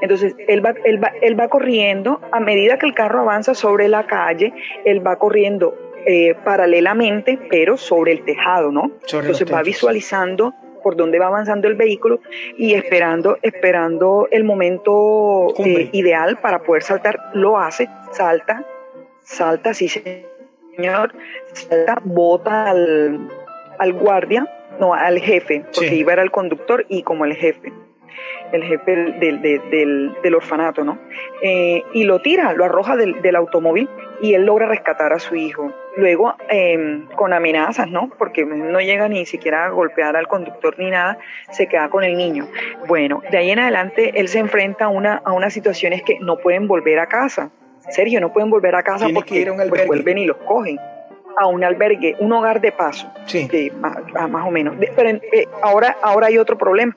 Entonces, 0.00 0.34
él 0.48 0.66
va, 0.66 0.74
él, 0.84 1.00
va, 1.00 1.12
él 1.22 1.38
va 1.38 1.46
corriendo, 1.46 2.20
a 2.32 2.40
medida 2.40 2.78
que 2.78 2.86
el 2.86 2.94
carro 2.94 3.20
avanza 3.20 3.54
sobre 3.54 3.86
la 3.86 4.06
calle, 4.06 4.52
él 4.84 5.06
va 5.06 5.14
corriendo 5.14 5.72
eh, 6.04 6.34
paralelamente, 6.42 7.38
pero 7.48 7.76
sobre 7.76 8.10
el 8.10 8.24
tejado, 8.24 8.72
¿no? 8.72 8.90
Entonces 9.02 9.46
va 9.52 9.62
visualizando 9.62 10.52
por 10.82 10.96
dónde 10.96 11.20
va 11.20 11.28
avanzando 11.28 11.68
el 11.68 11.76
vehículo 11.76 12.18
y 12.58 12.74
esperando, 12.74 13.38
esperando 13.40 14.26
el 14.32 14.42
momento 14.42 15.54
ideal 15.92 16.38
para 16.38 16.58
poder 16.58 16.82
saltar, 16.82 17.20
lo 17.34 17.56
hace, 17.56 17.88
salta, 18.10 18.64
salta, 19.24 19.74
se 19.74 19.88
señor 19.88 21.12
salta, 21.52 21.98
bota 22.04 22.70
al, 22.70 23.28
al 23.78 23.92
guardia, 23.92 24.46
no, 24.80 24.94
al 24.94 25.18
jefe, 25.18 25.64
porque 25.74 25.88
Sí. 25.90 25.94
iba 25.96 26.12
era 26.12 26.22
el 26.22 26.30
conductor 26.30 26.84
y 26.88 27.02
como 27.02 27.24
el 27.24 27.34
jefe, 27.34 27.72
el 28.52 28.62
jefe 28.64 28.96
del, 28.96 29.40
del- 29.42 29.70
del- 29.70 30.12
del 30.22 30.34
orfanato, 30.34 30.84
¿no? 30.84 30.98
Eh, 31.42 31.82
y 31.92 32.04
lo 32.04 32.20
tira, 32.20 32.52
lo 32.52 32.64
arroja 32.64 32.96
del, 32.96 33.20
del 33.22 33.36
automóvil 33.36 33.88
y 34.20 34.34
él 34.34 34.44
logra 34.46 34.66
rescatar 34.66 35.12
a 35.12 35.18
su 35.18 35.34
hijo. 35.34 35.72
Luego, 35.96 36.34
eh, 36.48 37.02
con 37.16 37.32
amenazas, 37.34 37.88
¿no? 37.90 38.08
Porque 38.18 38.46
no 38.46 38.80
llega 38.80 39.08
ni 39.08 39.26
siquiera 39.26 39.66
a 39.66 39.70
golpear 39.70 40.16
al 40.16 40.26
conductor 40.28 40.74
ni 40.78 40.88
nada, 40.90 41.18
se 41.50 41.66
queda 41.66 41.88
con 41.90 42.02
el 42.04 42.16
niño. 42.16 42.46
Bueno, 42.86 43.22
de 43.30 43.36
ahí 43.38 43.50
en 43.50 43.58
adelante 43.58 44.12
él 44.20 44.28
se 44.28 44.38
enfrenta 44.38 44.86
a, 44.86 44.88
una, 44.88 45.20
a 45.24 45.32
unas 45.32 45.52
situaciones 45.52 46.02
que 46.02 46.18
no 46.20 46.36
pueden 46.38 46.66
volver 46.66 46.98
a 46.98 47.06
casa. 47.08 47.50
Sergio, 47.90 48.20
no 48.20 48.32
pueden 48.32 48.50
volver 48.50 48.74
a 48.74 48.82
casa 48.82 49.06
que 49.08 49.12
porque 49.14 49.36
ir 49.40 49.48
a 49.48 49.52
un 49.52 49.68
pues, 49.68 49.86
vuelven 49.86 50.18
y 50.18 50.26
los 50.26 50.36
cogen 50.38 50.78
a 51.38 51.46
un 51.46 51.64
albergue, 51.64 52.14
un 52.18 52.32
hogar 52.32 52.60
de 52.60 52.72
paso, 52.72 53.10
Sí. 53.26 53.48
que 53.48 53.70
más, 53.72 53.96
más 54.30 54.46
o 54.46 54.50
menos. 54.50 54.78
De- 54.78 54.92
pero 54.94 55.08
eh, 55.10 55.46
ahora, 55.62 55.96
ahora 56.02 56.26
hay 56.26 56.38
otro 56.38 56.58
problema. 56.58 56.94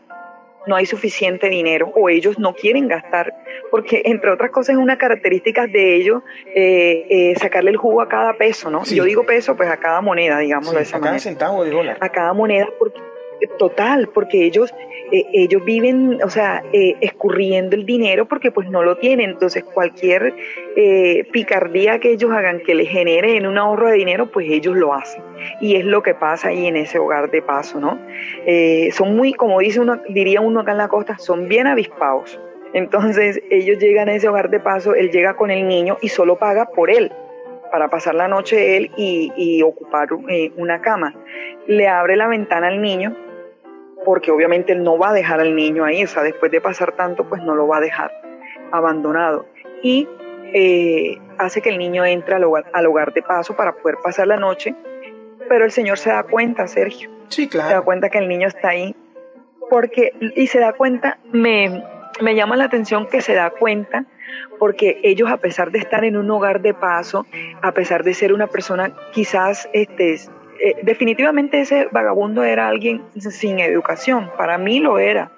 No 0.68 0.76
hay 0.76 0.88
suficiente 0.88 1.48
dinero 1.48 1.92
o 1.96 2.10
ellos 2.10 2.40
no 2.40 2.54
quieren 2.56 2.88
gastar, 2.88 3.32
porque 3.70 4.02
entre 4.06 4.32
otras 4.32 4.50
cosas 4.50 4.76
es 4.76 4.82
una 4.82 4.98
característica 4.98 5.68
de 5.68 5.96
ellos 5.96 6.24
eh, 6.56 7.06
eh, 7.10 7.34
sacarle 7.40 7.70
el 7.70 7.78
jugo 7.78 8.02
a 8.02 8.10
cada 8.10 8.34
peso, 8.34 8.72
¿no? 8.72 8.84
Sí. 8.84 8.96
Yo 8.96 9.04
digo 9.04 9.26
peso, 9.28 9.56
pues 9.56 9.70
a 9.70 9.78
cada 9.78 10.02
moneda, 10.02 10.40
digamos 10.40 10.70
Sí, 10.72 10.76
de 10.76 10.82
esa 10.82 10.98
a 10.98 11.02
cada 11.02 11.20
centavo 11.20 11.64
de 11.64 11.70
dólar. 11.72 11.98
a 12.00 12.10
cada 12.10 12.34
moneda 12.34 12.68
porque 12.80 13.00
total 13.58 14.10
porque 14.14 14.46
ellos 14.46 14.74
eh, 15.12 15.26
ellos 15.34 15.64
viven 15.64 16.20
o 16.24 16.30
sea 16.30 16.64
eh, 16.74 16.96
escurriendo 17.00 17.76
el 17.76 17.86
dinero 17.86 18.26
porque 18.26 18.52
pues 18.52 18.70
no 18.70 18.84
lo 18.84 18.98
tienen. 18.98 19.32
Entonces 19.32 19.64
cualquier 19.64 20.34
eh, 20.76 21.28
picardía 21.32 22.00
que 22.00 22.12
ellos 22.12 22.32
hagan 22.32 22.60
que 22.60 22.76
les 22.76 22.90
genere 22.90 23.38
en 23.38 23.46
un 23.46 23.58
ahorro 23.58 23.88
de 23.88 23.98
dinero 23.98 24.28
pues 24.28 24.48
ellos 24.50 24.76
lo 24.76 24.94
hacen. 24.94 25.22
Y 25.62 25.76
es 25.76 25.86
lo 25.86 26.02
que 26.02 26.14
pasa 26.14 26.50
ahí 26.50 26.66
en 26.68 26.76
ese 26.76 27.00
hogar 27.00 27.30
de 27.30 27.42
paso 27.42 27.80
no 27.80 28.00
Eh, 28.46 28.90
son 28.94 29.16
muy 29.16 29.34
como 29.34 29.60
dice 29.60 29.80
uno 29.80 30.00
diría 30.10 30.42
uno 30.42 30.62
acá 30.62 30.72
en 30.72 30.78
la 30.78 30.88
costa 30.88 31.18
son 31.20 31.48
bien 31.48 31.68
avispados. 31.68 32.40
Entonces 32.74 33.42
ellos 33.50 33.80
llegan 33.80 34.10
a 34.10 34.16
ese 34.16 34.28
hogar 34.28 34.50
de 34.50 34.60
paso 34.60 34.96
él 34.96 35.12
llega 35.12 35.36
con 35.36 35.52
el 35.52 35.68
niño 35.68 35.98
y 36.02 36.10
solo 36.10 36.38
paga 36.38 36.66
por 36.66 36.90
él 36.90 37.12
para 37.72 37.90
pasar 37.90 38.16
la 38.16 38.28
noche 38.28 38.78
él 38.78 38.92
y, 38.96 39.32
y 39.36 39.62
ocupar 39.62 40.08
eh, 40.30 40.52
una 40.58 40.82
cama. 40.82 41.14
Le 41.68 41.88
abre 41.88 42.16
la 42.16 42.28
ventana 42.28 42.68
al 42.68 42.82
niño, 42.82 43.16
porque 44.06 44.32
obviamente 44.32 44.72
él 44.72 44.84
no 44.84 44.98
va 44.98 45.10
a 45.10 45.14
dejar 45.14 45.40
al 45.42 45.56
niño 45.56 45.84
ahí, 45.84 46.04
o 46.04 46.08
sea, 46.08 46.24
después 46.24 46.52
de 46.52 46.62
pasar 46.62 46.94
tanto, 46.94 47.26
pues 47.26 47.42
no 47.42 47.56
lo 47.56 47.68
va 47.68 47.78
a 47.78 47.82
dejar 47.82 48.12
abandonado. 48.72 49.46
Y 49.82 50.08
eh, 50.54 51.18
hace 51.38 51.62
que 51.62 51.70
el 51.70 51.78
niño 51.78 52.06
entre 52.06 52.36
al 52.36 52.44
hogar, 52.44 52.66
al 52.72 52.86
hogar 52.86 53.14
de 53.14 53.22
paso 53.22 53.56
para 53.56 53.74
poder 53.74 53.98
pasar 54.04 54.28
la 54.28 54.38
noche, 54.38 54.76
pero 55.50 55.66
el 55.66 55.72
señor 55.72 55.98
se 55.98 56.10
da 56.12 56.24
cuenta, 56.24 56.68
Sergio, 56.68 57.10
Sí, 57.30 57.50
se 57.52 57.58
da 57.58 57.66
claro. 57.66 57.84
cuenta 57.84 58.10
que 58.10 58.20
el 58.20 58.28
niño 58.28 58.48
está 58.48 58.70
ahí, 58.70 58.96
porque, 59.70 60.14
y 60.36 60.48
se 60.48 60.60
da 60.60 60.74
cuenta, 60.74 61.18
me, 61.32 61.84
me 62.22 62.36
llama 62.36 62.56
la 62.56 62.66
atención 62.66 63.08
que 63.08 63.22
se 63.22 63.34
da 63.34 63.50
cuenta, 63.50 64.06
porque 64.60 65.00
ellos 65.04 65.30
a 65.32 65.38
pesar 65.38 65.72
de 65.72 65.80
estar 65.80 66.06
en 66.06 66.18
un 66.18 66.30
hogar 66.30 66.62
de 66.62 66.74
paso, 66.74 67.26
a 67.62 67.72
pesar 67.72 68.04
de 68.04 68.14
ser 68.14 68.32
una 68.34 68.48
persona 68.48 68.92
quizás, 69.12 69.68
este, 69.74 70.20
eh, 70.60 70.76
definitivamente 70.84 71.62
ese 71.62 71.88
vagabundo 71.92 72.44
era 72.44 72.68
alguien 72.68 73.02
sin 73.18 73.60
educación, 73.60 74.30
para 74.38 74.58
mí 74.58 74.80
lo 74.80 75.00
era, 75.00 75.32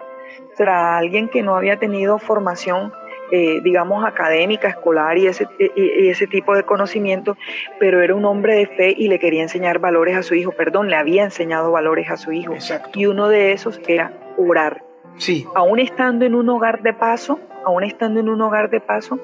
era 0.58 0.98
alguien 0.98 1.30
que 1.30 1.44
no 1.44 1.56
había 1.56 1.78
tenido 1.78 2.18
formación 2.18 2.92
eh, 3.30 3.60
digamos, 3.62 4.06
académica, 4.06 4.70
escolar 4.70 5.18
y 5.18 5.28
ese, 5.28 5.50
y, 5.60 5.82
y 5.82 6.10
ese 6.10 6.28
tipo 6.28 6.56
de 6.56 6.64
conocimiento, 6.64 7.36
pero 7.78 8.02
era 8.02 8.16
un 8.16 8.24
hombre 8.24 8.56
de 8.56 8.68
fe 8.68 8.96
y 8.98 9.10
le 9.10 9.20
quería 9.20 9.42
enseñar 9.42 9.80
valores 9.80 10.16
a 10.16 10.24
su 10.24 10.34
hijo, 10.34 10.54
perdón, 10.54 10.90
le 10.90 10.96
había 10.96 11.26
enseñado 11.26 11.74
valores 11.74 12.10
a 12.10 12.16
su 12.16 12.32
hijo. 12.32 12.54
Exacto. 12.54 12.98
Y 12.98 13.06
uno 13.06 13.28
de 13.28 13.52
esos 13.52 13.82
era 13.86 14.14
orar. 14.38 14.82
Sí, 15.18 15.46
Aún 15.56 15.80
estando 15.80 16.26
en 16.26 16.36
un 16.36 16.48
hogar 16.48 16.82
de 16.84 16.94
paso, 16.94 17.38
aún 17.66 17.84
estando 17.84 18.22
en 18.22 18.30
un 18.30 18.40
hogar 18.40 18.70
de 18.70 18.80
paso, 18.80 19.20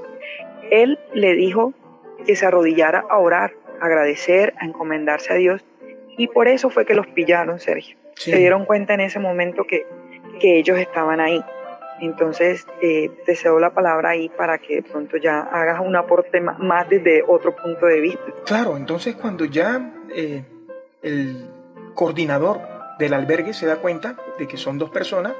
él 0.69 0.99
le 1.13 1.33
dijo 1.33 1.73
que 2.25 2.35
se 2.35 2.45
arrodillara 2.45 3.05
a 3.09 3.19
orar, 3.19 3.51
a 3.79 3.85
agradecer, 3.85 4.53
a 4.59 4.65
encomendarse 4.65 5.31
a 5.31 5.37
Dios. 5.37 5.61
Y 6.17 6.27
por 6.27 6.47
eso 6.47 6.69
fue 6.69 6.85
que 6.85 6.93
los 6.93 7.07
pillaron, 7.07 7.59
Sergio. 7.59 7.97
sí. 8.15 8.31
Se 8.31 8.37
dieron 8.37 8.65
cuenta 8.65 8.93
en 8.93 9.01
ese 9.01 9.19
momento 9.19 9.63
que, 9.63 9.85
que 10.39 10.59
ellos 10.59 10.77
estaban 10.77 11.19
ahí. 11.19 11.43
Entonces, 11.99 12.65
eh, 12.81 13.11
te 13.25 13.35
cedo 13.35 13.59
la 13.59 13.69
palabra 13.69 14.09
ahí 14.09 14.29
para 14.29 14.57
que 14.57 14.77
de 14.77 14.83
pronto 14.83 15.17
ya 15.17 15.41
hagas 15.41 15.79
un 15.79 15.95
aporte 15.95 16.41
más 16.41 16.89
desde 16.89 17.23
otro 17.25 17.55
punto 17.55 17.85
de 17.85 18.01
vista. 18.01 18.23
Claro, 18.45 18.75
entonces 18.75 19.15
cuando 19.15 19.45
ya 19.45 19.91
eh, 20.13 20.43
el 21.01 21.47
coordinador 21.93 22.59
del 22.99 23.13
albergue 23.13 23.53
se 23.53 23.67
da 23.67 23.77
cuenta 23.77 24.17
de 24.37 24.47
que 24.47 24.57
son 24.57 24.77
dos 24.77 24.89
personas, 24.89 25.33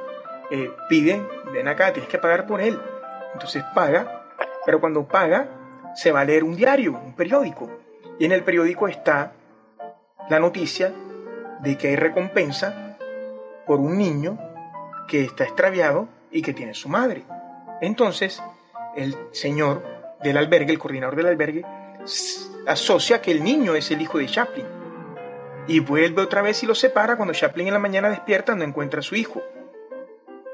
eh, 0.52 0.70
piden, 0.88 1.28
ven 1.52 1.68
acá, 1.68 1.92
tienes 1.92 2.10
que 2.10 2.18
pagar 2.18 2.46
por 2.46 2.62
él. 2.62 2.80
Entonces 3.34 3.64
paga, 3.74 4.26
pero 4.66 4.80
cuando 4.80 5.06
paga 5.06 5.48
se 5.96 6.12
va 6.12 6.22
a 6.22 6.26
leer 6.26 6.44
un 6.44 6.56
diario, 6.56 6.94
un 6.94 7.16
periódico. 7.16 7.70
Y 8.20 8.26
en 8.26 8.32
el 8.32 8.44
periódico 8.44 8.88
está 8.88 9.34
la 10.30 10.40
noticia 10.40 10.94
de 11.62 11.78
que 11.78 11.90
hay 11.90 11.96
recompensa 11.96 12.98
por 13.66 13.80
un 13.80 13.98
niño 13.98 14.38
que 15.08 15.24
está 15.24 15.44
extraviado 15.44 16.08
y 16.32 16.42
que 16.42 16.54
tiene 16.54 16.74
su 16.74 16.90
madre. 16.90 17.24
Entonces, 17.82 18.42
el 18.96 19.16
señor 19.32 19.84
del 20.22 20.38
albergue, 20.38 20.72
el 20.72 20.80
coordinador 20.80 21.16
del 21.16 21.28
albergue, 21.28 21.66
asocia 22.68 23.22
que 23.22 23.32
el 23.32 23.44
niño 23.44 23.76
es 23.76 23.92
el 23.92 24.02
hijo 24.02 24.18
de 24.18 24.28
Chaplin. 24.28 24.66
Y 25.68 25.80
vuelve 25.80 26.22
otra 26.22 26.42
vez 26.42 26.62
y 26.64 26.66
lo 26.66 26.76
separa 26.76 27.16
cuando 27.16 27.34
Chaplin 27.34 27.68
en 27.68 27.74
la 27.74 27.80
mañana 27.80 28.10
despierta 28.10 28.56
no 28.56 28.64
encuentra 28.64 29.00
a 29.00 29.04
su 29.04 29.16
hijo. 29.16 29.42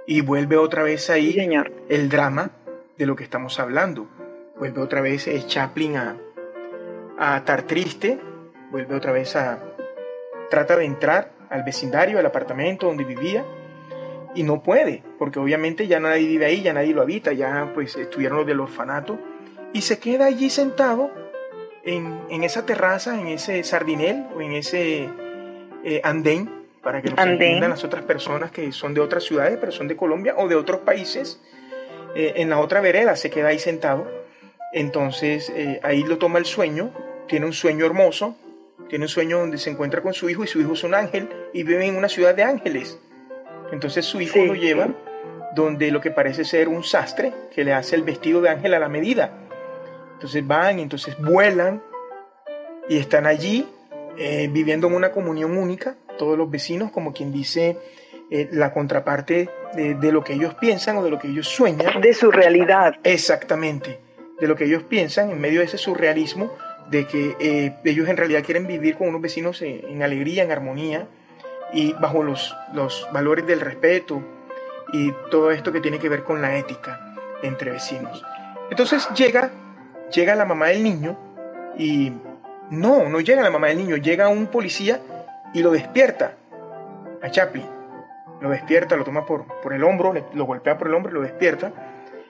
Y 0.06 0.22
vuelve 0.22 0.58
otra 0.58 0.84
vez 0.84 1.06
Sí, 1.06 1.12
ahí 1.12 1.34
señor. 1.34 1.72
el 1.88 2.10
drama 2.10 2.52
de 2.98 3.06
lo 3.06 3.16
que 3.16 3.24
estamos 3.24 3.60
hablando. 3.60 4.08
Vuelve 4.58 4.82
otra 4.82 5.02
vez 5.02 5.28
Chaplin 5.48 5.98
a, 5.98 6.16
a 7.18 7.38
estar 7.38 7.64
triste, 7.64 8.20
vuelve 8.72 8.96
otra 8.96 9.12
vez 9.12 9.36
a... 9.36 9.60
Trata 10.50 10.76
de 10.78 10.86
entrar 10.86 11.30
al 11.50 11.64
vecindario, 11.64 12.18
al 12.20 12.26
apartamento 12.26 12.88
donde 12.88 13.04
vivía, 13.04 13.44
y 14.36 14.44
no 14.44 14.62
puede, 14.62 15.04
porque 15.18 15.40
obviamente 15.40 15.88
ya 15.88 16.00
nadie 16.00 16.28
vive 16.28 16.46
ahí, 16.46 16.62
ya 16.62 16.74
nadie 16.74 16.94
lo 16.94 17.02
habita, 17.02 17.34
ya 17.34 17.70
pues 17.74 17.96
estuvieron 17.96 18.40
los 18.40 18.48
del 18.48 18.60
orfanato, 18.60 19.20
y 19.74 19.82
se 19.82 20.00
queda 20.00 20.26
allí 20.26 20.50
sentado 20.50 21.12
en, 21.84 22.20
en 22.30 22.44
esa 22.44 22.66
terraza, 22.66 23.20
en 23.20 23.28
ese 23.28 23.64
sardinel 23.64 24.26
o 24.36 24.42
en 24.42 24.54
ese 24.54 25.10
eh, 25.84 26.02
andén, 26.04 26.50
para 26.84 27.02
que 27.02 27.10
nos 27.10 27.20
Andén. 27.20 27.42
entiendan 27.42 27.72
las 27.72 27.84
otras 27.84 28.04
personas 28.04 28.52
que 28.52 28.72
son 28.72 28.94
de 28.94 29.02
otras 29.02 29.24
ciudades, 29.24 29.58
pero 29.60 29.72
son 29.72 29.88
de 29.88 29.96
Colombia 29.96 30.34
o 30.38 30.48
de 30.48 30.56
otros 30.56 30.82
países, 30.82 31.42
eh, 32.16 32.34
en 32.38 32.50
la 32.50 32.60
otra 32.60 32.82
vereda 32.82 33.16
se 33.16 33.30
queda 33.30 33.50
ahí 33.50 33.60
sentado, 33.60 34.08
entonces 34.74 35.52
eh, 35.56 35.80
ahí 35.84 36.04
lo 36.04 36.18
toma 36.18 36.40
el 36.40 36.46
sueño, 36.46 36.92
tiene 37.28 37.46
un 37.46 37.54
sueño 37.54 37.86
hermoso, 37.86 38.36
tiene 38.90 39.06
un 39.06 39.10
sueño 39.10 39.40
donde 39.40 39.58
se 39.58 39.70
encuentra 39.70 40.02
con 40.02 40.14
su 40.14 40.30
hijo 40.30 40.44
y 40.44 40.48
su 40.48 40.60
hijo 40.60 40.74
es 40.74 40.84
un 40.84 40.96
ángel 40.96 41.30
y 41.54 41.64
vive 41.64 41.86
en 41.86 41.96
una 41.96 42.10
ciudad 42.10 42.36
de 42.36 42.44
ángeles. 42.44 43.00
Entonces 43.72 44.06
su 44.06 44.20
hijo 44.20 44.34
Sí, 44.34 44.46
lo 44.46 44.56
lleva 44.56 44.90
donde 45.56 45.92
lo 45.92 46.02
que 46.02 46.12
parece 46.12 46.46
ser 46.46 46.68
un 46.68 46.84
sastre 46.84 47.34
que 47.54 47.64
le 47.64 47.74
hace 47.74 47.96
el 47.96 48.04
vestido 48.04 48.42
de 48.42 48.50
ángel 48.50 48.74
a 48.74 48.80
la 48.80 48.90
medida. 48.90 49.32
Entonces 50.14 50.46
van, 50.46 50.80
entonces 50.80 51.16
vuelan 51.20 51.82
y 52.88 52.98
están 52.98 53.26
allí 53.26 53.68
eh, 54.18 54.50
viviendo 54.52 54.88
en 54.88 54.94
una 54.94 55.12
comunión 55.12 55.58
única, 55.58 55.96
todos 56.18 56.38
los 56.38 56.50
vecinos, 56.52 56.92
como 56.92 57.14
quien 57.14 57.32
dice 57.32 57.78
eh, 58.30 58.50
la 58.52 58.74
contraparte 58.74 59.50
de, 59.74 59.96
de 59.96 60.12
lo 60.12 60.24
que 60.24 60.34
ellos 60.34 60.56
piensan 60.56 60.98
o 60.98 61.04
de 61.04 61.10
lo 61.10 61.20
que 61.20 61.30
ellos 61.30 61.48
sueñan. 61.48 62.02
De 62.02 62.14
su 62.14 62.32
realidad. 62.32 62.96
Exactamente, 63.04 64.00
de 64.40 64.48
lo 64.48 64.56
que 64.56 64.66
ellos 64.66 64.84
piensan 64.84 65.30
en 65.30 65.40
medio 65.40 65.60
de 65.60 65.68
ese 65.68 65.78
surrealismo, 65.78 66.52
de 66.90 67.06
que 67.06 67.36
eh, 67.40 67.76
ellos 67.84 68.10
en 68.10 68.18
realidad 68.18 68.44
quieren 68.44 68.68
vivir 68.68 68.96
con 68.96 69.10
unos 69.10 69.22
vecinos 69.22 69.62
en, 69.62 70.02
alegría, 70.02 70.44
en 70.44 70.52
armonía 70.52 71.08
y 71.74 71.94
bajo 71.94 72.24
los, 72.24 72.56
los 72.74 73.08
valores 73.14 73.46
del 73.46 73.62
respeto 73.62 74.22
y 74.92 75.12
todo 75.30 75.52
esto 75.52 75.72
que 75.72 75.82
tiene 75.82 76.00
que 76.00 76.10
ver 76.10 76.24
con 76.24 76.42
la 76.42 76.58
ética 76.58 77.16
entre 77.44 77.72
vecinos. 77.72 78.24
Entonces 78.72 79.08
llega, 79.16 79.52
llega 80.14 80.36
la 80.36 80.46
mamá 80.46 80.68
del 80.68 80.84
niño 80.84 81.18
y 81.78 82.12
no, 82.72 83.08
no 83.08 83.20
llega 83.20 83.42
la 83.42 83.52
mamá 83.52 83.68
del 83.68 83.78
niño, 83.78 83.98
llega 83.98 84.28
un 84.30 84.48
policía 84.48 85.00
y 85.54 85.62
lo 85.62 85.72
despierta 85.72 86.34
a 87.22 87.30
Chaplin. 87.30 87.66
Lo 88.42 88.50
despierta, 88.50 88.96
lo 88.96 89.04
toma 89.04 89.26
por, 89.26 89.46
por 89.62 89.74
el 89.74 89.84
hombro, 89.84 90.14
lo 90.34 90.46
golpea 90.46 90.78
por 90.78 90.88
el 90.88 90.94
hombro 90.94 91.12
y 91.12 91.16
lo 91.16 91.22
despierta. 91.22 91.72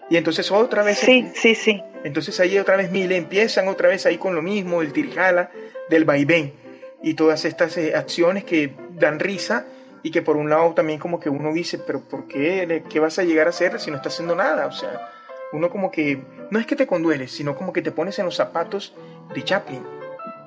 Y 0.10 0.18
entonces 0.18 0.52
otra 0.52 0.82
vez 0.82 0.98
Sí, 0.98 1.32
sí, 1.36 1.54
sí. 1.54 1.84
Entonces 2.04 2.40
ahí 2.40 2.58
otra 2.58 2.78
vez 2.78 2.92
Mile 2.92 3.16
empiezan 3.16 3.68
otra 3.68 3.90
vez 3.90 4.06
ahí 4.06 4.18
con 4.18 4.36
lo 4.36 4.42
mismo, 4.42 4.82
el 4.82 4.94
tirijala, 4.94 5.52
del 5.90 6.06
vaivén 6.06 6.54
y 7.02 7.14
todas 7.14 7.46
estas 7.46 7.78
eh, 7.78 7.96
acciones 7.96 8.44
que 8.44 8.74
dan 8.92 9.20
risa 9.20 9.66
y 10.04 10.12
que 10.12 10.22
por 10.22 10.38
un 10.38 10.50
lado 10.50 10.74
también 10.74 11.00
como 11.00 11.20
que 11.20 11.30
uno 11.30 11.54
dice, 11.54 11.78
pero 11.78 12.02
¿por 12.02 12.28
qué? 12.28 12.84
¿Qué 12.90 13.00
vas 13.00 13.20
a 13.20 13.24
llegar 13.24 13.48
a 13.48 13.50
hacer 13.52 13.80
si 13.80 13.92
no 13.92 13.98
estás 13.98 14.14
haciendo 14.14 14.36
nada? 14.36 14.68
O 14.68 14.72
sea, 14.72 15.10
uno 15.52 15.70
como 15.70 15.92
que, 15.92 16.22
no 16.52 16.60
es 16.60 16.66
que 16.66 16.76
te 16.76 16.88
condueles, 16.88 17.32
sino 17.32 17.56
como 17.56 17.74
que 17.74 17.82
te 17.82 17.92
pones 17.92 18.18
en 18.20 18.26
los 18.26 18.36
zapatos 18.36 18.94
de 19.34 19.44
Chaplin. 19.44 19.84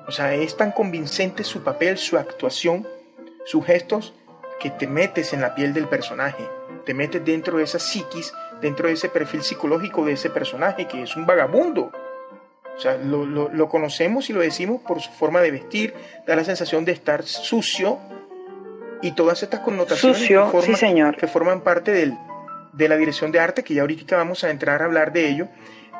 O 0.07 0.11
sea, 0.11 0.33
es 0.33 0.57
tan 0.57 0.71
convincente 0.71 1.43
su 1.43 1.63
papel, 1.63 1.97
su 1.97 2.17
actuación, 2.17 2.87
sus 3.45 3.65
gestos, 3.65 4.13
que 4.59 4.69
te 4.69 4.87
metes 4.87 5.33
en 5.33 5.41
la 5.41 5.55
piel 5.55 5.73
del 5.73 5.87
personaje, 5.87 6.43
te 6.85 6.93
metes 6.93 7.23
dentro 7.23 7.57
de 7.57 7.63
esa 7.63 7.79
psiquis, 7.79 8.33
dentro 8.61 8.87
de 8.87 8.93
ese 8.93 9.09
perfil 9.09 9.43
psicológico 9.43 10.05
de 10.05 10.13
ese 10.13 10.29
personaje 10.29 10.87
que 10.87 11.03
es 11.03 11.15
un 11.15 11.25
vagabundo. 11.25 11.91
O 12.75 12.79
sea, 12.79 12.97
lo, 12.97 13.25
lo, 13.25 13.49
lo 13.49 13.69
conocemos 13.69 14.29
y 14.29 14.33
lo 14.33 14.41
decimos 14.41 14.81
por 14.81 14.99
su 15.01 15.11
forma 15.11 15.41
de 15.41 15.51
vestir, 15.51 15.93
da 16.25 16.35
la 16.35 16.43
sensación 16.43 16.85
de 16.85 16.91
estar 16.91 17.23
sucio 17.23 17.99
y 19.01 19.11
todas 19.11 19.43
estas 19.43 19.59
connotaciones 19.59 20.17
Sucio, 20.17 20.45
que, 20.45 20.51
forman, 20.51 20.75
sí, 20.77 20.85
señor. 20.87 21.17
que 21.17 21.27
forman 21.27 21.61
parte 21.61 21.91
del, 21.91 22.17
de 22.71 22.87
la 22.87 22.95
dirección 22.97 23.31
de 23.31 23.39
arte, 23.39 23.63
que 23.63 23.73
ya 23.73 23.81
ahorita 23.81 24.15
vamos 24.17 24.43
a 24.43 24.49
entrar 24.49 24.81
a 24.81 24.85
hablar 24.85 25.11
de 25.11 25.29
ello. 25.29 25.47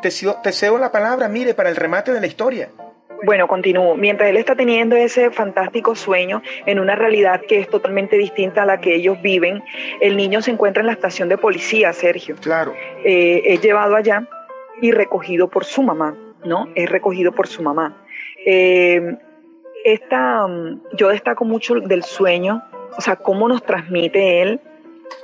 Te, 0.02 0.10
te 0.10 0.52
cedo 0.52 0.78
la 0.78 0.92
palabra, 0.92 1.28
mire, 1.28 1.54
para 1.54 1.70
el 1.70 1.76
remate 1.76 2.14
de 2.14 2.22
la 2.22 2.28
historia. 2.28 2.70
Bueno, 3.24 3.48
continúo. 3.48 3.96
Mientras 3.96 4.30
él 4.30 4.36
está 4.36 4.54
teniendo 4.54 4.98
ese 4.98 5.32
fantástico 5.32 5.96
sueño 5.96 6.42
en 6.66 6.80
una 6.80 6.96
realidad 6.96 7.40
que 7.48 7.60
es 7.60 7.70
totalmente 7.70 8.18
distinta 8.18 8.64
a 8.64 8.66
la 8.66 8.82
que 8.82 8.96
ellos 8.96 9.22
viven, 9.22 9.64
el 10.02 10.18
niño 10.18 10.42
se 10.42 10.52
encuentra 10.52 10.82
en 10.82 10.88
la 10.88 10.94
estación 10.94 11.30
de 11.30 11.38
policía, 11.38 11.94
Sergio. 11.94 12.36
Claro, 12.42 12.74
Eh, 13.06 13.44
es 13.46 13.62
llevado 13.62 13.96
allá 13.96 14.28
y 14.82 14.92
recogido 14.92 15.48
por 15.48 15.64
su 15.64 15.84
mamá, 15.84 16.16
¿no? 16.44 16.68
Es 16.76 16.90
recogido 16.90 17.32
por 17.32 17.48
su 17.48 17.64
mamá. 17.64 17.94
Eh, 18.46 19.16
esta, 19.86 20.46
mm, 20.46 20.82
yo 20.98 21.08
destaco 21.08 21.46
mucho 21.46 21.76
del 21.76 22.04
sueño, 22.04 22.62
o 22.98 23.02
sea, 23.02 23.16
cómo 23.16 23.48
nos 23.48 23.64
transmite 23.64 24.42
él, 24.42 24.60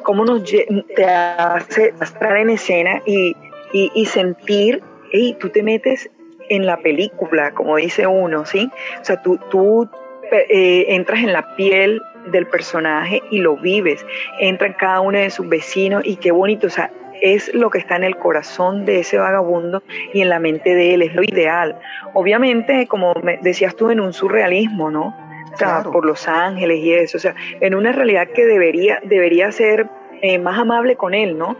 cómo 0.04 0.24
nos 0.24 0.43
te 0.43 1.06
hace 1.06 1.93
estar 2.02 2.38
en 2.38 2.52
escena 2.52 3.02
y, 3.06 3.36
y, 3.74 3.91
y 3.93 4.06
sentir, 4.06 4.82
y 5.12 5.34
tú 5.34 5.50
te 5.50 5.64
metes 5.64 6.10
en 6.50 6.66
la 6.66 6.78
película, 6.78 7.52
como 7.52 7.78
dice 7.78 8.08
uno, 8.08 8.45
¿sí? 8.45 8.70
O 9.02 9.06
sea, 9.06 9.22
tú, 9.22 9.39
tú 9.50 9.89
eh, 10.32 10.86
entras 10.89 11.20
en 11.20 11.34
la 11.34 11.56
piel 11.56 12.02
del 12.28 12.45
personaje 12.47 13.22
y 13.32 13.39
lo 13.39 13.56
vives, 13.56 14.06
entra 14.39 14.68
en 14.68 14.74
cada 14.74 15.02
uno 15.02 15.18
de 15.18 15.30
sus 15.30 15.47
vecinos 15.47 16.04
y 16.06 16.18
qué 16.18 16.32
bonito, 16.32 16.68
o 16.68 16.70
sea, 16.70 16.91
es 17.22 17.54
lo 17.54 17.70
que 17.70 17.80
está 17.80 17.95
en 17.95 18.04
el 18.04 18.16
corazón 18.18 18.86
de 18.86 19.00
ese 19.00 19.18
vagabundo 19.18 19.84
y 20.14 20.22
en 20.22 20.30
la 20.30 20.39
mente 20.39 20.74
de 20.74 20.93
él, 20.93 21.02
es 21.02 21.14
lo 21.16 21.24
ideal. 21.24 21.76
Obviamente, 22.14 22.88
como 22.88 23.14
me 23.16 23.38
decías 23.41 23.76
tú, 23.76 23.89
en 23.89 24.00
un 24.00 24.14
surrealismo, 24.14 24.89
¿no? 24.89 25.16
O 25.54 25.58
sea, 25.58 25.68
Claro. 25.68 25.91
por 25.91 26.06
Los 26.06 26.28
Ángeles 26.28 26.80
y 26.80 26.93
eso, 26.93 27.18
o 27.18 27.20
sea, 27.20 27.36
en 27.60 27.76
una 27.76 27.91
realidad 27.91 28.28
que 28.28 28.45
debería, 28.45 29.00
debería 29.04 29.52
ser 29.52 29.88
eh, 30.22 30.38
más 30.38 30.60
amable 30.60 30.95
con 30.95 31.14
él, 31.14 31.38
¿no? 31.38 31.58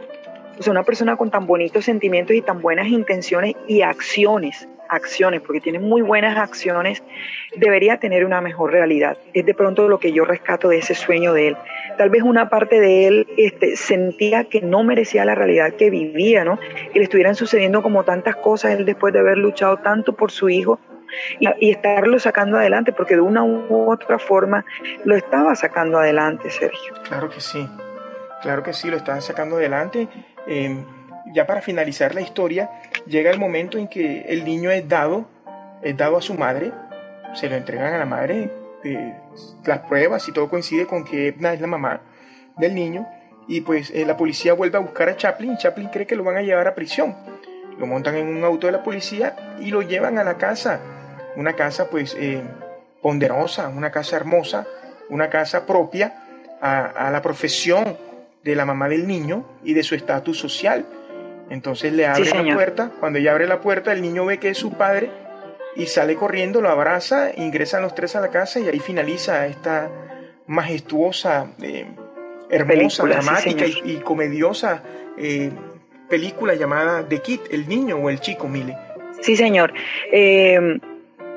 O 0.57 0.63
sea, 0.63 0.71
una 0.71 0.83
persona 0.83 1.15
con 1.15 1.31
tan 1.31 1.47
bonitos 1.47 1.85
sentimientos 1.85 2.35
y 2.35 2.41
tan 2.41 2.61
buenas 2.61 2.87
intenciones 2.87 3.55
y 3.67 3.81
acciones, 3.81 4.67
acciones, 4.89 5.41
porque 5.41 5.61
tiene 5.61 5.79
muy 5.79 6.01
buenas 6.01 6.37
acciones, 6.37 7.03
debería 7.55 7.97
tener 7.97 8.25
una 8.25 8.41
mejor 8.41 8.71
realidad. 8.71 9.17
Es 9.33 9.45
de 9.45 9.53
pronto 9.53 9.87
lo 9.87 9.99
que 9.99 10.11
yo 10.11 10.25
rescato 10.25 10.69
de 10.69 10.79
ese 10.79 10.95
sueño 10.95 11.33
de 11.33 11.49
él. 11.49 11.57
Tal 11.97 12.09
vez 12.09 12.23
una 12.23 12.49
parte 12.49 12.79
de 12.79 13.07
él 13.07 13.27
este, 13.37 13.75
sentía 13.75 14.45
que 14.45 14.61
no 14.61 14.83
merecía 14.83 15.25
la 15.25 15.35
realidad 15.35 15.73
que 15.73 15.89
vivía, 15.89 16.43
¿no? 16.43 16.59
Que 16.91 16.99
le 16.99 17.03
estuvieran 17.03 17.35
sucediendo 17.35 17.81
como 17.81 18.03
tantas 18.03 18.35
cosas, 18.35 18.77
él 18.77 18.85
después 18.85 19.13
de 19.13 19.19
haber 19.19 19.37
luchado 19.37 19.77
tanto 19.77 20.13
por 20.13 20.31
su 20.31 20.49
hijo 20.49 20.79
y, 21.39 21.47
y 21.59 21.71
estarlo 21.71 22.19
sacando 22.19 22.57
adelante, 22.57 22.91
porque 22.91 23.15
de 23.15 23.21
una 23.21 23.43
u 23.43 23.91
otra 23.91 24.19
forma 24.19 24.65
lo 25.05 25.15
estaba 25.15 25.55
sacando 25.55 25.97
adelante, 25.97 26.49
Sergio. 26.49 26.93
claro 27.07 27.29
que 27.29 27.41
sí. 27.41 27.67
Claro 28.41 28.63
que 28.63 28.73
sí, 28.73 28.89
lo 28.89 28.97
están 28.97 29.21
sacando 29.21 29.57
adelante. 29.57 30.07
Eh, 30.47 30.83
ya 31.33 31.45
para 31.45 31.61
finalizar 31.61 32.15
la 32.15 32.21
historia, 32.21 32.69
llega 33.05 33.31
el 33.31 33.39
momento 33.39 33.77
en 33.77 33.87
que 33.87 34.21
el 34.29 34.45
niño 34.45 34.71
es 34.71 34.87
dado, 34.87 35.25
es 35.81 35.95
dado 35.97 36.17
a 36.17 36.21
su 36.21 36.33
madre, 36.33 36.71
se 37.35 37.49
lo 37.49 37.55
entregan 37.55 37.93
a 37.93 37.97
la 37.97 38.05
madre, 38.05 38.51
eh, 38.83 39.13
las 39.65 39.79
pruebas 39.79 40.27
y 40.27 40.31
todo 40.31 40.49
coincide 40.49 40.85
con 40.85 41.03
que 41.03 41.27
Edna 41.27 41.53
es 41.53 41.61
la 41.61 41.67
mamá 41.67 42.01
del 42.57 42.75
niño, 42.75 43.07
y 43.47 43.61
pues 43.61 43.89
eh, 43.91 44.05
la 44.05 44.15
policía 44.15 44.53
vuelve 44.53 44.77
a 44.77 44.81
buscar 44.81 45.09
a 45.09 45.17
Chaplin, 45.17 45.57
Chaplin 45.57 45.89
cree 45.89 46.05
que 46.05 46.15
lo 46.15 46.23
van 46.23 46.37
a 46.37 46.41
llevar 46.41 46.67
a 46.67 46.75
prisión. 46.75 47.15
Lo 47.79 47.87
montan 47.87 48.15
en 48.15 48.27
un 48.27 48.43
auto 48.43 48.67
de 48.67 48.73
la 48.73 48.83
policía 48.83 49.55
y 49.59 49.71
lo 49.71 49.81
llevan 49.81 50.17
a 50.19 50.23
la 50.23 50.37
casa, 50.37 50.81
una 51.35 51.53
casa 51.53 51.89
pues 51.89 52.15
eh, 52.19 52.41
ponderosa, 53.01 53.69
una 53.69 53.89
casa 53.89 54.17
hermosa, 54.17 54.67
una 55.09 55.29
casa 55.29 55.65
propia 55.65 56.25
a 56.61 57.09
la 57.09 57.21
profesión 57.21 57.97
de 58.43 58.55
la 58.55 58.65
mamá 58.65 58.89
del 58.89 59.07
niño 59.07 59.45
y 59.63 59.73
de 59.73 59.83
su 59.83 59.95
estatus 59.95 60.37
social. 60.37 60.85
Entonces 61.49 61.93
le 61.93 62.05
abre 62.05 62.29
la 62.29 62.53
puerta, 62.53 62.91
cuando 62.99 63.19
ella 63.19 63.31
abre 63.31 63.47
la 63.47 63.59
puerta 63.59 63.91
el 63.91 64.01
niño 64.01 64.25
ve 64.25 64.37
que 64.37 64.49
es 64.49 64.57
su 64.57 64.73
padre 64.73 65.09
y 65.75 65.87
sale 65.87 66.15
corriendo, 66.15 66.61
lo 66.61 66.69
abraza, 66.69 67.31
ingresan 67.35 67.81
los 67.81 67.95
tres 67.95 68.15
a 68.15 68.21
la 68.21 68.29
casa 68.29 68.59
y 68.59 68.67
ahí 68.67 68.79
finaliza 68.79 69.47
esta 69.47 69.89
majestuosa, 70.47 71.47
eh, 71.61 71.85
hermosa, 72.49 73.03
Película, 73.03 73.15
dramática 73.15 73.65
y, 73.65 73.91
y 73.91 73.95
comediosa 73.97 74.83
eh, 75.17 75.51
película 76.09 76.55
llamada 76.55 77.07
The 77.07 77.19
Kid, 77.19 77.39
el 77.51 77.67
niño 77.67 77.97
o 77.97 78.09
el 78.09 78.19
chico, 78.19 78.47
Mile. 78.47 78.75
Sí, 79.21 79.35
señor. 79.35 79.73
Eh, 80.11 80.79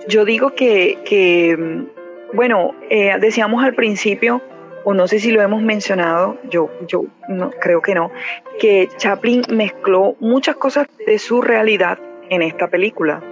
yo 0.08 0.24
digo 0.24 0.54
que, 0.54 0.98
que, 1.04 1.56
mm, 1.56 2.36
bueno, 2.36 2.74
decíamos 3.20 3.62
al 3.62 3.74
principio, 3.74 4.40
o 4.84 4.94
no 4.94 5.08
sé 5.08 5.18
si 5.18 5.30
lo 5.30 5.42
hemos 5.42 5.62
mencionado, 5.62 6.38
yo, 6.50 6.70
yo 6.86 7.04
no, 7.28 7.50
creo 7.50 7.82
que 7.82 7.94
no, 7.94 8.10
que 8.60 8.88
Chaplin 8.96 9.42
mezcló 9.50 10.16
muchas 10.20 10.56
cosas 10.56 10.86
de 11.06 11.18
su 11.18 11.42
realidad 11.42 11.98
en 12.28 12.42
esta 12.42 12.68
película. 12.68 13.22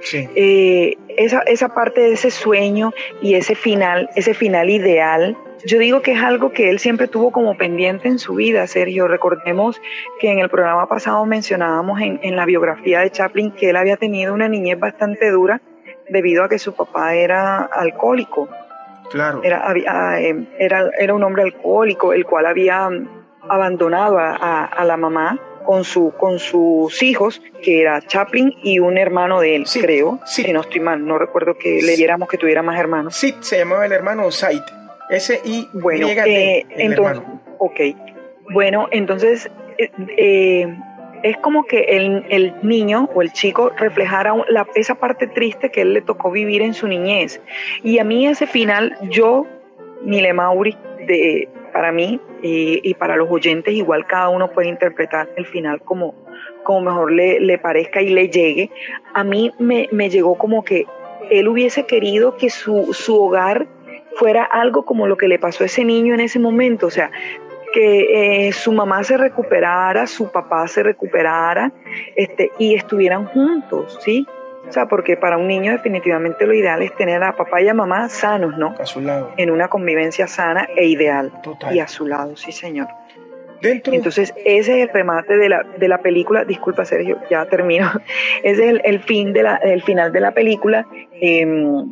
Sí, 0.00 0.28
Eh, 0.36 0.96
esa, 1.16 1.40
esa 1.40 1.74
parte 1.74 2.00
de 2.00 2.12
ese 2.12 2.30
sueño 2.30 2.92
y 3.20 3.34
ese 3.34 3.56
final, 3.56 4.08
ese 4.14 4.32
final 4.32 4.70
ideal, 4.70 5.36
yo 5.66 5.80
digo 5.80 6.02
que 6.02 6.12
es 6.12 6.22
algo 6.22 6.52
que 6.52 6.70
él 6.70 6.78
siempre 6.78 7.08
tuvo 7.08 7.32
como 7.32 7.56
pendiente 7.56 8.06
en 8.06 8.20
su 8.20 8.34
vida, 8.34 8.66
Sergio. 8.68 9.08
Recordemos 9.08 9.80
que 10.20 10.30
en 10.30 10.38
el 10.38 10.48
programa 10.48 10.88
pasado 10.88 11.24
mencionábamos 11.26 12.00
en, 12.00 12.20
en 12.22 12.36
la 12.36 12.46
biografía 12.46 13.00
de 13.00 13.10
Chaplin 13.10 13.50
que 13.50 13.70
él 13.70 13.76
había 13.76 13.96
tenido 13.96 14.34
una 14.34 14.48
niñez 14.48 14.78
bastante 14.78 15.30
dura 15.30 15.60
debido 16.08 16.44
a 16.44 16.48
que 16.48 16.60
su 16.60 16.74
papá 16.74 17.14
era 17.16 17.64
alcohólico. 17.64 18.48
Claro. 19.10 19.40
Era, 19.42 19.60
había, 19.68 20.20
eh, 20.20 20.44
era, 20.58 20.90
era 20.98 21.14
un 21.14 21.22
hombre 21.24 21.42
alcohólico, 21.42 22.12
el 22.12 22.24
cual 22.24 22.46
había 22.46 22.88
abandonado 23.48 24.18
a, 24.18 24.34
a- 24.36 24.64
a 24.64 24.84
la 24.84 24.96
mamá 24.96 25.38
con, 25.64 25.84
su, 25.84 26.12
con 26.16 26.38
sus 26.38 27.02
hijos, 27.02 27.42
que 27.62 27.80
era 27.82 28.00
Chaplin 28.00 28.54
y 28.62 28.78
un 28.78 28.96
hermano 28.98 29.40
de 29.40 29.56
él, 29.56 29.66
Sí, 29.66 29.80
creo. 29.80 30.18
sí. 30.24 30.42
Si 30.44 30.52
no 30.52 30.62
estoy 30.62 30.80
mal, 30.80 31.04
no 31.06 31.18
recuerdo 31.18 31.54
que 31.58 31.80
Sí. 31.80 31.86
leyéramos 31.86 32.28
que 32.28 32.38
tuviera 32.38 32.62
más 32.62 32.78
hermanos. 32.78 33.14
Sid 33.16 33.34
se 33.40 33.58
llamaba 33.58 33.84
el 33.84 33.92
hermano 33.92 34.30
Said. 34.30 34.62
Bueno, 35.74 36.08
Y 36.08 36.10
eh, 36.12 36.66
el 36.70 36.92
entonces, 36.92 37.16
hermano. 37.22 37.40
ok. 37.58 37.80
Bueno, 38.50 38.88
entonces 38.90 39.50
eh, 39.78 39.90
eh, 40.16 40.76
es 41.22 41.36
como 41.38 41.64
que 41.64 41.80
el, 41.80 42.24
el 42.28 42.54
niño 42.62 43.08
o 43.14 43.22
el 43.22 43.32
chico 43.32 43.70
reflejara 43.76 44.34
la- 44.48 44.66
esa 44.74 44.94
parte 44.94 45.26
triste 45.26 45.70
que 45.70 45.82
él 45.82 45.94
le 45.94 46.02
tocó 46.02 46.30
vivir 46.30 46.62
en 46.62 46.74
su 46.74 46.86
niñez. 46.86 47.40
Y 47.82 47.98
a 47.98 48.04
mí 48.04 48.26
ese 48.26 48.46
final, 48.46 48.96
yo, 49.02 49.46
Mile 50.02 50.32
Mauri, 50.32 50.76
de, 51.06 51.48
para 51.72 51.92
mí 51.92 52.20
y, 52.42 52.80
y 52.88 52.94
para 52.94 53.16
los 53.16 53.30
oyentes, 53.30 53.74
igual 53.74 54.06
cada 54.06 54.28
uno 54.28 54.48
puede 54.48 54.68
interpretar 54.68 55.28
el 55.36 55.46
final 55.46 55.80
como, 55.80 56.14
como 56.62 56.80
mejor 56.82 57.12
le, 57.12 57.40
le 57.40 57.58
parezca 57.58 58.00
y 58.02 58.10
le 58.10 58.28
llegue. 58.28 58.70
A 59.14 59.24
mí 59.24 59.52
me, 59.58 59.88
me 59.92 60.10
llegó 60.10 60.36
como 60.36 60.64
que 60.64 60.86
él 61.30 61.48
hubiese 61.48 61.84
querido 61.86 62.36
que 62.36 62.48
su, 62.50 62.92
su 62.94 63.20
hogar 63.22 63.66
fuera 64.16 64.42
algo 64.44 64.84
como 64.84 65.06
lo 65.06 65.16
que 65.16 65.28
le 65.28 65.38
pasó 65.38 65.62
a 65.62 65.66
ese 65.66 65.84
niño 65.84 66.14
en 66.14 66.20
ese 66.20 66.38
momento, 66.38 66.86
o 66.86 66.90
sea, 66.90 67.10
que 67.78 68.48
eh, 68.48 68.52
su 68.52 68.72
mamá 68.72 69.04
se 69.04 69.16
recuperara, 69.16 70.08
su 70.08 70.32
papá 70.32 70.66
se 70.66 70.82
recuperara, 70.82 71.70
este, 72.16 72.50
y 72.58 72.74
estuvieran 72.74 73.26
juntos, 73.26 74.00
¿sí? 74.02 74.26
O 74.68 74.72
sea, 74.72 74.86
porque 74.86 75.16
para 75.16 75.38
un 75.38 75.46
niño 75.46 75.70
definitivamente 75.70 76.44
lo 76.44 76.54
ideal 76.54 76.82
es 76.82 76.92
tener 76.96 77.22
a 77.22 77.36
papá 77.36 77.62
y 77.62 77.68
a 77.68 77.74
mamá 77.74 78.08
sanos, 78.08 78.58
¿no? 78.58 78.74
A 78.80 78.84
su 78.84 79.00
lado. 79.00 79.32
En 79.36 79.52
una 79.52 79.68
convivencia 79.68 80.26
sana 80.26 80.68
e 80.76 80.86
ideal. 80.86 81.30
Total. 81.40 81.72
Y 81.72 81.78
a 81.78 81.86
su 81.86 82.04
lado, 82.04 82.36
sí, 82.36 82.50
señor. 82.50 82.88
Dentro, 83.62 83.92
Entonces, 83.92 84.34
ese 84.44 84.82
es 84.82 84.88
el 84.88 84.92
remate 84.92 85.36
de 85.36 85.48
la, 85.48 85.62
de 85.62 85.86
la 85.86 85.98
película. 85.98 86.44
Disculpa, 86.44 86.84
Sergio, 86.84 87.18
ya 87.30 87.46
termino. 87.46 87.90
Ese 88.42 88.64
es 88.64 88.70
el, 88.70 88.80
el 88.84 89.00
fin 89.00 89.32
de 89.32 89.44
la, 89.44 89.56
el 89.56 89.82
final 89.82 90.12
de 90.12 90.20
la 90.20 90.32
película. 90.32 90.84
eh, 91.12 91.84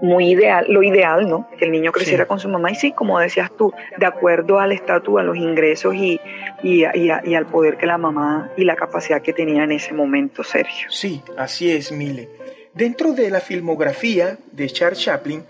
muy 0.00 0.30
ideal, 0.30 0.66
lo 0.68 0.82
ideal, 0.82 1.28
¿no? 1.28 1.48
Que 1.58 1.64
el 1.64 1.72
niño 1.72 1.90
creciera 1.92 2.24
Sí. 2.24 2.28
con 2.28 2.38
su 2.40 2.48
mamá. 2.48 2.70
Y 2.70 2.76
sí, 2.76 2.92
como 2.92 3.18
decías 3.18 3.50
tú, 3.56 3.72
de 3.96 4.06
acuerdo 4.06 4.60
al 4.60 4.72
estatus, 4.72 5.18
a 5.18 5.22
los 5.22 5.36
ingresos 5.36 5.94
y, 5.94 6.20
y, 6.62 6.84
y 6.94 7.34
al 7.34 7.46
poder 7.46 7.76
que 7.76 7.86
la 7.86 7.98
mamá 7.98 8.50
y 8.56 8.64
la 8.64 8.76
capacidad 8.76 9.20
que 9.22 9.32
tenía 9.32 9.64
en 9.64 9.72
ese 9.72 9.92
momento, 9.94 10.44
Sergio. 10.44 10.88
Sí, 10.90 11.22
así 11.36 11.70
es, 11.72 11.90
Mile. 11.92 12.28
Dentro 12.74 13.12
de 13.12 13.28
la 13.30 13.40
filmografía 13.40 14.38
de 14.52 14.68
Charles 14.68 15.00
Chaplin, 15.00 15.42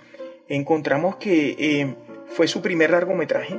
encontramos 0.49 1.17
que 1.17 1.57
eh, 1.59 1.95
fue 2.29 2.49
su 2.49 2.63
primer 2.63 2.91
largometraje, 2.91 3.55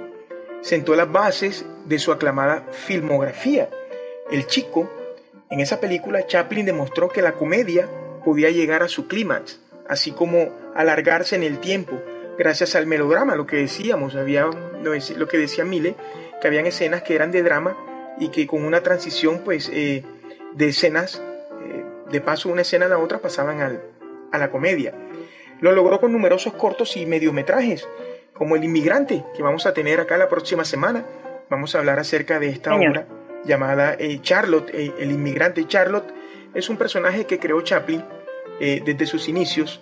sentó 0.62 0.96
las 0.96 1.12
bases 1.12 1.66
de 1.86 2.00
su 2.00 2.12
aclamada 2.12 2.64
filmografía. 2.72 3.70
El 4.32 4.48
chico, 4.48 4.90
en 5.52 5.60
esa 5.60 5.80
película, 5.80 6.26
Chaplin 6.26 6.66
demostró 6.66 7.10
que 7.10 7.22
la 7.22 7.34
comedia 7.34 7.88
podía 8.26 8.50
llegar 8.50 8.82
a 8.84 8.88
su 8.88 9.08
clímax, 9.08 9.60
así 9.88 10.12
como 10.12 10.50
alargarse 10.76 11.36
en 11.36 11.44
el 11.44 11.60
tiempo, 11.60 12.00
gracias 12.38 12.76
al 12.76 12.88
melodrama, 12.88 13.36
lo 13.36 13.46
que 13.46 13.58
decíamos, 13.58 14.16
había 14.16 14.50
lo 14.82 15.28
que 15.28 15.38
decía 15.38 15.66
Mile, 15.66 15.96
que 16.42 16.48
habían 16.48 16.66
escenas 16.66 17.04
que 17.04 17.16
eran 17.16 17.32
de 17.32 17.44
drama 17.44 17.76
y 18.20 18.30
que 18.30 18.48
con 18.48 18.64
una 18.64 18.82
transición 18.82 19.42
pues 19.44 19.70
eh, 19.74 20.04
de 20.54 20.68
escenas, 20.70 21.22
eh, 21.64 21.84
de 22.12 22.22
paso 22.22 22.50
una 22.50 22.62
escena 22.62 22.86
a 22.86 22.90
la 22.90 22.98
otra, 22.98 23.20
pasaban 23.20 23.62
al, 23.62 23.82
a 24.32 24.38
la 24.38 24.50
comedia. 24.50 24.94
Lo 25.62 25.72
logró 25.74 26.00
con 26.00 26.12
numerosos 26.12 26.54
cortos 26.54 26.96
y 26.96 27.06
mediometrajes, 27.06 27.88
como 28.34 28.56
El 28.56 28.64
Inmigrante, 28.64 29.24
que 29.36 29.44
vamos 29.44 29.66
a 29.66 29.74
tener 29.74 30.00
acá 30.00 30.18
la 30.18 30.30
próxima 30.30 30.64
semana. 30.64 31.04
Vamos 31.50 31.76
a 31.76 31.80
hablar 31.80 32.00
acerca 32.00 32.40
de 32.40 32.50
esta 32.50 32.74
obra 32.76 33.06
llamada 33.44 33.96
eh, 34.00 34.20
Charlotte, 34.22 34.70
El 34.74 35.12
Inmigrante. 35.12 35.68
Charlotte 35.68 36.10
es 36.54 36.70
un 36.70 36.78
personaje 36.78 37.26
que 37.26 37.40
creó 37.40 37.62
Chaplin 37.62 38.04
desde 38.60 39.06
sus 39.06 39.30
inicios 39.30 39.80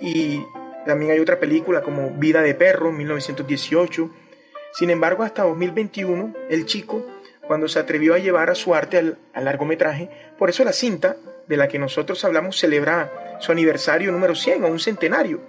y 0.00 0.42
también 0.86 1.10
hay 1.10 1.18
otra 1.18 1.38
película 1.40 1.82
como 1.82 2.10
Vida 2.10 2.42
de 2.42 2.54
Perro, 2.54 2.92
1918. 2.92 4.10
Sin 4.72 4.90
embargo, 4.90 5.24
hasta 5.24 5.42
2021, 5.42 6.32
el 6.48 6.66
chico, 6.66 7.04
cuando 7.46 7.68
se 7.68 7.78
atrevió 7.78 8.14
a 8.14 8.18
llevar 8.18 8.50
a 8.50 8.54
su 8.54 8.74
arte 8.74 8.98
al, 8.98 9.18
largometraje, 9.34 10.08
por 10.38 10.48
eso 10.48 10.64
la 10.64 10.72
cinta 10.72 11.16
de 11.48 11.56
la 11.56 11.68
que 11.68 11.78
nosotros 11.78 12.24
hablamos 12.24 12.58
celebra 12.58 13.38
su 13.40 13.52
aniversario 13.52 14.12
número 14.12 14.34
100 14.34 14.64
o 14.64 14.68
un 14.68 14.78
centenario. 14.78 15.40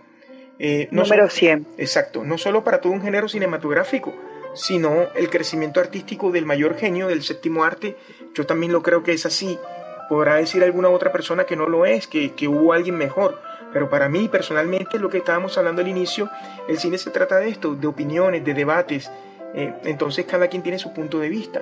Eh, 0.59 0.87
número 0.91 1.29
100. 1.29 1.67
Exacto, 1.77 2.23
no 2.23 2.37
solo 2.37 2.63
para 2.63 2.81
todo 2.81 2.93
un 2.93 3.01
género 3.01 3.29
cinematográfico, 3.29 4.13
sino 4.55 5.13
el 5.15 5.29
crecimiento 5.29 5.79
artístico 5.79 6.31
del 6.31 6.45
mayor 6.45 6.77
genio 6.77 7.07
del 7.07 7.21
séptimo 7.21 7.63
arte. 7.63 7.95
Yo 8.33 8.45
también 8.45 8.71
lo 8.71 8.81
creo 8.81 9.03
que 9.03 9.13
es 9.13 9.25
así. 9.25 9.59
Podrá 10.09 10.35
decir 10.35 10.63
alguna 10.63 10.89
otra 10.89 11.11
persona 11.11 11.45
que 11.45 11.55
no 11.55 11.67
lo 11.67 11.85
es, 11.85 12.07
que, 12.07 12.33
que 12.33 12.47
hubo 12.47 12.73
alguien 12.73 12.97
mejor. 12.97 13.39
Pero 13.77 13.91
para 13.91 14.09
mí 14.09 14.27
personalmente, 14.27 14.97
lo 14.97 15.07
que 15.07 15.19
estábamos 15.19 15.55
hablando 15.55 15.83
al 15.83 15.87
inicio, 15.87 16.31
el 16.67 16.79
cine 16.79 16.97
se 16.97 17.11
trata 17.11 17.37
de 17.37 17.49
esto, 17.49 17.75
de 17.75 17.85
opiniones, 17.85 18.43
de 18.43 18.55
debates. 18.55 19.11
Eh, 19.53 19.71
entonces 19.83 20.25
cada 20.25 20.47
quien 20.47 20.63
tiene 20.63 20.79
su 20.79 20.91
punto 20.95 21.19
de 21.19 21.29
vista. 21.29 21.61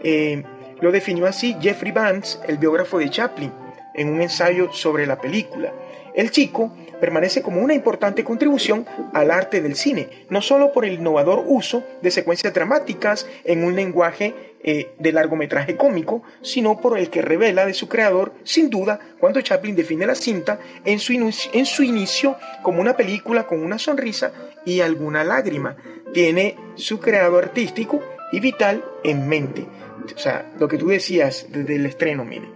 Eh, 0.00 0.42
lo 0.80 0.90
definió 0.90 1.26
así 1.26 1.54
Jeffrey 1.60 1.92
Vance, 1.92 2.38
el 2.48 2.56
biógrafo 2.56 2.96
de 2.96 3.10
Chaplin, 3.10 3.52
en 3.92 4.08
un 4.08 4.22
ensayo 4.22 4.72
sobre 4.72 5.06
la 5.06 5.20
película. 5.20 5.70
El 6.14 6.30
chico 6.30 6.72
permanece 7.00 7.42
como 7.42 7.60
una 7.60 7.74
importante 7.74 8.24
contribución 8.24 8.86
al 9.12 9.30
arte 9.30 9.60
del 9.60 9.74
cine, 9.74 10.08
no 10.30 10.40
solo 10.40 10.72
por 10.72 10.84
el 10.84 10.94
innovador 10.94 11.44
uso 11.46 11.82
de 12.02 12.10
secuencias 12.10 12.54
dramáticas 12.54 13.26
en 13.44 13.64
un 13.64 13.74
lenguaje 13.74 14.32
eh, 14.62 14.92
de 14.98 15.12
largometraje 15.12 15.76
cómico, 15.76 16.22
sino 16.40 16.80
por 16.80 16.96
el 16.96 17.10
que 17.10 17.20
revela 17.20 17.66
de 17.66 17.74
su 17.74 17.88
creador, 17.88 18.32
sin 18.44 18.70
duda, 18.70 18.98
cuando 19.18 19.42
Chaplin 19.42 19.76
define 19.76 20.06
la 20.06 20.14
cinta 20.14 20.58
en 20.84 20.98
su, 20.98 21.12
en 21.12 21.66
su 21.66 21.82
inicio 21.82 22.36
como 22.62 22.80
una 22.80 22.96
película 22.96 23.46
con 23.46 23.62
una 23.62 23.78
sonrisa 23.78 24.32
y 24.64 24.80
alguna 24.80 25.24
lágrima. 25.24 25.76
Tiene 26.14 26.56
su 26.76 27.00
creador 27.00 27.44
artístico 27.44 28.00
y 28.32 28.40
vital 28.40 28.82
en 29.02 29.28
mente. 29.28 29.66
O 30.14 30.18
sea, 30.18 30.46
lo 30.58 30.68
que 30.68 30.78
tú 30.78 30.88
decías 30.88 31.46
desde 31.50 31.76
el 31.76 31.86
estreno, 31.86 32.24
mire, 32.24 32.46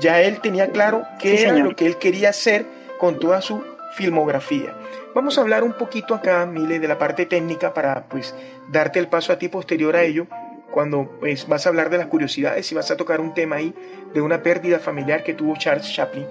ya 0.00 0.20
él 0.20 0.40
tenía 0.40 0.68
claro 0.68 1.04
qué 1.18 1.42
era 1.42 1.54
lo 1.54 1.74
que 1.74 1.86
él 1.86 1.96
quería 1.96 2.30
hacer 2.30 2.66
con 3.04 3.18
toda 3.18 3.42
su 3.42 3.62
filmografía. 3.96 4.72
Vamos 5.14 5.36
a 5.36 5.42
hablar 5.42 5.62
un 5.62 5.74
poquito 5.74 6.14
acá, 6.14 6.46
Mile, 6.46 6.78
de 6.78 6.88
la 6.88 6.96
parte 6.96 7.26
técnica 7.26 7.74
para 7.74 8.04
pues 8.04 8.34
darte 8.70 8.98
el 8.98 9.08
paso 9.08 9.30
a 9.30 9.38
ti 9.38 9.48
posterior 9.48 9.94
a 9.94 10.04
ello, 10.04 10.26
cuando 10.70 11.04
pues 11.20 11.46
vas 11.46 11.66
a 11.66 11.68
hablar 11.68 11.90
de 11.90 11.98
las 11.98 12.06
curiosidades 12.06 12.72
y 12.72 12.74
vas 12.74 12.90
a 12.90 12.96
tocar 12.96 13.20
un 13.20 13.34
tema 13.34 13.56
ahí 13.56 13.74
de 14.14 14.22
una 14.22 14.42
pérdida 14.42 14.78
familiar 14.78 15.22
que 15.22 15.34
tuvo 15.34 15.54
Charles 15.58 15.92
Chaplin. 15.92 16.24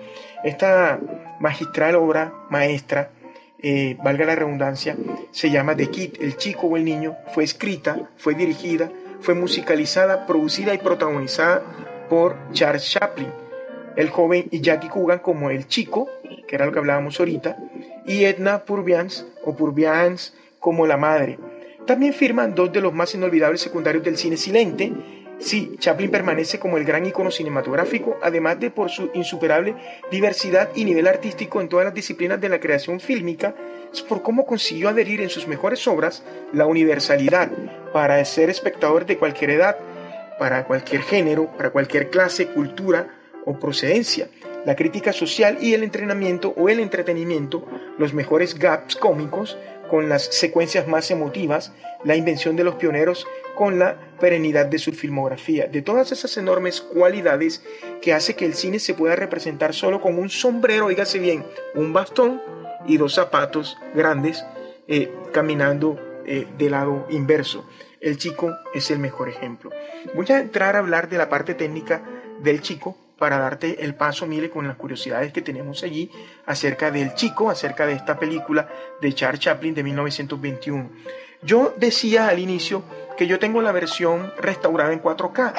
Esta 0.43 0.97
magistral 1.39 1.93
obra 1.93 2.33
maestra, 2.49 3.11
eh, 3.61 3.95
valga 4.03 4.25
la 4.25 4.33
redundancia, 4.33 4.97
se 5.31 5.51
llama 5.51 5.75
The 5.75 5.91
Kid, 5.91 6.15
el 6.21 6.37
chico 6.37 6.65
o 6.65 6.75
el 6.75 6.85
niño, 6.85 7.13
fue 7.35 7.43
escrita, 7.43 7.99
fue 8.17 8.33
dirigida, 8.33 8.89
fue 9.21 9.35
musicalizada, 9.35 10.25
producida 10.25 10.73
y 10.73 10.79
protagonizada 10.79 11.61
por 12.09 12.35
Charles 12.51 12.89
Chaplin 12.89 13.43
el 13.95 14.09
joven 14.09 14.47
y 14.51 14.61
Jackie 14.61 14.89
Coogan 14.89 15.19
como 15.19 15.49
el 15.49 15.67
chico, 15.67 16.09
que 16.53 16.57
era 16.57 16.67
lo 16.67 16.71
que 16.71 16.77
hablábamos 16.77 17.19
ahorita, 17.19 17.57
y 18.05 18.25
Edna 18.25 18.59
Purviance 18.59 19.25
o 19.43 19.55
Purviance 19.55 20.33
como 20.59 20.85
la 20.85 20.97
madre. 20.97 21.39
También 21.87 22.13
firman 22.13 22.53
dos 22.53 22.71
de 22.71 22.79
los 22.79 22.93
más 22.93 23.15
inolvidables 23.15 23.59
secundarios 23.59 24.03
del 24.03 24.19
cine 24.19 24.37
silente. 24.37 24.93
Sí, 25.39 25.71
Chaplin 25.79 26.11
permanece 26.11 26.59
como 26.59 26.77
el 26.77 26.85
gran 26.85 27.07
icono 27.07 27.31
cinematográfico, 27.31 28.19
además 28.21 28.59
de 28.59 28.69
por 28.69 28.91
su 28.91 29.09
insuperable 29.15 29.73
diversidad 30.11 30.69
y 30.75 30.85
nivel 30.85 31.07
artístico 31.07 31.59
en 31.59 31.69
todas 31.69 31.85
las 31.85 31.95
disciplinas 31.95 32.39
de 32.39 32.49
la 32.49 32.59
creación 32.59 32.99
fílmica, 32.99 33.55
es 33.91 34.03
por 34.03 34.21
cómo 34.21 34.45
consiguió 34.45 34.89
adherir 34.89 35.21
en 35.21 35.29
sus 35.29 35.47
mejores 35.47 35.87
obras 35.87 36.21
la 36.53 36.67
universalidad 36.67 37.49
para 37.93 38.23
ser 38.25 38.51
espectador 38.51 39.07
de 39.07 39.17
cualquier 39.17 39.49
edad, 39.49 39.75
para 40.37 40.65
cualquier 40.65 41.01
género, 41.01 41.47
para 41.57 41.71
cualquier 41.71 42.11
clase, 42.11 42.45
cultura, 42.45 43.07
o 43.45 43.59
procedencia, 43.59 44.27
la 44.65 44.75
crítica 44.75 45.13
social 45.13 45.57
y 45.61 45.73
el 45.73 45.83
entrenamiento 45.83 46.53
o 46.55 46.69
el 46.69 46.79
entretenimiento, 46.79 47.65
los 47.97 48.13
mejores 48.13 48.57
gaps 48.57 48.95
cómicos 48.95 49.57
con 49.89 50.09
las 50.09 50.23
secuencias 50.23 50.87
más 50.87 51.11
emotivas, 51.11 51.73
la 52.03 52.15
invención 52.15 52.55
de 52.55 52.63
los 52.63 52.75
pioneros 52.75 53.27
con 53.55 53.77
la 53.77 53.97
perenidad 54.19 54.65
de 54.65 54.79
su 54.79 54.91
filmografía, 54.93 55.67
de 55.67 55.81
todas 55.81 56.11
esas 56.11 56.35
enormes 56.37 56.81
cualidades 56.81 57.63
que 58.01 58.13
hace 58.13 58.35
que 58.35 58.45
el 58.45 58.55
cine 58.55 58.79
se 58.79 58.93
pueda 58.93 59.15
representar 59.15 59.73
solo 59.73 60.01
con 60.01 60.17
un 60.17 60.29
sombrero, 60.29 60.87
oígase 60.87 61.19
bien, 61.19 61.45
un 61.75 61.93
bastón 61.93 62.41
y 62.87 62.97
dos 62.97 63.13
zapatos 63.13 63.77
grandes 63.93 64.43
eh, 64.87 65.11
caminando 65.31 65.99
eh, 66.25 66.47
del 66.57 66.71
lado 66.71 67.05
inverso. 67.09 67.69
El 68.01 68.17
chico 68.17 68.55
es 68.73 68.91
el 68.91 68.99
mejor 68.99 69.29
ejemplo. 69.29 69.69
Voy 70.13 70.25
a 70.29 70.39
entrar 70.39 70.75
a 70.75 70.79
hablar 70.79 71.07
de 71.07 71.17
la 71.17 71.29
parte 71.29 71.53
técnica 71.53 72.01
del 72.41 72.61
chico 72.61 72.97
para 73.23 73.39
darte 73.39 73.85
el 73.85 73.95
paso, 73.95 74.27
mire, 74.27 74.49
con 74.49 74.67
las 74.67 74.75
curiosidades 74.75 75.31
que 75.31 75.41
tenemos 75.41 75.81
allí 75.83 76.11
acerca 76.45 76.91
del 76.91 77.13
chico, 77.13 77.49
acerca 77.49 77.85
de 77.85 77.93
esta 77.93 78.19
película 78.19 78.67
de 78.99 79.13
Charles 79.13 79.39
Chaplin 79.39 79.73
de 79.73 79.81
1921. 79.81 80.89
Yo 81.41 81.73
decía 81.77 82.27
al 82.27 82.39
inicio 82.39 82.83
que 83.15 83.25
yo 83.25 83.39
tengo 83.39 83.61
la 83.61 83.71
versión 83.71 84.33
restaurada 84.37 84.91
en 84.91 85.01
4K. 85.01 85.53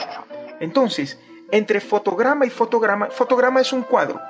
Entonces, 0.60 1.18
entre 1.52 1.80
fotograma 1.80 2.44
y 2.44 2.50
fotograma, 2.50 3.06
fotograma 3.06 3.62
es 3.62 3.72
un 3.72 3.80
cuadro. 3.80 4.20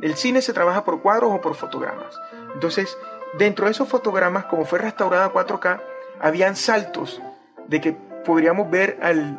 El 0.00 0.16
cine 0.16 0.40
se 0.40 0.54
trabaja 0.54 0.82
por 0.82 1.02
cuadros 1.02 1.30
o 1.30 1.42
por 1.42 1.54
fotogramas. 1.56 2.18
Entonces, 2.54 2.96
dentro 3.38 3.66
de 3.66 3.72
esos 3.72 3.86
fotogramas, 3.86 4.46
como 4.46 4.64
fue 4.64 4.78
restaurada 4.78 5.26
a 5.26 5.32
4K, 5.34 5.78
habían 6.22 6.56
saltos 6.56 7.20
de 7.66 7.82
que 7.82 7.92
podríamos 8.24 8.70
ver 8.70 8.98
al 9.02 9.36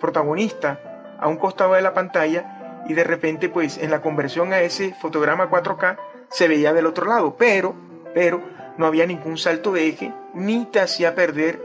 protagonista 0.00 0.80
a 1.18 1.28
un 1.28 1.36
costado 1.36 1.74
de 1.74 1.82
la 1.82 1.92
pantalla 1.92 2.56
y 2.88 2.94
de 2.94 3.04
repente 3.04 3.48
pues 3.48 3.78
en 3.78 3.90
la 3.90 4.02
conversión 4.02 4.52
a 4.52 4.60
ese 4.60 4.94
fotograma 5.00 5.50
4K 5.50 5.96
se 6.30 6.48
veía 6.48 6.72
del 6.72 6.86
otro 6.86 7.06
lado, 7.06 7.36
pero, 7.38 7.74
pero 8.14 8.40
no 8.78 8.86
había 8.86 9.06
ningún 9.06 9.36
salto 9.36 9.72
de 9.72 9.88
eje 9.88 10.12
ni 10.34 10.64
te 10.66 10.80
hacía 10.80 11.14
perder 11.14 11.60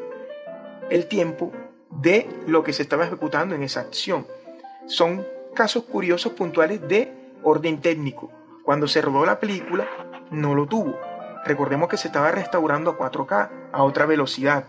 el 0.90 1.08
tiempo 1.08 1.52
de 1.90 2.28
lo 2.48 2.64
que 2.64 2.74
se 2.74 2.82
estaba 2.82 3.06
ejecutando 3.06 3.56
en 3.56 3.64
esa 3.64 3.82
acción. 3.82 4.28
Son 4.88 5.26
casos 5.56 5.84
curiosos 5.84 6.34
puntuales 6.34 6.86
de 6.88 7.12
orden 7.44 7.80
técnico. 7.82 8.32
Cuando 8.64 8.88
se 8.88 9.02
rodó 9.02 9.26
la 9.26 9.40
película 9.40 9.88
no 10.32 10.56
lo 10.56 10.66
tuvo. 10.68 11.00
Recordemos 11.46 11.90
que 11.90 11.98
se 11.98 12.08
estaba 12.08 12.32
restaurando 12.32 12.92
a 12.92 12.98
4K 12.98 13.50
a 13.72 13.84
otra 13.84 14.06
velocidad 14.06 14.66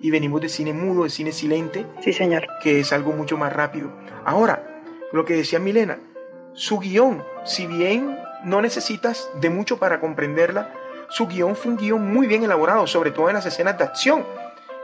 y 0.00 0.10
venimos 0.10 0.40
de 0.40 0.48
cine 0.48 0.72
mudo, 0.72 1.04
de 1.04 1.10
cine 1.10 1.32
silente, 1.32 1.86
sí, 2.02 2.12
señor. 2.12 2.46
que 2.62 2.80
es 2.80 2.92
algo 2.92 3.12
mucho 3.12 3.36
más 3.36 3.52
rápido. 3.52 3.90
Ahora, 4.24 4.77
lo 5.12 5.24
que 5.24 5.34
decía 5.34 5.58
Milena, 5.58 5.98
su 6.54 6.78
guion, 6.78 7.22
si 7.44 7.66
bien 7.66 8.18
no 8.44 8.60
necesitas 8.60 9.28
de 9.40 9.50
mucho 9.50 9.78
para 9.78 10.00
comprenderla, 10.00 10.72
su 11.08 11.26
guion 11.26 11.56
fue 11.56 11.72
un 11.72 11.78
guion 11.78 12.12
muy 12.12 12.26
bien 12.26 12.42
elaborado, 12.42 12.86
sobre 12.86 13.10
todo 13.10 13.28
en 13.28 13.34
las 13.34 13.46
escenas 13.46 13.78
de 13.78 13.84
acción, 13.84 14.24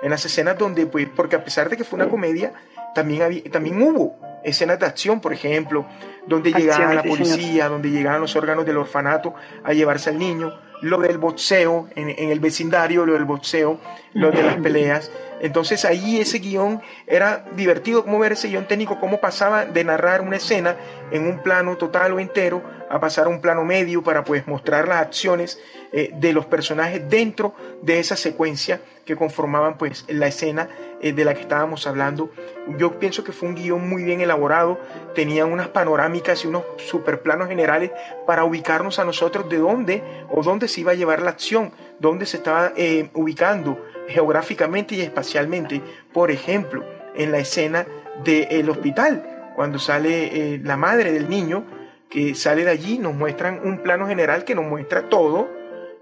en 0.02 0.10
las 0.10 0.24
escenas 0.24 0.58
donde, 0.58 0.86
pues, 0.86 1.08
porque 1.14 1.36
a 1.36 1.44
pesar 1.44 1.68
de 1.68 1.76
que 1.76 1.84
fue 1.84 1.98
una 1.98 2.08
comedia, 2.08 2.52
también, 2.94 3.22
había, 3.22 3.42
también 3.50 3.82
hubo 3.82 4.16
escenas 4.44 4.78
de 4.78 4.86
acción, 4.86 5.20
por 5.20 5.32
ejemplo, 5.32 5.86
donde 6.26 6.52
llegaba 6.52 6.94
la 6.94 7.02
policía, 7.02 7.68
donde 7.68 7.90
llegaban 7.90 8.20
los 8.20 8.36
órganos 8.36 8.64
del 8.64 8.76
orfanato 8.76 9.34
a 9.62 9.72
llevarse 9.72 10.10
al 10.10 10.18
niño, 10.18 10.52
lo 10.80 10.98
del 10.98 11.18
boxeo 11.18 11.88
en, 11.94 12.10
en, 12.10 12.30
el 12.30 12.40
vecindario, 12.40 13.06
lo 13.06 13.14
del 13.14 13.24
boxeo, 13.24 13.78
lo 14.12 14.30
de 14.30 14.42
las 14.42 14.56
peleas. 14.56 15.10
Entonces 15.40 15.84
ahí 15.84 16.20
ese 16.20 16.38
guion 16.38 16.80
era 17.06 17.44
divertido 17.56 18.04
como 18.04 18.18
ver 18.18 18.32
ese 18.32 18.48
guion 18.48 18.66
técnico, 18.66 19.00
cómo 19.00 19.20
pasaba 19.20 19.66
de 19.66 19.84
narrar 19.84 20.20
una 20.20 20.36
escena 20.36 20.76
en 21.10 21.26
un 21.26 21.42
plano 21.42 21.76
total 21.76 22.12
o 22.12 22.20
entero 22.20 22.62
a 22.88 23.00
pasar 23.00 23.26
a 23.26 23.28
un 23.28 23.40
plano 23.40 23.64
medio 23.64 24.02
para 24.02 24.24
pues 24.24 24.46
mostrar 24.46 24.88
las 24.88 25.02
acciones 25.02 25.58
eh, 25.92 26.10
de 26.14 26.32
los 26.32 26.46
personajes 26.46 27.08
dentro 27.08 27.54
de 27.82 27.98
esa 27.98 28.16
secuencia 28.16 28.80
que 29.04 29.16
conformaban 29.16 29.76
pues 29.76 30.04
la 30.08 30.26
escena 30.26 30.68
eh, 31.00 31.12
de 31.12 31.24
la 31.24 31.34
que 31.34 31.42
estábamos 31.42 31.86
hablando. 31.86 32.30
Yo 32.78 32.98
pienso 32.98 33.24
que 33.24 33.32
fue 33.32 33.48
un 33.48 33.54
guion 33.54 33.88
muy 33.88 34.02
bien 34.02 34.20
elaborado, 34.20 34.78
tenía 35.14 35.44
unas 35.44 35.68
panorámicas 35.68 36.13
panorámicas 36.14 36.44
y 36.44 36.48
unos 36.48 36.64
superplanos 36.78 37.48
generales 37.48 37.90
para 38.26 38.44
ubicarnos 38.44 38.98
a 38.98 39.04
nosotros 39.04 39.48
de 39.48 39.58
dónde 39.58 40.02
o 40.30 40.42
dónde 40.42 40.68
se 40.68 40.80
iba 40.80 40.92
a 40.92 40.94
llevar 40.94 41.22
la 41.22 41.30
acción, 41.30 41.72
dónde 41.98 42.26
se 42.26 42.36
estaba 42.36 42.72
eh, 42.76 43.08
ubicando 43.14 43.78
geográficamente 44.08 44.94
y 44.94 45.00
espacialmente. 45.00 45.80
Por 46.12 46.30
ejemplo, 46.30 46.84
en 47.16 47.32
la 47.32 47.38
escena 47.38 47.86
del 48.24 48.68
hospital, 48.70 49.22
cuando 49.56 49.78
sale 49.78 50.54
eh, 50.54 50.60
la 50.62 50.76
madre 50.76 51.12
del 51.12 51.28
niño, 51.28 51.64
que 52.10 52.34
sale 52.34 52.64
de 52.64 52.70
allí, 52.70 52.98
nos 52.98 53.14
muestran 53.14 53.60
un 53.64 53.78
plano 53.78 54.06
general 54.06 54.44
que 54.44 54.54
nos 54.54 54.64
muestra 54.64 55.08
todo, 55.08 55.48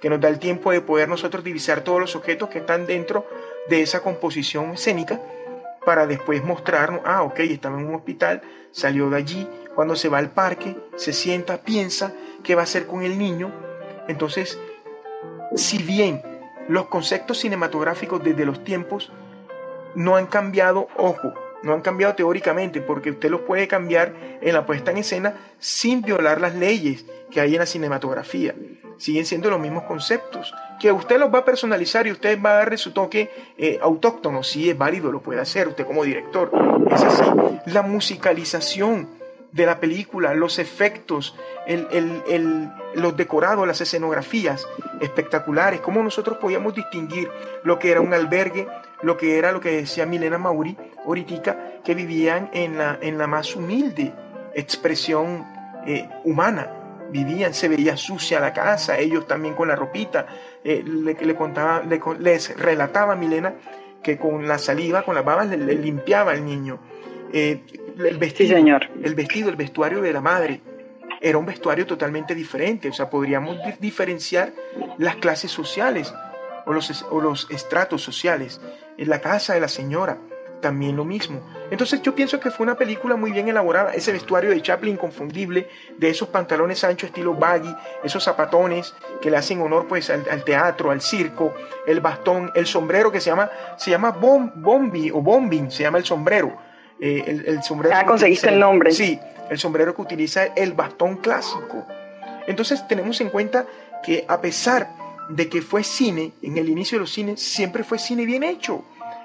que 0.00 0.10
nos 0.10 0.20
da 0.20 0.28
el 0.28 0.38
tiempo 0.38 0.72
de 0.72 0.80
poder 0.80 1.08
nosotros 1.08 1.42
divisar 1.42 1.82
todos 1.82 2.00
los 2.00 2.16
objetos 2.16 2.50
que 2.50 2.58
están 2.58 2.86
dentro 2.86 3.24
de 3.70 3.80
esa 3.80 4.00
composición 4.00 4.72
escénica 4.72 5.20
para 5.84 6.06
después 6.06 6.44
mostrarnos, 6.44 7.00
ah, 7.04 7.22
ok, 7.22 7.40
estaba 7.40 7.78
en 7.78 7.86
un 7.86 7.94
hospital, 7.94 8.42
salió 8.72 9.10
de 9.10 9.16
allí, 9.16 9.48
cuando 9.74 9.96
se 9.96 10.08
va 10.08 10.18
al 10.18 10.30
parque, 10.30 10.76
se 10.96 11.12
sienta, 11.12 11.58
piensa 11.58 12.12
qué 12.42 12.54
va 12.54 12.62
a 12.62 12.64
hacer 12.64 12.86
con 12.86 13.02
el 13.02 13.18
niño. 13.18 13.50
Entonces, 14.08 14.58
si 15.56 15.78
bien 15.78 16.22
los 16.68 16.86
conceptos 16.86 17.38
cinematográficos 17.38 18.22
desde 18.22 18.44
los 18.44 18.64
tiempos 18.64 19.10
no 19.94 20.16
han 20.16 20.26
cambiado, 20.26 20.88
ojo, 20.96 21.34
no 21.62 21.74
han 21.74 21.80
cambiado 21.80 22.14
teóricamente, 22.14 22.80
porque 22.80 23.10
usted 23.10 23.30
los 23.30 23.42
puede 23.42 23.68
cambiar 23.68 24.12
en 24.40 24.54
la 24.54 24.66
puesta 24.66 24.90
en 24.90 24.98
escena 24.98 25.34
sin 25.58 26.02
violar 26.02 26.40
las 26.40 26.54
leyes 26.54 27.04
que 27.30 27.40
hay 27.40 27.54
en 27.54 27.60
la 27.60 27.66
cinematografía. 27.66 28.54
Siguen 28.98 29.26
siendo 29.26 29.50
los 29.50 29.60
mismos 29.60 29.84
conceptos. 29.84 30.52
Que 30.80 30.92
usted 30.92 31.18
los 31.18 31.32
va 31.32 31.40
a 31.40 31.44
personalizar 31.44 32.06
y 32.06 32.12
usted 32.12 32.40
va 32.40 32.50
a 32.50 32.56
darle 32.56 32.76
su 32.76 32.92
toque 32.92 33.30
eh, 33.56 33.78
autóctono, 33.80 34.42
sí 34.42 34.70
es 34.70 34.76
válido, 34.76 35.12
lo 35.12 35.20
puede 35.20 35.40
hacer 35.40 35.68
usted 35.68 35.86
como 35.86 36.04
director. 36.04 36.50
Es 36.90 37.02
así. 37.02 37.22
La 37.66 37.82
musicalización 37.82 39.08
de 39.52 39.66
la 39.66 39.78
película, 39.78 40.34
los 40.34 40.58
efectos, 40.58 41.36
los 42.94 43.16
decorados, 43.16 43.66
las 43.66 43.80
escenografías 43.80 44.66
espectaculares, 45.00 45.80
cómo 45.80 46.02
nosotros 46.02 46.38
podíamos 46.38 46.74
distinguir 46.74 47.28
lo 47.62 47.78
que 47.78 47.90
era 47.90 48.00
un 48.00 48.14
albergue, 48.14 48.66
lo 49.02 49.16
que 49.16 49.38
era 49.38 49.52
lo 49.52 49.60
que 49.60 49.76
decía 49.76 50.06
Milena 50.06 50.38
Mauri, 50.38 50.76
ahorita, 51.04 51.80
que 51.84 51.94
vivían 51.94 52.50
en 52.52 52.78
la, 52.78 52.98
en 53.00 53.18
la 53.18 53.26
más 53.26 53.54
humilde 53.54 54.12
expresión 54.54 55.44
eh, 55.86 56.08
humana. 56.24 56.68
Vivían, 57.10 57.52
se 57.52 57.68
veía 57.68 57.96
sucia 57.96 58.40
la 58.40 58.54
casa, 58.54 58.98
ellos 58.98 59.26
también 59.26 59.54
con 59.54 59.68
la 59.68 59.76
ropita. 59.76 60.26
Eh, 60.64 60.82
le, 60.86 61.14
le, 61.14 61.34
contaba, 61.34 61.82
les 62.18 62.56
relataba 62.56 63.16
Milena 63.16 63.52
que 64.02 64.18
con 64.18 64.48
la 64.48 64.58
saliva, 64.58 65.02
con 65.02 65.14
las 65.14 65.24
babas, 65.24 65.48
le, 65.48 65.74
limpiaba 65.74 66.32
al 66.32 66.44
niño. 66.44 66.78
Eh, 67.32 67.60
el 67.98 68.18
vestido, 68.18 68.56
señor. 68.56 68.88
el 69.02 69.14
vestido, 69.14 69.48
el 69.48 69.56
vestuario 69.56 70.00
de 70.00 70.12
la 70.12 70.20
madre, 70.20 70.60
era 71.20 71.38
un 71.38 71.46
vestuario 71.46 71.86
totalmente 71.86 72.34
diferente. 72.34 72.88
O 72.88 72.92
sea, 72.92 73.08
podríamos 73.08 73.56
diferenciar 73.80 74.52
las 74.98 75.16
clases 75.16 75.50
sociales 75.50 76.12
o 76.66 76.72
los, 76.72 77.02
o 77.10 77.20
los 77.20 77.50
estratos 77.50 78.02
sociales. 78.02 78.60
En 78.98 79.08
la 79.08 79.20
casa 79.20 79.54
de 79.54 79.60
la 79.60 79.68
señora, 79.68 80.18
también 80.62 80.96
lo 80.96 81.04
mismo. 81.04 81.40
Entonces 81.70 82.00
yo 82.00 82.14
pienso 82.14 82.40
que 82.40 82.50
fue 82.50 82.64
una 82.64 82.76
película 82.76 83.16
muy 83.16 83.32
bien 83.32 83.48
elaborada, 83.48 83.92
ese 83.92 84.12
vestuario 84.12 84.50
de 84.50 84.62
Chaplin 84.62 84.94
inconfundible, 84.94 85.68
de 85.98 86.08
esos 86.08 86.28
pantalones 86.28 86.82
anchos 86.84 87.08
estilo 87.08 87.34
baggy, 87.34 87.74
esos 88.02 88.24
zapatones 88.24 88.94
que 89.20 89.30
le 89.30 89.36
hacen 89.36 89.60
honor 89.60 89.86
pues 89.86 90.08
al, 90.08 90.44
teatro, 90.44 90.90
al 90.90 91.02
circo, 91.02 91.52
el 91.86 92.00
bastón, 92.00 92.50
el 92.54 92.66
sombrero 92.66 93.12
que 93.12 93.20
se 93.20 93.28
llama, 93.28 93.50
se 93.76 93.90
llama 93.90 94.10
bombi 94.10 95.10
o 95.10 95.20
bombing, 95.20 95.70
se 95.70 95.82
llama 95.82 95.98
el 95.98 96.04
sombrero. 96.04 96.56
Eh, 97.04 97.42
el, 97.48 97.62
sombrero 97.64 97.96
ah, 97.98 98.06
conseguiste 98.06 98.48
el 98.48 98.60
nombre. 98.60 98.92
Sí, 98.92 99.18
el 99.50 99.58
sombrero 99.58 99.92
que 99.92 100.02
utiliza 100.02 100.44
el 100.44 100.72
bastón 100.72 101.16
clásico. 101.16 101.84
Entonces 102.46 102.86
tenemos 102.86 103.20
en 103.20 103.28
cuenta 103.28 103.66
que 104.04 104.24
a 104.28 104.40
pesar 104.40 104.88
de 105.28 105.48
que 105.48 105.62
fue 105.62 105.82
cine, 105.82 106.30
en 106.42 106.58
el 106.58 106.68
inicio 106.68 106.98
de 106.98 107.00
los 107.00 107.12
cines, 107.12 107.40
siempre 107.40 107.82
fue 107.82 107.98
cine 107.98 108.24
bien 108.24 108.44
hecho. 108.44 108.84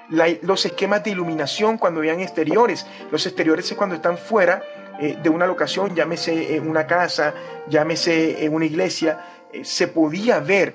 los 0.09 0.65
esquemas 0.65 1.03
de 1.03 1.11
iluminación 1.11 1.77
cuando 1.77 2.01
vean 2.01 2.19
exteriores, 2.19 2.87
los 3.11 3.23
exteriores 3.27 3.69
es 3.69 3.77
cuando 3.77 3.95
están 3.95 4.17
fuera 4.17 4.63
eh, 4.99 5.15
de 5.21 5.29
una 5.29 5.45
locación, 5.45 5.93
llámese 5.93 6.55
en 6.55 6.67
una 6.67 6.87
casa, 6.87 7.35
llámese 7.67 8.43
en 8.43 8.55
una 8.55 8.65
iglesia, 8.65 9.23
eh, 9.53 9.63
se 9.63 9.87
podía 9.87 10.39
ver, 10.39 10.73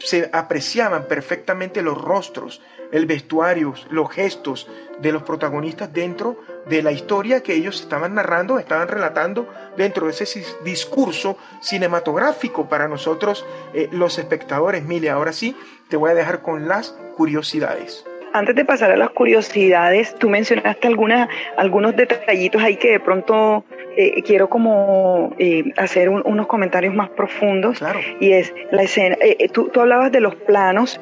se 0.00 0.28
apreciaban 0.32 1.04
perfectamente 1.04 1.80
los 1.80 1.96
rostros, 2.00 2.60
el 2.92 3.06
vestuario, 3.06 3.74
los 3.90 4.10
gestos 4.10 4.68
de 5.00 5.12
los 5.12 5.22
protagonistas 5.22 5.92
dentro 5.92 6.36
de 6.66 6.82
la 6.82 6.92
historia 6.92 7.42
que 7.42 7.54
ellos 7.54 7.80
estaban 7.80 8.14
narrando, 8.14 8.58
estaban 8.58 8.88
relatando 8.88 9.46
dentro 9.76 10.06
de 10.06 10.12
ese 10.12 10.44
discurso 10.64 11.36
cinematográfico 11.60 12.68
para 12.68 12.88
nosotros 12.88 13.44
eh, 13.74 13.88
los 13.92 14.18
espectadores. 14.18 14.84
Mile, 14.84 15.10
ahora 15.10 15.32
sí, 15.32 15.56
te 15.88 15.96
voy 15.96 16.10
a 16.10 16.14
dejar 16.14 16.40
con 16.40 16.68
las 16.68 16.90
curiosidades. 17.16 18.04
Antes 18.32 18.56
de 18.56 18.64
pasar 18.64 18.90
a 18.90 18.96
las 18.96 19.10
curiosidades, 19.10 20.16
tú 20.18 20.28
mencionaste 20.28 20.88
algunas, 20.88 21.28
algunos 21.56 21.94
detallitos 21.94 22.60
ahí 22.62 22.76
que 22.76 22.90
de 22.90 23.00
pronto 23.00 23.64
eh, 23.96 24.22
quiero 24.22 24.48
como 24.48 25.32
eh, 25.38 25.72
hacer 25.76 26.08
unos 26.08 26.46
comentarios 26.48 26.94
más 26.94 27.10
profundos. 27.10 27.78
Claro. 27.78 28.00
Y 28.18 28.32
es 28.32 28.52
la 28.72 28.82
escena, 28.82 29.16
tú, 29.52 29.68
tú 29.68 29.80
hablabas 29.80 30.10
de 30.10 30.18
los 30.18 30.34
planos 30.34 31.00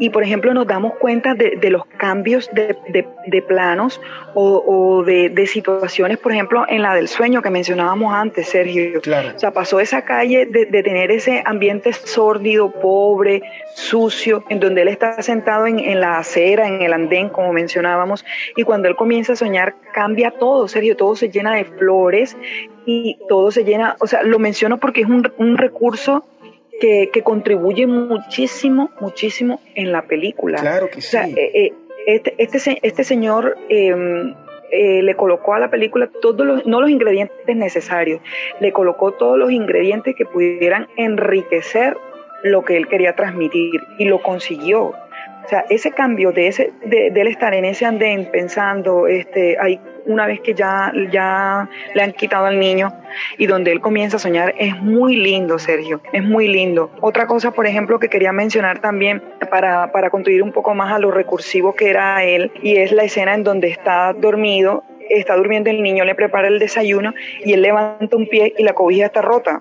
y 0.00 0.08
por 0.08 0.24
ejemplo 0.24 0.52
nos 0.54 0.66
damos 0.66 0.94
cuenta 0.94 1.34
de, 1.34 1.58
de 1.60 1.70
los 1.70 1.84
cambios 1.84 2.50
de, 2.52 2.74
de, 2.88 3.42
planos 3.42 4.00
o, 4.34 4.64
o 4.66 5.04
de, 5.04 5.46
situaciones, 5.46 6.18
por 6.18 6.32
ejemplo, 6.32 6.64
en 6.68 6.82
la 6.82 6.94
del 6.94 7.06
sueño 7.06 7.42
que 7.42 7.50
mencionábamos 7.50 8.12
antes, 8.12 8.48
Sergio. 8.48 9.00
Claro. 9.02 9.32
O 9.36 9.38
sea, 9.38 9.52
pasó 9.52 9.78
esa 9.78 10.02
calle 10.02 10.46
de, 10.46 10.66
tener 10.82 11.10
ese 11.10 11.42
ambiente 11.44 11.92
sórdido, 11.92 12.70
pobre, 12.70 13.42
sucio, 13.74 14.44
en 14.48 14.58
donde 14.58 14.82
él 14.82 14.88
está 14.88 15.20
sentado 15.22 15.66
en, 15.66 15.78
en 15.78 16.00
la 16.00 16.18
acera, 16.18 16.66
en 16.66 16.80
el 16.80 16.94
andén, 16.94 17.28
como 17.28 17.52
mencionábamos, 17.52 18.24
y 18.56 18.62
cuando 18.62 18.88
él 18.88 18.96
comienza 18.96 19.34
a 19.34 19.36
soñar, 19.36 19.74
cambia 19.92 20.30
todo, 20.30 20.66
Sergio, 20.66 20.96
todo 20.96 21.14
se 21.14 21.28
llena 21.28 21.54
de 21.54 21.64
flores 21.64 22.36
y 22.86 23.18
todo 23.28 23.50
se 23.50 23.64
llena, 23.64 23.96
o 24.00 24.06
sea, 24.06 24.22
lo 24.22 24.38
menciono 24.38 24.78
porque 24.78 25.02
es 25.02 25.08
un, 25.08 25.30
un 25.36 25.58
recurso 25.58 26.24
que, 26.80 27.22
contribuye 27.22 27.86
muchísimo, 27.86 28.90
muchísimo 29.00 29.60
en 29.74 29.92
la 29.92 30.02
película. 30.02 30.58
Claro 30.58 30.90
que 30.90 31.00
sí. 31.00 31.16
Eh, 31.16 31.50
eh, 31.54 31.72
este, 32.06 32.34
este, 32.38 32.78
este, 32.82 33.04
señor 33.04 33.56
em, 33.68 34.34
eh, 34.72 35.02
le 35.02 35.14
colocó 35.14 35.54
a 35.54 35.58
la 35.58 35.68
película 35.68 36.08
todos 36.20 36.46
los, 36.46 36.66
no 36.66 36.80
los 36.80 36.90
ingredientes 36.90 37.54
necesarios, 37.54 38.20
le 38.58 38.72
colocó 38.72 39.12
todos 39.12 39.38
los 39.38 39.52
ingredientes 39.52 40.16
que 40.16 40.24
pudieran 40.24 40.88
enriquecer 40.96 41.96
lo 42.42 42.64
que 42.64 42.76
él 42.76 42.88
quería 42.88 43.14
transmitir 43.14 43.82
y 43.98 44.06
lo 44.06 44.22
consiguió. 44.22 44.94
O 45.44 45.48
sea, 45.48 45.66
ese 45.68 45.90
cambio 45.90 46.32
de, 46.32 46.46
ese, 46.46 46.72
de, 46.84 47.08
él 47.08 47.26
estar 47.26 47.52
en 47.54 47.64
ese 47.64 47.84
andén 47.84 48.30
pensando, 48.30 49.06
este, 49.06 49.58
hay 49.58 49.80
una 50.06 50.26
vez 50.26 50.40
que 50.40 50.54
ya, 50.54 50.92
ya 51.10 51.68
le 51.94 52.02
han 52.02 52.12
quitado 52.12 52.46
al 52.46 52.58
niño 52.58 52.92
y 53.38 53.46
donde 53.46 53.72
él 53.72 53.80
comienza 53.80 54.16
a 54.16 54.20
soñar, 54.20 54.54
es 54.58 54.76
muy 54.76 55.16
lindo, 55.16 55.58
Sergio, 55.58 56.00
es 56.12 56.22
muy 56.22 56.48
lindo. 56.48 56.90
Otra 57.00 57.26
cosa, 57.26 57.50
por 57.50 57.66
ejemplo, 57.66 57.98
que 57.98 58.08
quería 58.08 58.32
mencionar 58.32 58.80
también 58.80 59.22
para, 59.50 59.92
para 59.92 60.10
contribuir 60.10 60.42
un 60.42 60.52
poco 60.52 60.74
más 60.74 60.92
a 60.92 60.98
lo 60.98 61.10
recursivo 61.10 61.74
que 61.74 61.90
era 61.90 62.24
él, 62.24 62.52
y 62.62 62.76
es 62.76 62.92
la 62.92 63.04
escena 63.04 63.34
en 63.34 63.44
donde 63.44 63.68
está 63.68 64.12
dormido 64.12 64.84
está 65.10 65.36
durmiendo 65.36 65.70
el 65.70 65.82
niño, 65.82 66.04
le 66.04 66.14
prepara 66.14 66.46
el 66.48 66.60
desayuno 66.60 67.12
y 67.44 67.52
él 67.52 67.62
levanta 67.62 68.16
un 68.16 68.28
pie 68.28 68.54
y 68.56 68.62
la 68.62 68.74
cobija 68.74 69.06
está 69.06 69.20
rota. 69.20 69.60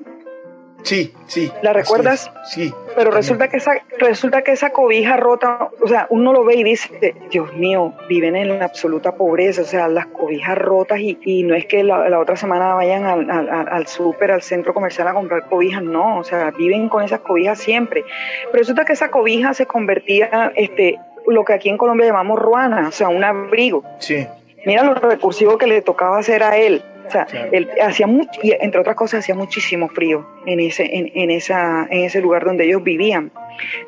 Sí, 0.83 1.13
sí. 1.27 1.51
¿La 1.61 1.73
recuerdas? 1.73 2.31
Sí. 2.45 2.73
Pero 2.95 3.11
resulta 3.11 3.47
que 3.49 3.57
esa 3.57 3.73
resulta 3.97 4.41
que 4.41 4.51
esa 4.51 4.71
cobija 4.71 5.17
rota, 5.17 5.69
o 5.81 5.87
sea, 5.87 6.07
uno 6.09 6.33
lo 6.33 6.43
ve 6.43 6.55
y 6.55 6.63
dice, 6.63 7.15
Dios 7.29 7.53
mío, 7.53 7.93
viven 8.07 8.35
en 8.35 8.59
la 8.59 8.65
absoluta 8.65 9.13
pobreza, 9.13 9.61
o 9.61 9.65
sea, 9.65 9.87
las 9.87 10.07
cobijas 10.07 10.57
rotas 10.57 10.99
y, 10.99 11.17
y 11.23 11.43
no 11.43 11.55
es 11.55 11.65
que 11.65 11.83
la, 11.83 12.09
la, 12.09 12.19
otra 12.19 12.35
semana 12.35 12.73
vayan 12.73 13.05
al, 13.05 13.29
al, 13.29 13.49
al 13.49 13.87
súper, 13.87 14.31
al 14.31 14.41
centro 14.41 14.73
comercial 14.73 15.07
a 15.07 15.13
comprar 15.13 15.45
cobijas, 15.45 15.83
no, 15.83 16.17
o 16.17 16.23
sea, 16.23 16.51
viven 16.51 16.89
con 16.89 17.03
esas 17.03 17.19
cobijas 17.19 17.59
siempre. 17.59 18.03
Pero 18.45 18.59
resulta 18.59 18.85
que 18.85 18.93
esa 18.93 19.11
cobija 19.11 19.53
se 19.53 19.65
convertía, 19.65 20.51
este, 20.55 20.97
lo 21.27 21.45
que 21.45 21.53
aquí 21.53 21.69
en 21.69 21.77
Colombia 21.77 22.07
llamamos 22.07 22.39
ruana, 22.39 22.87
o 22.87 22.91
sea, 22.91 23.09
un 23.09 23.23
abrigo. 23.23 23.83
Sí. 23.99 24.25
Mira 24.65 24.83
lo 24.83 24.93
recursivo 24.93 25.57
que 25.57 25.67
le 25.67 25.81
tocaba 25.81 26.19
hacer 26.19 26.43
a 26.43 26.57
él. 26.57 26.81
O 27.09 27.11
sea, 27.11 27.27
él 27.51 27.69
hacía 27.81 28.05
mucho, 28.05 28.39
y 28.43 28.51
entre 28.51 28.79
otras 28.79 28.95
cosas, 28.95 29.21
hacía 29.21 29.33
muchísimo 29.33 29.89
frío 29.89 30.27
en 30.45 30.59
ese, 30.59 30.95
en, 30.95 31.11
en, 31.15 31.31
esa, 31.31 31.87
en 31.89 32.05
ese 32.05 32.21
lugar 32.21 32.45
donde 32.45 32.65
ellos 32.65 32.83
vivían. 32.83 33.31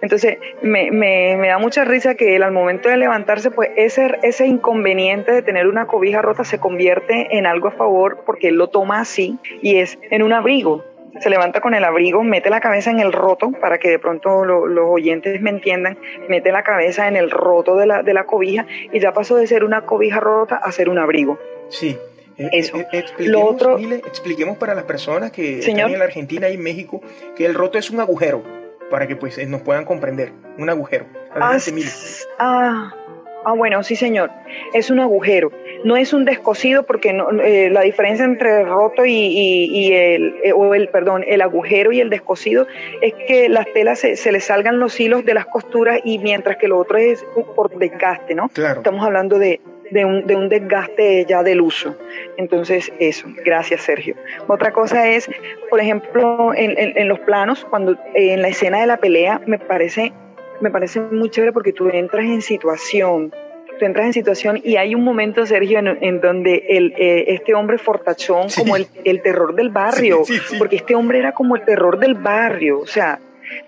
Entonces, 0.02 0.38
me, 0.64 0.90
me, 0.90 1.38
me, 1.38 1.48
da 1.48 1.60
mucha 1.60 1.86
risa 1.86 2.16
que 2.16 2.36
él 2.36 2.42
al 2.42 2.52
momento 2.52 2.90
de 2.90 2.98
levantarse, 2.98 3.52
pues 3.52 3.70
ese, 3.76 4.18
ese 4.24 4.48
inconveniente 4.48 5.32
de 5.32 5.44
tener 5.44 5.68
una 5.68 5.86
cobija 5.86 6.22
rota 6.24 6.44
se 6.44 6.60
convierte 6.60 7.38
en 7.38 7.46
algo 7.46 7.68
a 7.68 7.72
favor 7.72 8.24
porque 8.26 8.48
él 8.48 8.56
lo 8.56 8.68
toma 8.68 9.00
así 9.00 9.38
y 9.62 9.78
es 9.78 10.00
en 10.10 10.24
un 10.24 10.34
abrigo 10.34 10.84
se 11.20 11.30
levanta 11.30 11.60
con 11.60 11.74
el 11.74 11.84
abrigo, 11.84 12.24
mete 12.24 12.50
la 12.50 12.62
cabeza 12.62 12.90
en 12.90 13.00
el 13.00 13.12
roto, 13.12 13.52
para 13.60 13.78
que 13.78 13.90
de 13.90 14.00
pronto 14.00 14.46
lo, 14.46 14.66
los 14.68 14.86
oyentes 14.90 15.42
me 15.42 15.50
entiendan, 15.50 15.98
mete 16.30 16.52
la 16.52 16.64
cabeza 16.64 17.08
en 17.08 17.18
el 17.18 17.30
roto 17.30 17.76
de 17.76 17.86
la, 17.86 18.02
de 18.02 18.14
la 18.14 18.26
cobija 18.26 18.66
y 18.92 19.00
ya 19.00 19.14
pasó 19.14 19.36
de 19.36 19.48
ser 19.48 19.64
una 19.64 19.82
cobija 19.82 20.20
rota 20.20 20.56
a 20.56 20.72
ser 20.72 20.90
un 20.90 21.00
abrigo. 21.00 21.38
Sí, 21.70 21.98
Eso. 22.52 22.78
eh, 22.78 22.88
expliquemos, 22.94 23.42
Lo 23.42 23.48
otro- 23.50 23.78
Mile, 23.78 23.96
expliquemos 23.98 24.58
para 24.58 24.74
las 24.76 24.86
personas 24.86 25.32
que 25.32 25.62
Señor. 25.62 25.80
están 25.80 25.94
en 25.94 26.00
la 26.00 26.06
Argentina 26.06 26.50
y 26.50 26.54
en 26.56 26.64
México 26.64 27.02
que 27.36 27.46
el 27.46 27.54
roto 27.54 27.78
es 27.78 27.90
un 27.92 28.00
agujero, 28.00 28.42
para 28.90 29.08
que 29.08 29.16
pues 29.16 29.38
eh, 29.38 29.46
nos 29.46 29.62
puedan 29.62 29.86
comprender. 29.86 30.32
Un 30.58 30.70
agujero. 30.70 31.06
Ah, 31.34 31.52
Adelante, 31.56 31.84
ah, 32.40 32.94
ah, 33.46 33.54
bueno, 33.54 33.82
sí, 33.84 33.96
señor. 33.96 34.30
Es 34.74 34.90
un 34.90 35.00
agujero. 35.00 35.52
No 35.86 35.96
es 35.98 36.14
un 36.14 36.26
descosido 36.26 36.84
porque 36.84 37.14
no- 37.14 37.32
eh, 37.42 37.70
la 37.72 37.82
diferencia 37.82 38.24
entre 38.26 38.62
el 38.62 38.68
roto 38.68 39.06
y, 39.06 39.14
y- 39.14 39.66
y 39.88 39.94
el, 39.94 40.36
eh, 40.44 40.52
o 40.54 40.76
el, 40.76 40.90
perdón, 40.90 41.24
el 41.28 41.42
agujero 41.42 41.92
y 41.92 42.02
el 42.02 42.10
descosido 42.10 42.68
es 43.02 43.14
que 43.28 43.50
las 43.50 43.66
telas 43.74 44.00
se, 44.00 44.16
se 44.18 44.32
le 44.32 44.42
salgan 44.42 44.80
los 44.80 45.00
hilos 45.00 45.26
de 45.26 45.34
las 45.34 45.46
costuras 45.48 46.00
y 46.04 46.20
mientras 46.20 46.58
que 46.58 46.68
lo 46.68 46.78
otro 46.78 46.98
es 46.98 47.24
por 47.56 47.76
desgaste, 47.78 48.36
¿no? 48.36 48.50
Claro. 48.50 48.82
Estamos 48.82 49.04
hablando 49.06 49.40
de, 49.40 49.60
de 49.92 50.06
un, 50.06 50.26
de 50.26 50.36
un 50.36 50.50
desgaste 50.50 51.26
ya 51.28 51.44
del 51.44 51.62
uso. 51.62 51.96
Entonces, 52.38 52.92
eso. 53.00 53.28
Gracias, 53.46 53.82
Sergio. 53.82 54.16
Otra 54.48 54.72
cosa 54.72 55.08
es, 55.10 55.30
por 55.70 55.80
ejemplo, 55.80 56.54
en, 56.56 56.72
en- 56.80 56.98
en 56.98 57.08
los 57.08 57.20
planos, 57.20 57.66
cuando 57.70 57.94
eh, 58.14 58.34
en 58.34 58.42
la 58.42 58.48
escena 58.48 58.80
de 58.82 58.88
la 58.88 58.98
pelea, 58.98 59.42
me 59.46 59.60
parece, 59.60 60.12
me 60.62 60.70
parece 60.72 61.00
muy 61.00 61.30
chévere 61.30 61.52
porque 61.52 61.74
tú 61.74 61.90
entras 61.90 62.26
en 62.26 62.42
situación. 62.42 63.32
Tú 63.80 63.86
entras 63.86 64.06
en 64.06 64.14
situación 64.14 64.62
y 64.64 64.76
hay 64.78 64.94
un 64.94 65.04
momento, 65.04 65.46
Sergio, 65.46 65.80
en, 65.80 65.88
en 66.02 66.22
donde 66.22 66.66
el, 66.70 66.94
eh, 66.98 67.26
este 67.30 67.54
hombre 67.56 67.78
fortachón, 67.80 68.50
Sí. 68.50 68.62
como 68.62 68.76
el, 68.76 68.86
el 69.06 69.22
terror 69.24 69.56
del 69.56 69.70
barrio, 69.70 70.24
Sí, 70.24 70.34
sí, 70.36 70.40
sí. 70.52 70.56
porque 70.58 70.76
este 70.76 70.94
hombre 70.96 71.18
era 71.20 71.32
como 71.32 71.56
el 71.56 71.64
terror 71.64 71.98
del 72.00 72.14
barrio, 72.14 72.80
o 72.80 72.86
sea, 72.88 73.20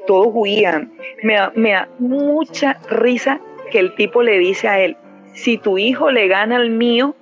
todos 0.05 0.28
huían. 0.32 0.91
Me 1.24 1.34
da, 1.36 1.51
me 1.55 1.71
da 1.71 1.88
mucha 1.99 2.78
risa 2.89 3.39
que 3.71 3.80
el 3.80 3.95
tipo 3.95 4.21
le 4.21 4.38
dice 4.38 4.67
a 4.67 4.80
él, 4.80 4.95
si 5.34 5.57
tu 5.57 5.77
hijo 5.77 6.11
le 6.11 6.27
gana 6.27 6.57
al 6.57 6.69
mío, 6.69 7.15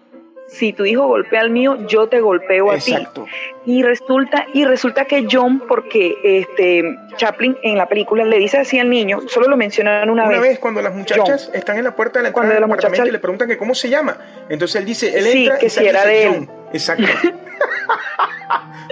si 0.52 0.74
tu 0.74 0.86
hijo 0.86 1.08
golpea 1.08 1.40
al 1.42 1.50
mío, 1.50 1.78
yo 1.88 2.08
te 2.08 2.20
golpeo 2.20 2.72
a 2.72 2.78
ti. 2.78 2.92
Exacto. 2.94 3.26
Y 3.66 3.84
resulta, 3.84 4.48
y 4.54 4.66
resulta 4.66 5.06
que 5.06 5.26
John, 5.32 5.64
porque 5.68 6.18
este 6.24 6.84
Chaplin 7.18 7.56
en 7.64 7.78
la 7.78 7.86
película 7.86 8.26
le 8.26 8.38
dice 8.38 8.58
así 8.58 8.78
al 8.80 8.90
niño, 8.90 9.22
solo 9.28 9.48
lo 9.48 9.56
mencionan 9.56 10.10
una, 10.10 10.24
Una 10.26 10.32
vez. 10.40 10.42
vez 10.42 10.60
cuando 10.60 10.82
las 10.82 10.94
muchachas 10.94 11.50
están 11.54 11.78
en 11.78 11.86
la 11.86 11.96
puerta 11.96 12.20
de 12.20 12.24
la 12.24 12.30
entrada 12.30 12.34
Cuando 12.50 12.54
del 12.54 12.62
las 12.62 12.68
apartamento 12.70 13.02
muchachas- 13.04 13.10
y 13.10 13.12
le 13.14 13.20
preguntan 13.20 13.48
que 13.48 13.58
cómo 13.58 13.74
se 13.76 13.90
llama. 13.90 14.18
Entonces 14.50 14.76
él 14.76 14.86
dice, 14.86 15.18
él 15.18 15.26
Sí, 15.26 15.44
entra 15.44 15.58
que 15.60 15.66
y 15.68 15.70
si 15.70 15.86
era 15.86 16.06
de 16.06 16.24
él. 16.24 16.30
John. 16.36 16.50
Exacto. 16.74 17.04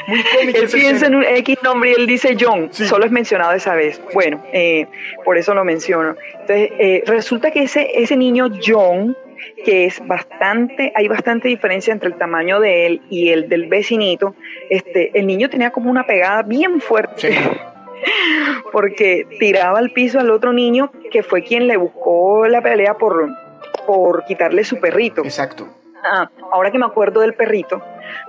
Muy 0.08 0.24
cómico. 0.24 0.60
Él 0.60 0.70
piensa 0.72 1.06
en 1.08 1.16
un 1.16 1.24
X 1.24 1.58
nombre 1.62 1.92
y 1.92 1.94
él 1.94 2.08
dice 2.08 2.36
John, 2.40 2.70
Sí. 2.72 2.88
solo 2.88 3.06
es 3.06 3.12
mencionado 3.12 3.52
esa 3.54 3.76
vez. 3.76 4.02
Bueno, 4.14 4.42
eh, 4.54 4.88
por 5.24 5.38
eso 5.38 5.54
lo 5.54 5.64
menciono. 5.64 6.16
Entonces, 6.42 6.72
eh, 6.80 7.04
resulta 7.06 7.52
que 7.52 7.64
ese, 7.64 7.90
ese 8.02 8.16
niño 8.18 8.50
John, 8.66 9.16
que 9.66 9.86
es 9.86 10.06
bastante, 10.06 10.92
hay 10.96 11.08
bastante 11.08 11.48
diferencia 11.48 11.94
entre 11.94 12.10
el 12.10 12.16
tamaño 12.16 12.60
de 12.60 12.86
él 12.86 13.02
y 13.10 13.30
el 13.30 13.50
del 13.50 13.68
vecinito, 13.68 14.36
este, 14.70 15.18
el 15.18 15.28
niño 15.28 15.50
tenía 15.50 15.72
como 15.72 15.90
una 15.90 16.06
pegada 16.06 16.42
bien 16.44 16.82
fuerte. 16.82 17.34
Sí. 17.34 17.38
porque 18.72 19.26
tiraba 19.40 19.80
al 19.80 19.92
piso 19.92 20.20
al 20.20 20.32
otro 20.32 20.54
niño 20.54 20.92
que 21.12 21.24
fue 21.24 21.44
quien 21.44 21.68
le 21.68 21.78
buscó 21.78 22.48
la 22.48 22.62
pelea 22.62 22.96
por, 22.96 23.30
por 23.86 24.26
quitarle 24.26 24.64
su 24.64 24.80
perrito. 24.80 25.24
Exacto. 25.24 25.68
Ah, 26.04 26.30
ahora 26.52 26.72
que 26.72 26.80
me 26.80 26.86
acuerdo 26.86 27.22
del 27.22 27.34
perrito, 27.34 27.82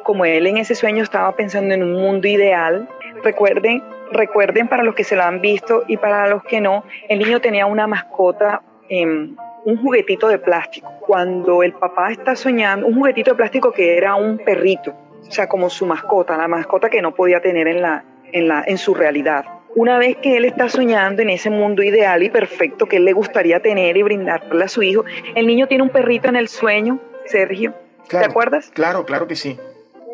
como 0.02 0.24
él 0.24 0.46
en 0.46 0.56
ese 0.56 0.74
sueño 0.74 1.02
estaba 1.02 1.32
pensando 1.32 1.72
en 1.74 1.82
un 1.82 1.92
mundo 1.92 2.26
ideal, 2.26 2.88
recuerden, 3.22 3.82
recuerden 4.10 4.66
para 4.68 4.82
los 4.82 4.94
que 4.94 5.04
se 5.04 5.14
lo 5.14 5.22
han 5.22 5.40
visto 5.40 5.84
y 5.86 5.96
para 5.96 6.26
los 6.28 6.42
que 6.42 6.60
no, 6.60 6.84
el 7.08 7.20
niño 7.20 7.40
tenía 7.40 7.66
una 7.66 7.86
mascota, 7.86 8.62
em, 8.88 9.36
un 9.64 9.76
juguetito 9.76 10.28
de 10.28 10.38
plástico. 10.38 10.90
Cuando 11.00 11.62
el 11.62 11.72
papá 11.72 12.10
está 12.10 12.36
soñando, 12.36 12.86
un 12.86 12.94
juguetito 12.94 13.32
de 13.32 13.36
plástico 13.36 13.72
que 13.72 13.96
era 13.96 14.14
un 14.14 14.38
perrito, 14.38 14.92
o 15.26 15.30
sea, 15.30 15.48
como 15.48 15.70
su 15.70 15.86
mascota, 15.86 16.36
la 16.36 16.48
mascota 16.48 16.88
que 16.88 17.02
no 17.02 17.14
podía 17.14 17.40
tener 17.40 17.68
en 17.68 17.82
la, 17.82 18.04
en 18.32 18.48
la, 18.48 18.64
en 18.66 18.78
su 18.78 18.94
realidad. 18.94 19.44
Una 19.76 19.98
vez 19.98 20.16
que 20.16 20.36
él 20.36 20.44
está 20.44 20.68
soñando 20.68 21.22
en 21.22 21.30
ese 21.30 21.48
mundo 21.48 21.82
ideal 21.82 22.22
y 22.22 22.30
perfecto 22.30 22.86
que 22.86 22.96
él 22.96 23.04
le 23.04 23.12
gustaría 23.12 23.60
tener 23.60 23.96
y 23.96 24.02
brindarle 24.02 24.64
a 24.64 24.68
su 24.68 24.82
hijo, 24.82 25.04
el 25.34 25.46
niño 25.46 25.68
tiene 25.68 25.84
un 25.84 25.90
perrito 25.90 26.28
en 26.28 26.36
el 26.36 26.48
sueño, 26.48 26.98
Sergio. 27.26 27.72
Claro. 28.08 28.26
¿Te 28.26 28.30
acuerdas? 28.30 28.70
Claro, 28.74 29.04
claro 29.04 29.28
que 29.28 29.36
sí. 29.36 29.56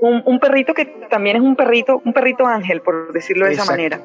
Un, 0.02 0.22
un 0.26 0.38
perrito 0.40 0.74
que 0.74 0.84
también 1.08 1.36
es 1.36 1.42
un 1.42 1.56
perrito, 1.56 2.02
un 2.04 2.12
perrito 2.12 2.46
ángel, 2.46 2.82
por 2.82 3.14
decirlo 3.14 3.46
de 3.46 3.52
esa 3.52 3.64
manera. 3.64 3.98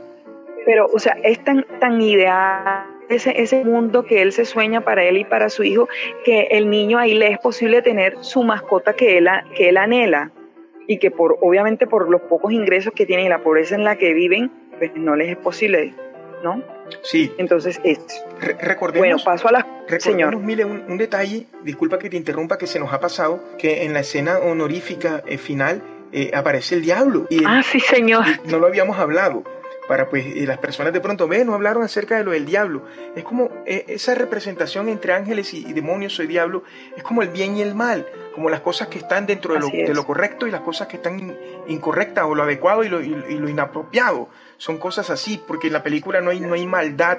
Pero, 0.66 0.88
o 0.94 1.00
sea, 1.00 1.18
es 1.22 1.44
tan, 1.44 1.66
tan 1.82 2.02
ideal 2.02 2.86
ese, 3.14 3.42
ese 3.42 3.64
mundo 3.64 4.04
que 4.04 4.22
él 4.22 4.32
se 4.32 4.46
sueña 4.46 4.82
para 4.82 5.04
él 5.04 5.18
y 5.18 5.24
para 5.26 5.50
su 5.50 5.64
hijo, 5.64 5.88
que 6.26 6.48
el 6.52 6.70
niño 6.70 6.98
ahí 6.98 7.14
le 7.14 7.28
es 7.32 7.40
posible 7.40 7.82
tener 7.82 8.16
su 8.22 8.44
mascota 8.44 8.94
que 8.94 9.18
él, 9.18 9.28
que 9.56 9.70
él 9.70 9.78
anhela 9.78 10.32
y 10.88 10.98
que 10.98 11.12
por, 11.12 11.38
obviamente 11.42 11.88
por 11.88 12.10
los 12.10 12.22
pocos 12.22 12.52
ingresos 12.52 12.94
que 12.94 13.06
tienen 13.06 13.26
y 13.26 13.30
la 13.30 13.40
pobreza 13.40 13.76
en 13.76 13.84
la 13.84 13.96
que 13.96 14.14
viven, 14.14 14.52
pues 14.78 14.92
no 14.96 15.16
les 15.16 15.30
es 15.30 15.38
posible, 15.38 15.94
¿no? 16.44 16.62
Sí. 17.04 17.32
Entonces, 17.38 17.80
es, 17.84 18.00
Re- 18.42 18.58
recordemos, 18.60 19.00
bueno, 19.08 19.24
paso 19.24 19.48
a 19.48 19.52
la... 19.54 19.60
recordemos, 19.88 20.04
Señor. 20.04 20.36
Un, 20.36 20.84
un 20.90 20.98
detalle, 20.98 21.46
disculpa 21.64 21.98
que 22.00 22.10
te 22.10 22.18
interrumpa, 22.18 22.58
que 22.58 22.68
se 22.68 22.80
nos 22.80 22.92
ha 22.92 23.00
pasado, 23.00 23.42
que 23.58 23.84
en 23.86 23.94
la 23.94 24.02
escena 24.02 24.40
honorífica 24.40 25.24
eh, 25.28 25.38
final 25.38 25.82
eh, 26.12 26.32
aparece 26.34 26.76
el 26.76 26.82
diablo. 26.82 27.28
Y 27.30 27.40
el- 27.40 27.46
Ah, 27.48 27.62
sí, 27.64 27.80
señor. 27.80 28.26
no 28.46 28.60
lo 28.60 28.68
habíamos 28.68 28.98
hablado. 28.98 29.44
Para 29.92 30.08
pues 30.10 30.26
eh, 30.26 30.46
las 30.48 30.58
personas 30.58 30.94
de 30.94 31.02
pronto, 31.02 31.28
ve, 31.28 31.44
no 31.44 31.54
hablaron 31.54 31.84
acerca 31.84 32.16
de 32.16 32.24
lo 32.24 32.32
del 32.32 32.46
diablo. 32.46 32.84
Es 33.14 33.26
como 33.26 33.50
eh, 33.66 33.84
esa 33.90 34.16
representación 34.16 34.88
entre 34.88 35.12
ángeles 35.12 35.54
y, 35.54 35.68
y 35.68 35.74
demonios 35.74 36.18
o 36.18 36.24
diablo, 36.24 36.64
es 36.96 37.04
como 37.04 37.22
el 37.24 37.28
bien 37.28 37.58
y 37.58 37.62
el 37.62 37.76
mal, 37.76 38.08
como 38.34 38.50
las 38.50 38.62
cosas 38.62 38.88
que 38.88 39.00
están 39.00 39.26
dentro 39.26 39.54
de 39.54 39.60
lo, 39.60 39.68
Así 39.68 39.82
es. 39.82 39.90
de 39.90 39.94
lo 39.94 40.06
correcto 40.06 40.48
y 40.48 40.52
las 40.52 40.62
cosas 40.62 40.88
que 40.88 40.96
están 40.96 41.20
in- 41.20 41.36
incorrectas 41.68 42.24
o 42.24 42.34
lo 42.36 42.44
adecuado 42.44 42.86
y 42.86 42.88
lo, 42.88 43.02
y- 43.02 43.08
y 43.32 43.34
lo 43.38 43.50
inapropiado. 43.50 44.30
Son 44.58 44.78
cosas 44.78 45.10
así, 45.10 45.44
porque 45.46 45.68
en 45.68 45.74
la 45.74 45.84
película 45.84 46.22
no 46.22 46.30
hay, 46.30 46.40
no 46.40 46.54
hay 46.54 46.66
maldad 46.66 47.18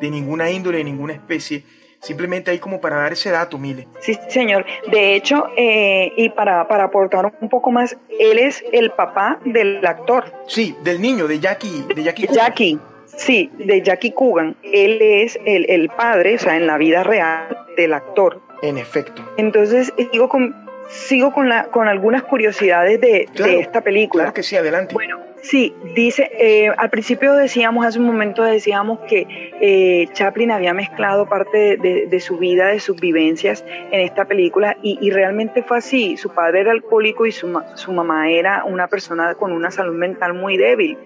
de 0.00 0.08
ninguna 0.08 0.48
índole, 0.48 0.78
de 0.78 0.84
ninguna 0.84 1.14
especie. 1.14 1.64
Simplemente 2.02 2.50
hay 2.50 2.58
como 2.58 2.80
para 2.80 2.96
dar 2.96 3.12
ese 3.12 3.30
dato, 3.30 3.58
Mile. 3.58 3.86
Sí, 4.00 4.18
señor. 4.28 4.66
De 4.90 5.14
hecho, 5.14 5.46
eh, 5.56 6.12
y 6.16 6.30
para, 6.30 6.66
para 6.66 6.84
aportar 6.84 7.32
un 7.40 7.48
poco 7.48 7.70
más, 7.70 7.96
él 8.18 8.38
es 8.38 8.64
el 8.72 8.90
papá 8.90 9.38
del 9.44 9.84
actor, 9.86 10.24
Sí, 10.48 10.74
del 10.82 11.00
niño, 11.00 11.28
de 11.28 11.38
Jackie, 11.38 11.84
de 11.94 12.02
Jackie. 12.02 12.26
Jackie. 12.26 12.78
Sí, 13.16 13.50
de 13.58 13.82
Jackie 13.82 14.10
Coogan. 14.12 14.56
Él 14.64 14.98
es 15.00 15.38
el, 15.44 15.66
el 15.70 15.90
padre, 15.90 16.34
o 16.34 16.38
sea, 16.38 16.56
en 16.56 16.66
la 16.66 16.76
vida 16.76 17.04
real 17.04 17.56
del 17.76 17.92
actor. 17.92 18.40
En 18.62 18.78
efecto. 18.78 19.22
Entonces, 19.36 19.92
sigo 20.10 20.28
con, 20.28 20.56
sigo 20.88 21.32
con, 21.32 21.48
la, 21.48 21.64
con 21.66 21.86
algunas 21.88 22.22
curiosidades 22.24 23.00
de, 23.00 23.28
Claro, 23.32 23.52
de 23.52 23.60
esta 23.60 23.80
película. 23.80 24.24
Claro 24.24 24.34
que 24.34 24.42
sí, 24.42 24.56
adelante. 24.56 24.94
Bueno, 24.94 25.20
sí, 25.42 25.74
dice, 25.94 26.30
eh, 26.38 26.68
al 26.76 26.88
principio 26.90 27.34
decíamos, 27.34 27.84
hace 27.84 27.98
un 27.98 28.06
momento 28.06 28.42
decíamos 28.42 29.00
que 29.00 29.26
eh, 29.60 30.08
Chaplin 30.14 30.50
había 30.50 30.72
mezclado 30.72 31.28
parte 31.28 31.58
de, 31.58 31.76
de- 31.76 32.06
de 32.06 32.20
su 32.20 32.38
vida, 32.38 32.68
de 32.68 32.80
sus 32.80 32.98
vivencias 33.00 33.64
en 33.90 34.00
esta 34.00 34.24
película 34.24 34.76
y, 34.82 34.98
y 35.00 35.10
realmente 35.10 35.62
fue 35.62 35.78
así. 35.78 36.16
Su 36.16 36.30
padre 36.30 36.60
era 36.60 36.72
alcohólico 36.72 37.26
y 37.26 37.32
su, 37.32 37.60
su 37.74 37.92
mamá 37.92 38.30
era 38.30 38.64
una 38.64 38.86
persona 38.88 39.34
con 39.34 39.52
una 39.52 39.70
salud 39.70 39.94
mental 39.94 40.34
muy 40.34 40.56
débil. 40.56 40.96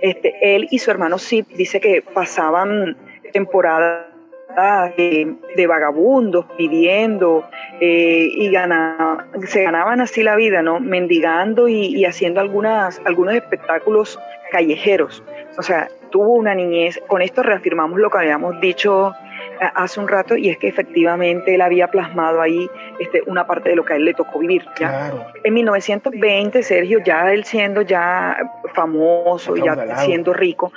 Este, 0.00 0.56
él 0.56 0.68
y 0.70 0.78
su 0.78 0.90
hermano 0.90 1.18
Sid 1.18 1.44
dice 1.56 1.80
que 1.80 2.02
pasaban 2.02 2.96
temporadas 3.32 4.06
de, 4.96 5.34
de 5.56 5.66
vagabundos 5.66 6.46
pidiendo 6.56 7.44
eh, 7.80 8.28
y 8.32 8.50
gana- 8.50 9.26
se 9.46 9.62
ganaban 9.62 10.00
así 10.00 10.22
la 10.22 10.36
vida, 10.36 10.62
¿no? 10.62 10.80
Mendigando 10.80 11.68
y, 11.68 11.86
y 11.86 12.04
haciendo 12.04 12.40
algunas, 12.40 13.00
algunos 13.04 13.34
espectáculos 13.34 14.18
callejeros. 14.50 15.22
O 15.58 15.62
sea, 15.62 15.88
tuvo 16.10 16.34
una 16.34 16.54
niñez, 16.54 17.00
con 17.06 17.22
esto 17.22 17.42
reafirmamos 17.42 17.98
lo 17.98 18.10
que 18.10 18.18
habíamos 18.18 18.60
dicho 18.60 19.14
eh, 19.60 19.64
hace 19.74 19.98
un 19.98 20.08
rato 20.08 20.36
y 20.36 20.50
es 20.50 20.58
que 20.58 20.68
efectivamente 20.68 21.54
él 21.54 21.62
había 21.62 21.88
plasmado 21.88 22.40
ahí 22.42 22.68
este, 22.98 23.22
una 23.26 23.46
parte 23.46 23.70
de 23.70 23.76
lo 23.76 23.84
que 23.84 23.94
a 23.94 23.96
él 23.96 24.04
le 24.04 24.12
tocó 24.14 24.38
vivir. 24.38 24.62
¿ya? 24.78 24.88
Claro. 24.88 25.24
En 25.42 25.54
1920, 25.54 26.62
Sergio, 26.62 26.98
ya 27.02 27.32
él 27.32 27.44
siendo 27.44 27.80
ya 27.82 28.36
famoso, 28.74 29.56
ya 29.56 29.96
siendo 29.98 30.32
rico, 30.34 30.72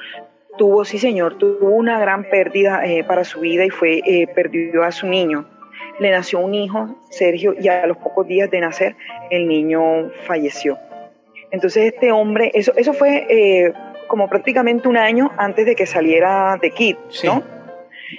tuvo, 0.57 0.85
sí 0.85 0.97
señor, 0.99 1.37
tuvo 1.37 1.69
una 1.69 1.99
gran 1.99 2.23
pérdida 2.23 2.85
eh, 2.85 3.03
para 3.03 3.23
su 3.23 3.39
vida 3.41 3.65
y 3.65 3.69
fue, 3.69 4.01
eh, 4.05 4.27
perdió 4.33 4.83
a 4.83 4.91
su 4.91 5.07
niño. 5.07 5.45
Le 5.99 6.11
nació 6.11 6.39
un 6.39 6.53
hijo, 6.53 6.95
Sergio, 7.09 7.53
y 7.59 7.67
a 7.69 7.85
los 7.87 7.97
pocos 7.97 8.27
días 8.27 8.49
de 8.51 8.59
nacer, 8.59 8.95
el 9.29 9.47
niño 9.47 10.09
falleció. 10.25 10.77
Entonces 11.51 11.93
este 11.93 12.11
hombre, 12.11 12.51
eso, 12.53 12.73
eso 12.75 12.93
fue 12.93 13.25
eh, 13.29 13.73
como 14.07 14.27
prácticamente 14.27 14.87
un 14.87 14.97
año 14.97 15.31
antes 15.37 15.65
de 15.65 15.75
que 15.75 15.85
saliera 15.85 16.57
de 16.61 16.71
Kid, 16.71 16.95
Sí. 17.09 17.27
¿no? 17.27 17.43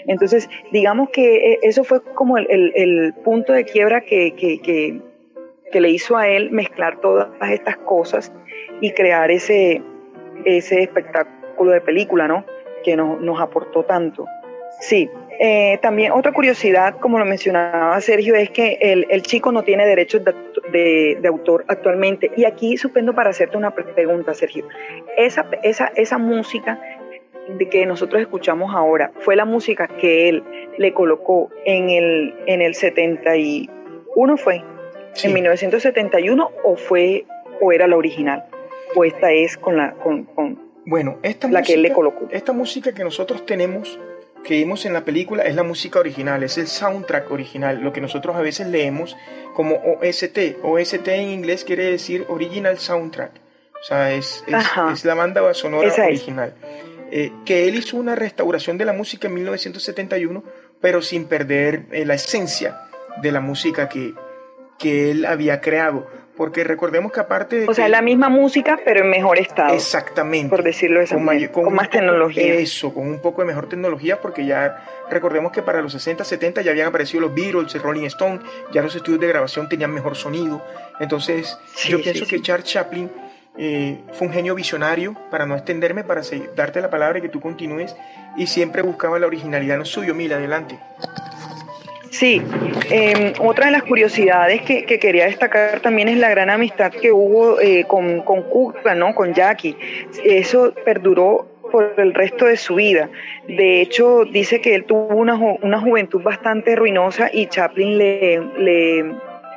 Entonces, 0.09 0.49
digamos 0.73 1.11
que 1.11 1.59
eso 1.63 1.85
fue 1.85 2.03
como 2.03 2.39
el, 2.39 2.47
el- 2.51 2.73
el 2.75 3.15
punto 3.25 3.53
de 3.53 3.65
quiebra 3.65 4.01
que, 4.01 4.33
que, 4.33 4.59
que, 4.61 5.01
que 5.71 5.81
le 5.81 5.91
hizo 5.91 6.17
a 6.17 6.29
él 6.29 6.51
mezclar 6.51 6.99
todas 6.99 7.29
estas 7.51 7.77
cosas 7.77 8.33
y 8.81 8.91
crear 8.93 9.31
ese, 9.31 9.83
ese 10.45 10.83
espectáculo 10.83 11.36
de 11.65 11.81
película, 11.81 12.29
¿no? 12.29 12.45
Que 12.85 12.97
nos, 12.97 13.21
nos 13.21 13.41
aportó 13.41 13.83
tanto. 13.83 14.27
Sí, 14.81 15.09
Eh, 15.39 15.79
también 15.83 16.13
otra 16.13 16.33
curiosidad, 16.33 16.97
como 16.99 17.19
lo 17.19 17.27
mencionaba 17.27 18.01
Sergio, 18.01 18.35
es 18.35 18.49
que 18.49 18.79
el, 18.81 19.07
el 19.11 19.21
chico 19.21 19.53
no 19.53 19.65
tiene 19.65 19.85
derechos 19.85 20.25
de, 20.25 20.35
de, 20.73 21.19
de, 21.21 21.29
autor 21.29 21.65
actualmente. 21.69 22.31
Y 22.37 22.47
aquí 22.47 22.79
suspendo 22.79 23.13
para 23.15 23.31
hacerte 23.31 23.59
una 23.59 23.71
pregunta, 23.71 24.33
Sergio. 24.33 24.67
Esa, 25.19 25.45
esa, 25.63 25.93
esa 25.95 26.17
música 26.17 26.81
de 27.49 27.69
que 27.69 27.85
nosotros 27.85 28.23
escuchamos 28.23 28.75
ahora 28.75 29.11
fue 29.21 29.37
la 29.37 29.45
música 29.45 29.89
que 29.89 30.31
él 30.31 30.43
le 30.79 30.93
colocó 30.93 31.51
en 31.67 31.91
el, 31.91 32.35
en 32.47 32.63
el 32.63 32.75
71, 32.75 34.37
¿fue? 34.39 34.63
Sí. 35.13 35.29
¿En 35.29 35.35
1971 35.35 36.51
o 36.65 36.77
fue 36.77 37.25
o 37.61 37.73
era 37.73 37.87
la 37.87 37.97
original? 37.97 38.45
¿O 38.95 39.05
esta 39.05 39.33
es 39.33 39.59
con 39.59 39.77
la, 39.77 39.93
con, 39.93 40.25
con 40.25 40.66
bueno, 40.87 41.19
esta 41.23 41.49
la 41.49 41.59
música, 41.59 41.67
que 41.67 41.75
él 41.75 41.83
le 41.83 41.93
colocó? 41.93 42.29
Esta 42.31 42.53
música 42.53 42.93
que 42.93 43.05
nosotros 43.05 43.45
tenemos 43.45 43.99
que 44.47 44.55
vimos 44.55 44.87
en 44.87 44.93
la 44.93 45.05
película 45.05 45.43
es 45.43 45.57
la 45.57 45.65
música 45.65 45.99
original, 45.99 46.43
es 46.45 46.57
el 46.57 46.69
soundtrack 46.69 47.31
original, 47.33 47.81
lo 47.83 47.93
que 47.93 48.01
nosotros 48.01 48.37
a 48.37 48.41
veces 48.41 48.69
leemos 48.69 49.17
como 49.55 49.75
OST. 49.75 50.59
OST 50.63 51.09
en 51.09 51.31
inglés 51.31 51.65
quiere 51.65 51.91
decir 51.91 52.25
Original 52.29 52.79
Soundtrack, 52.79 53.33
o 53.33 53.85
sea, 53.85 54.13
es, 54.13 54.45
es, 54.47 54.65
es 54.93 55.05
la 55.05 55.15
banda 55.15 55.53
sonora 55.53 55.89
Esa 55.89 56.05
original. 56.05 56.55
Eh, 57.11 57.33
que 57.45 57.69
él 57.69 57.75
hizo 57.77 57.97
una 57.97 58.15
restauración 58.15 58.79
de 58.79 58.85
la 58.85 58.93
música 58.93 59.29
en 59.29 59.35
1971, 59.35 60.43
pero 60.81 61.03
sin 61.03 61.27
perder 61.27 61.83
eh, 61.91 62.05
la 62.05 62.15
esencia 62.15 62.81
de 63.23 63.33
la 63.33 63.41
música 63.41 63.89
que, 63.89 64.15
que 64.79 65.11
él 65.11 65.25
había 65.25 65.61
creado. 65.61 66.07
Porque 66.37 66.65
recordemos 66.65 67.13
que 67.13 67.21
aparte 67.21 67.61
de... 67.61 67.67
O 67.67 67.73
sea, 67.73 67.89
la 67.89 68.03
misma 68.03 68.29
música, 68.29 68.79
pero 68.85 69.01
en 69.01 69.11
mejor 69.11 69.39
estado. 69.39 69.75
Exactamente. 69.75 70.51
Por 70.51 70.63
decirlo 70.63 70.99
de 70.99 71.07
esa 71.07 71.17
manera. 71.17 71.51
Con, 71.51 71.65
con, 71.65 71.75
más 71.75 71.89
tecnología. 71.89 72.55
Eso, 72.55 72.93
con 72.93 73.09
un 73.09 73.21
poco 73.21 73.41
de 73.41 73.49
mejor 73.49 73.69
tecnología, 73.69 74.21
porque 74.21 74.45
ya 74.45 74.85
recordemos 75.11 75.53
que 75.53 75.63
para 75.63 75.81
los 75.81 75.93
60, 75.93 76.25
70 76.25 76.63
ya 76.63 76.73
habían 76.73 76.89
aparecido 76.89 77.23
los 77.23 77.35
Beatles, 77.35 77.75
el 77.75 77.83
Rolling 77.83 78.05
Stone, 78.07 78.41
ya 78.73 78.83
los 78.83 78.95
estudios 78.95 79.21
de 79.21 79.29
grabación 79.29 79.69
tenían 79.69 79.93
mejor 79.93 80.15
sonido. 80.15 80.63
Entonces, 81.01 81.59
sí, 81.75 81.91
yo 81.91 81.99
sí, 81.99 82.05
pienso 82.05 82.25
sí. 82.27 82.37
que 82.37 82.43
Charles 82.43 82.67
Chaplin 82.67 83.11
eh, 83.59 83.99
fue 84.13 84.27
un 84.27 84.33
genio 84.33 84.55
visionario, 84.55 85.17
para 85.31 85.47
no 85.47 85.55
extenderme, 85.55 86.05
para 86.05 86.21
darte 86.55 86.81
la 86.81 86.91
palabra 86.91 87.19
y 87.19 87.23
que 87.23 87.29
tú 87.29 87.41
continúes, 87.41 87.97
y 88.37 88.47
siempre 88.47 88.83
buscaba 88.83 89.19
la 89.19 89.27
originalidad 89.27 89.75
en 89.75 89.81
lo 89.81 89.85
suyo. 89.87 90.15
Mira, 90.15 90.37
adelante. 90.37 90.79
Sí, 92.11 92.41
eh, 92.91 93.33
otra 93.41 93.67
de 93.67 93.73
las 93.73 93.83
curiosidades 93.83 94.63
que, 94.63 94.85
que, 94.85 94.99
quería 94.99 95.27
destacar 95.27 95.81
también 95.81 96.09
es 96.09 96.19
la 96.19 96.31
gran 96.31 96.51
amistad 96.51 96.93
que 96.93 97.13
hubo 97.13 97.61
eh, 97.61 97.85
con, 97.87 98.23
con 98.23 98.43
Cuba, 98.43 98.95
¿no? 98.95 99.15
con 99.15 99.35
Jackie. 99.35 99.77
Eso 100.25 100.73
perduró 100.85 101.47
por 101.71 101.95
el 101.99 102.15
resto 102.15 102.47
de 102.47 102.57
su 102.57 102.77
vida. 102.77 103.11
De 103.49 103.81
hecho, 103.81 104.25
dice 104.25 104.61
que 104.61 104.75
él 104.75 104.85
tuvo 104.85 105.09
una, 105.09 105.35
una 105.35 105.81
juventud 105.81 106.23
bastante 106.23 106.77
ruinosa 106.77 107.29
y 107.33 107.47
Chaplin 107.47 107.99
le, 107.99 108.41
le, 108.59 109.05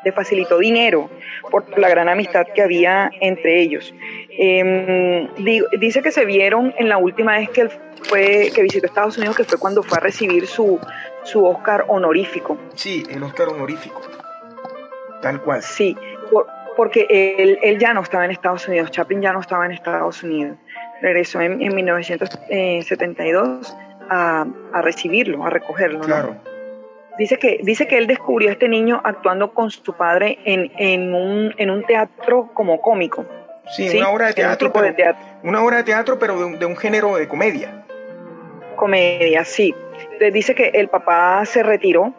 le 0.04 0.12
facilitó 0.12 0.58
dinero 0.58 1.10
por 1.52 1.78
la 1.78 1.90
gran 1.90 2.10
amistad 2.10 2.48
que 2.54 2.62
había 2.62 3.12
entre 3.22 3.62
ellos. 3.62 3.94
Eh, 4.30 5.28
dice 5.80 6.02
que 6.02 6.12
se 6.12 6.26
vieron 6.26 6.74
en 6.78 6.90
la 6.90 6.98
última 6.98 7.38
vez 7.38 7.50
que 7.50 7.62
él 7.62 7.70
fue 8.04 8.52
que 8.54 8.62
visitó 8.62 8.88
Estados 8.88 9.18
Unidos, 9.18 9.36
que 9.36 9.44
fue 9.44 9.58
cuando 9.58 9.84
fue 9.84 9.98
a 9.98 10.02
recibir 10.02 10.48
su, 10.48 10.80
su 11.24 11.46
Oscar 11.46 11.86
honorífico. 11.88 12.58
Sí, 12.76 13.04
el 13.10 13.24
Oscar 13.24 13.48
honorífico. 13.50 14.02
Tal 15.22 15.42
cual. 15.42 15.62
Sí, 15.62 15.98
por, 16.32 16.48
porque 16.76 17.06
él, 17.10 17.60
él, 17.62 17.78
ya 17.78 17.94
no 17.94 18.02
estaba 18.02 18.26
en 18.26 18.32
Estados 18.32 18.68
Unidos, 18.68 18.90
Chaplin 18.92 19.22
ya 19.22 19.32
no 19.34 19.42
estaba 19.42 19.66
en 19.66 19.74
Estados 19.74 20.24
Unidos. 20.24 20.58
Regresó 21.02 21.42
en, 21.42 21.62
en 21.62 21.76
1972 21.76 23.76
a, 24.10 24.46
a, 24.74 24.82
recibirlo, 24.82 25.46
a 25.46 25.50
recogerlo. 25.50 26.00
Claro. 26.02 26.36
¿no? 26.36 26.42
Dice 27.18 27.38
que, 27.38 27.60
dice 27.64 27.86
que 27.86 27.98
él 27.98 28.08
descubrió 28.08 28.48
a 28.50 28.54
este 28.54 28.70
niño 28.70 29.02
actuando 29.04 29.52
con 29.52 29.72
su 29.72 29.92
padre 29.94 30.40
en, 30.46 30.72
en, 30.78 31.14
un, 31.14 31.54
en 31.58 31.70
un 31.70 31.84
teatro 31.84 32.50
como 32.54 32.80
cómico. 32.80 33.26
Sí, 33.76 33.90
¿sí? 33.90 33.98
una 33.98 34.10
obra 34.10 34.28
de 34.28 34.36
teatro, 34.36 34.70
de 34.70 34.94
teatro. 34.94 35.22
Una 35.44 35.62
obra 35.62 35.76
de 35.78 35.84
teatro, 35.84 36.18
pero 36.18 36.40
de 36.40 36.46
un, 36.46 36.60
de 36.60 36.66
un 36.66 36.78
género 36.78 37.18
de 37.18 37.28
comedia. 37.28 37.84
Comedia, 38.78 39.44
sí. 39.44 39.76
Dice 40.20 40.54
que 40.54 40.72
el 40.74 40.90
papá 40.90 41.46
se 41.46 41.64
retiró 41.64 42.14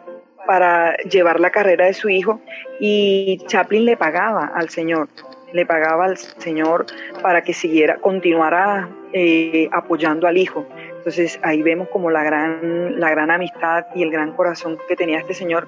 para 0.47 0.97
llevar 0.97 1.39
la 1.39 1.51
carrera 1.51 1.85
de 1.85 1.93
su 1.93 2.09
hijo 2.09 2.41
y 2.79 3.39
Chaplin 3.47 3.85
le 3.85 3.95
pagaba 3.95 4.45
al 4.45 4.69
señor, 4.69 5.07
le 5.53 5.65
pagaba 5.65 6.05
al 6.05 6.17
señor 6.17 6.87
para 7.21 7.43
que 7.43 7.53
siguiera, 7.53 7.97
continuara 7.97 8.89
eh, 9.13 9.69
apoyando 9.71 10.27
al 10.27 10.37
hijo. 10.37 10.65
Entonces 10.97 11.39
ahí 11.43 11.61
vemos 11.61 11.89
como 11.89 12.09
la 12.09 12.23
gran, 12.23 12.99
la 12.99 13.09
gran 13.11 13.29
amistad 13.29 13.85
y 13.95 14.03
el 14.03 14.11
gran 14.11 14.33
corazón 14.33 14.77
que 14.87 14.95
tenía 14.95 15.19
este 15.19 15.33
señor. 15.33 15.67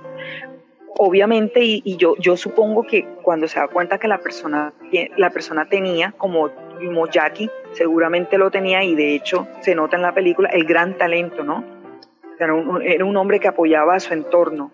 Obviamente, 0.95 1.63
y, 1.63 1.81
y 1.85 1.97
yo, 1.97 2.15
yo 2.17 2.37
supongo 2.37 2.83
que 2.83 3.05
cuando 3.23 3.47
se 3.47 3.59
da 3.59 3.67
cuenta 3.67 3.97
que 3.97 4.07
la 4.07 4.19
persona, 4.19 4.73
la 5.17 5.29
persona 5.31 5.65
tenía, 5.65 6.13
como, 6.17 6.49
como 6.49 7.07
Jackie, 7.07 7.49
seguramente 7.73 8.37
lo 8.37 8.51
tenía 8.51 8.83
y 8.83 8.93
de 8.95 9.15
hecho 9.15 9.47
se 9.61 9.73
nota 9.73 9.95
en 9.95 10.03
la 10.03 10.13
película 10.13 10.49
el 10.49 10.65
gran 10.65 10.93
talento, 10.95 11.43
¿no? 11.43 11.63
Era 12.43 12.53
un, 12.53 12.81
era 12.81 13.05
un 13.05 13.17
hombre 13.17 13.39
que 13.39 13.47
apoyaba 13.47 13.95
a 13.95 13.99
su 13.99 14.13
entorno, 14.13 14.71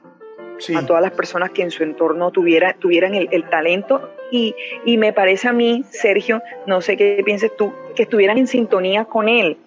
sí. 0.59 0.75
a 0.75 0.85
todas 0.85 1.01
las 1.01 1.11
personas 1.11 1.51
que 1.51 1.61
en 1.61 1.71
su 1.71 1.83
entorno 1.83 2.31
tuviera, 2.31 2.73
tuvieran 2.73 3.15
el, 3.15 3.27
el 3.31 3.43
talento 3.43 4.09
y, 4.31 4.55
y, 4.85 4.97
me 4.97 5.13
parece 5.13 5.47
a 5.47 5.53
mí, 5.53 5.83
Sergio, 5.89 6.41
no 6.67 6.81
sé 6.81 6.97
qué 6.97 7.21
pienses 7.25 7.55
tú, 7.55 7.73
que 7.95 8.03
estuvieran 8.03 8.37
en 8.37 8.47
sintonía 8.47 9.05
con 9.05 9.27
él, 9.27 9.57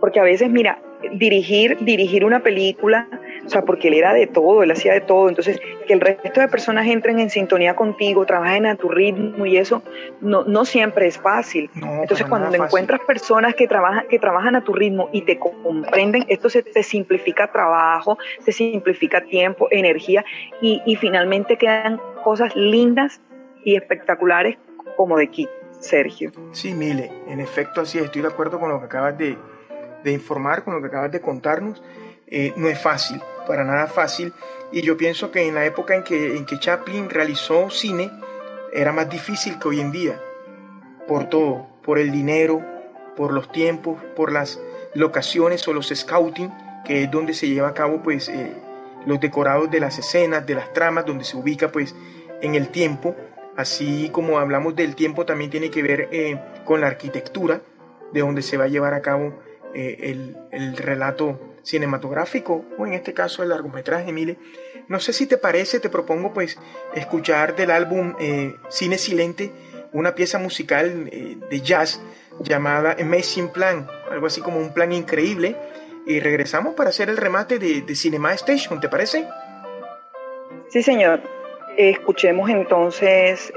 porque 0.00 0.20
a 0.20 0.24
veces, 0.24 0.50
mira, 0.50 0.78
dirigir, 1.12 1.78
dirigir 1.80 2.24
una 2.24 2.40
película, 2.40 3.06
o 3.44 3.48
sea, 3.48 3.62
porque 3.62 3.88
él 3.88 3.94
era 3.94 4.12
de 4.14 4.26
todo, 4.26 4.62
él 4.62 4.70
hacía 4.70 4.92
de 4.92 5.00
todo, 5.00 5.28
entonces 5.28 5.60
que 5.86 5.92
el 5.92 6.00
resto 6.00 6.40
de 6.40 6.48
personas 6.48 6.86
entren 6.86 7.18
en 7.18 7.30
sintonía 7.30 7.74
contigo, 7.74 8.24
trabajen 8.24 8.66
a 8.66 8.76
tu 8.76 8.88
ritmo 8.88 9.46
y 9.46 9.56
eso, 9.56 9.82
no, 10.20 10.44
no 10.44 10.64
siempre 10.64 11.06
es 11.06 11.18
fácil. 11.18 11.70
No, 11.74 12.02
entonces 12.02 12.26
cuando 12.26 12.54
encuentras 12.54 13.00
personas 13.00 13.54
que 13.54 13.66
trabajan, 13.66 14.06
que 14.08 14.18
trabajan 14.18 14.56
a 14.56 14.62
tu 14.62 14.72
ritmo 14.72 15.08
y 15.12 15.22
te 15.22 15.38
comprenden, 15.38 16.24
esto 16.28 16.48
se 16.48 16.62
te 16.62 16.82
simplifica 16.82 17.48
trabajo, 17.48 18.18
se 18.44 18.52
simplifica 18.52 19.22
tiempo, 19.22 19.68
energía 19.70 20.24
y, 20.60 20.80
y 20.86 20.96
finalmente 20.96 21.56
quedan 21.56 22.00
cosas 22.22 22.54
lindas 22.54 23.20
y 23.64 23.76
espectaculares 23.76 24.58
como 24.96 25.16
de 25.16 25.24
aquí, 25.24 25.48
Sergio. 25.80 26.32
Sí, 26.52 26.74
Mile, 26.74 27.10
en 27.28 27.40
efecto 27.40 27.80
así 27.80 27.98
estoy 27.98 28.22
de 28.22 28.28
acuerdo 28.28 28.60
con 28.60 28.68
lo 28.68 28.78
que 28.78 28.86
acabas 28.86 29.18
de, 29.18 29.36
de 30.04 30.12
informar, 30.12 30.62
con 30.62 30.74
lo 30.74 30.80
que 30.80 30.86
acabas 30.88 31.10
de 31.10 31.20
contarnos. 31.20 31.82
Eh, 32.34 32.54
no 32.56 32.68
es 32.68 32.80
fácil, 32.80 33.20
para 33.46 33.64
nada 33.64 33.86
fácil. 33.86 34.32
Y 34.70 34.82
yo 34.82 34.96
pienso 34.96 35.30
que 35.30 35.46
en 35.46 35.54
la 35.54 35.64
época 35.64 35.94
en 35.94 36.02
que, 36.02 36.36
en 36.36 36.46
que 36.46 36.58
Chaplin 36.58 37.10
realizó 37.10 37.70
cine, 37.70 38.10
era 38.72 38.92
más 38.92 39.08
difícil 39.08 39.58
que 39.58 39.68
hoy 39.68 39.80
en 39.80 39.92
día. 39.92 40.18
Por 41.06 41.28
todo, 41.28 41.66
por 41.84 41.98
el 41.98 42.10
dinero, 42.10 42.62
por 43.16 43.32
los 43.32 43.50
tiempos, 43.52 44.02
por 44.16 44.32
las 44.32 44.58
locaciones 44.94 45.66
o 45.68 45.72
los 45.72 45.88
scouting, 45.94 46.50
que 46.84 47.04
es 47.04 47.10
donde 47.10 47.34
se 47.34 47.48
lleva 47.48 47.68
a 47.68 47.74
cabo 47.74 48.02
pues 48.02 48.28
eh, 48.28 48.52
los 49.06 49.20
decorados 49.20 49.70
de 49.70 49.80
las 49.80 49.98
escenas, 49.98 50.46
de 50.46 50.54
las 50.54 50.72
tramas, 50.72 51.06
donde 51.06 51.24
se 51.24 51.36
ubica 51.36 51.70
pues 51.70 51.94
en 52.40 52.54
el 52.54 52.68
tiempo. 52.68 53.14
Así 53.56 54.08
como 54.10 54.38
hablamos 54.38 54.74
del 54.74 54.94
tiempo, 54.94 55.26
también 55.26 55.50
tiene 55.50 55.70
que 55.70 55.82
ver 55.82 56.08
eh, 56.10 56.38
con 56.64 56.80
la 56.80 56.86
arquitectura, 56.86 57.60
de 58.12 58.20
donde 58.20 58.42
se 58.42 58.56
va 58.56 58.64
a 58.64 58.68
llevar 58.68 58.94
a 58.94 59.02
cabo 59.02 59.41
eh, 59.74 60.10
el, 60.10 60.36
el, 60.50 60.76
relato 60.76 61.38
cinematográfico 61.62 62.64
o 62.76 62.86
en 62.86 62.94
este 62.94 63.12
caso 63.14 63.42
el 63.42 63.48
largometraje, 63.48 64.12
Mile. 64.12 64.36
No 64.88 65.00
sé 65.00 65.12
si 65.12 65.26
te 65.26 65.38
parece, 65.38 65.80
te 65.80 65.88
propongo 65.88 66.32
pues 66.32 66.58
escuchar 66.94 67.56
del 67.56 67.70
álbum 67.70 68.14
eh, 68.20 68.54
Cine 68.68 68.98
Silente 68.98 69.50
una 69.92 70.14
pieza 70.14 70.38
musical 70.38 71.08
eh, 71.12 71.36
de 71.50 71.60
jazz 71.60 72.00
llamada 72.40 72.96
Amazing 72.98 73.50
Plan, 73.50 73.86
algo 74.10 74.26
así 74.26 74.40
como 74.40 74.58
un 74.58 74.72
plan 74.72 74.90
increíble, 74.92 75.54
y 76.06 76.18
regresamos 76.18 76.74
para 76.74 76.90
hacer 76.90 77.08
el 77.10 77.16
remate 77.16 77.58
de, 77.58 77.82
de 77.82 77.94
Cinema 77.94 78.32
Station, 78.34 78.80
¿te 78.80 78.88
parece? 78.88 79.26
Sí, 80.70 80.82
señor. 80.82 81.20
escuchemos 81.76 82.48
entonces 82.48 83.52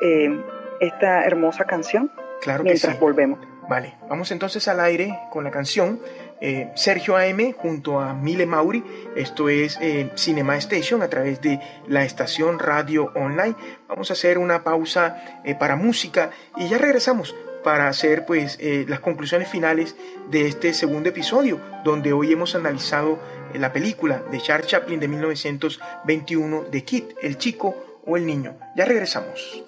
esta 0.80 1.24
hermosa 1.24 1.64
canción 1.64 2.12
claro 2.42 2.64
mientras 2.64 2.94
sí. 2.94 3.00
volvemos. 3.00 3.40
Vale, 3.68 3.96
vamos 4.08 4.32
entonces 4.32 4.68
al 4.68 4.80
aire 4.80 5.18
con 5.32 5.44
la 5.44 5.52
canción 5.52 6.00
eh, 6.42 6.72
Sergio 6.76 7.16
AM 7.18 7.54
junto 7.54 8.00
a 8.00 8.14
Mile 8.14 8.46
Mauri. 8.46 8.84
Esto 9.16 9.50
es 9.50 9.80
eh, 9.82 10.12
Cinema 10.16 10.58
Station 10.58 11.02
a 11.02 11.08
través 11.08 11.42
de 11.42 11.60
la 11.88 12.04
estación 12.04 12.60
radio 12.60 13.12
online. 13.16 13.56
Vamos 13.88 14.12
a 14.12 14.14
hacer 14.14 14.38
una 14.38 14.64
pausa 14.64 15.42
eh, 15.44 15.56
para 15.56 15.76
música 15.76 16.30
y 16.58 16.68
ya 16.68 16.78
regresamos 16.78 17.36
para 17.64 17.88
hacer 17.88 18.28
pues 18.28 18.60
las 18.62 19.00
conclusiones 19.00 19.48
finales 19.48 19.96
de 20.30 20.46
este 20.46 20.72
segundo 20.76 21.10
episodio 21.10 21.60
donde 21.84 22.14
hoy 22.14 22.32
hemos 22.32 22.54
analizado 22.54 23.18
la 23.56 23.74
película 23.74 24.22
de 24.32 24.40
Charles 24.40 24.68
Chaplin 24.68 25.00
de 25.00 25.08
1921 25.08 26.66
de 26.66 26.84
Kid, 26.84 27.04
el 27.24 27.40
chico 27.40 28.02
o 28.06 28.18
el 28.18 28.28
niño. 28.28 28.54
Ya 28.76 28.86
regresamos. 28.86 29.64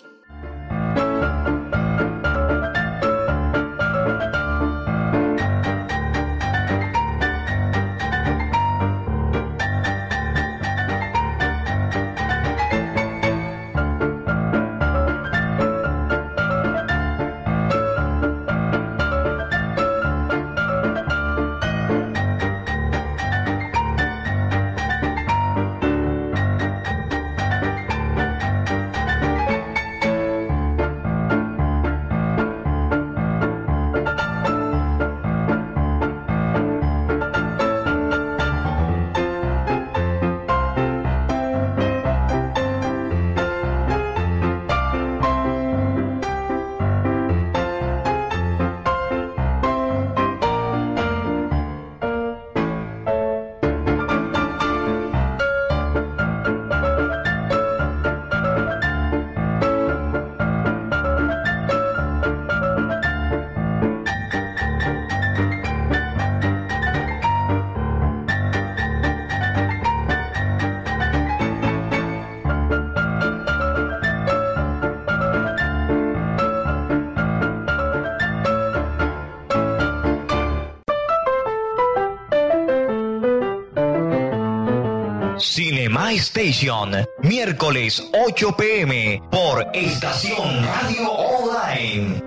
Station, 86.17 86.91
miércoles 87.19 88.09
8 88.11 88.55
pm 88.57 89.21
por 89.29 89.67
Estación 89.71 90.65
Radio 90.65 91.11
Online. 91.11 92.23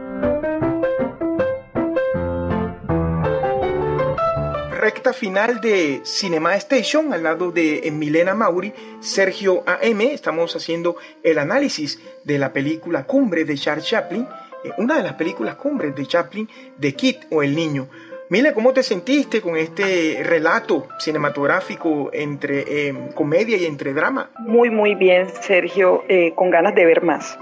recta 4.80 5.12
final 5.12 5.60
de 5.60 6.00
Cinema 6.04 6.54
Station 6.54 7.12
al 7.12 7.24
lado 7.24 7.50
de 7.50 7.90
Milena 7.92 8.34
Mauri, 8.34 8.72
Sergio 9.00 9.64
AM. 9.66 10.00
Estamos 10.02 10.54
haciendo 10.54 10.96
el 11.24 11.38
análisis 11.38 12.00
de 12.24 12.38
la 12.38 12.52
película 12.52 13.04
Cumbre 13.04 13.44
de 13.44 13.56
Charles 13.56 13.86
Chaplin, 13.86 14.26
eh, 14.64 14.70
una 14.78 14.96
de 14.98 15.02
las 15.02 15.14
películas 15.14 15.56
cumbres 15.56 15.96
de 15.96 16.06
Chaplin, 16.06 16.48
de 16.78 16.94
Kit 16.94 17.18
o 17.30 17.42
El 17.42 17.56
Niño. 17.56 17.88
Mile, 18.30 18.54
¿cómo 18.54 18.72
te 18.72 18.84
sentiste 18.84 19.40
con 19.40 19.56
este 19.56 20.22
relato 20.22 20.86
cinematográfico 21.00 22.10
entre 22.12 22.86
em, 22.86 23.08
comedia 23.10 23.56
y 23.56 23.66
entre 23.66 23.92
drama? 23.92 24.30
Muy, 24.38 24.70
muy 24.70 24.94
bien, 24.94 25.26
Sergio, 25.40 26.04
eh, 26.08 26.32
con 26.36 26.48
ganas 26.48 26.76
de 26.76 26.86
ver 26.86 27.02
más, 27.02 27.36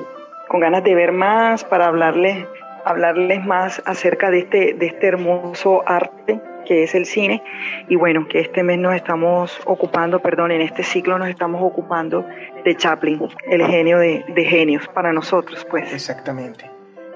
con 0.49 0.61
ganas 0.61 0.82
de 0.82 0.95
ver 0.95 1.12
más 1.12 1.62
para 1.62 1.89
hablarles, 1.89 2.47
hablarles 2.86 3.45
más 3.45 3.82
acerca 3.84 4.30
de 4.30 4.39
este, 4.39 4.72
de 4.72 4.86
este 4.86 5.09
hermoso 5.09 5.82
arte 5.84 6.41
que 6.64 6.84
es 6.84 6.95
el 6.95 7.05
cine. 7.05 7.43
Y 7.91 7.97
bueno, 7.97 8.26
que 8.26 8.41
este 8.41 8.62
mes 8.62 8.78
nos 8.78 8.95
estamos 8.95 9.61
ocupando, 9.66 10.20
perdón, 10.20 10.53
en 10.53 10.62
este 10.62 10.84
ciclo 10.84 11.18
nos 11.18 11.28
estamos 11.28 11.61
ocupando 11.62 12.24
de 12.64 12.74
Chaplin, 12.74 13.28
el 13.47 13.66
genio 13.66 13.99
de, 13.99 14.24
de 14.26 14.45
genios 14.47 14.89
para 14.89 15.12
nosotros, 15.12 15.66
pues. 15.68 15.93
Exactamente, 15.93 16.64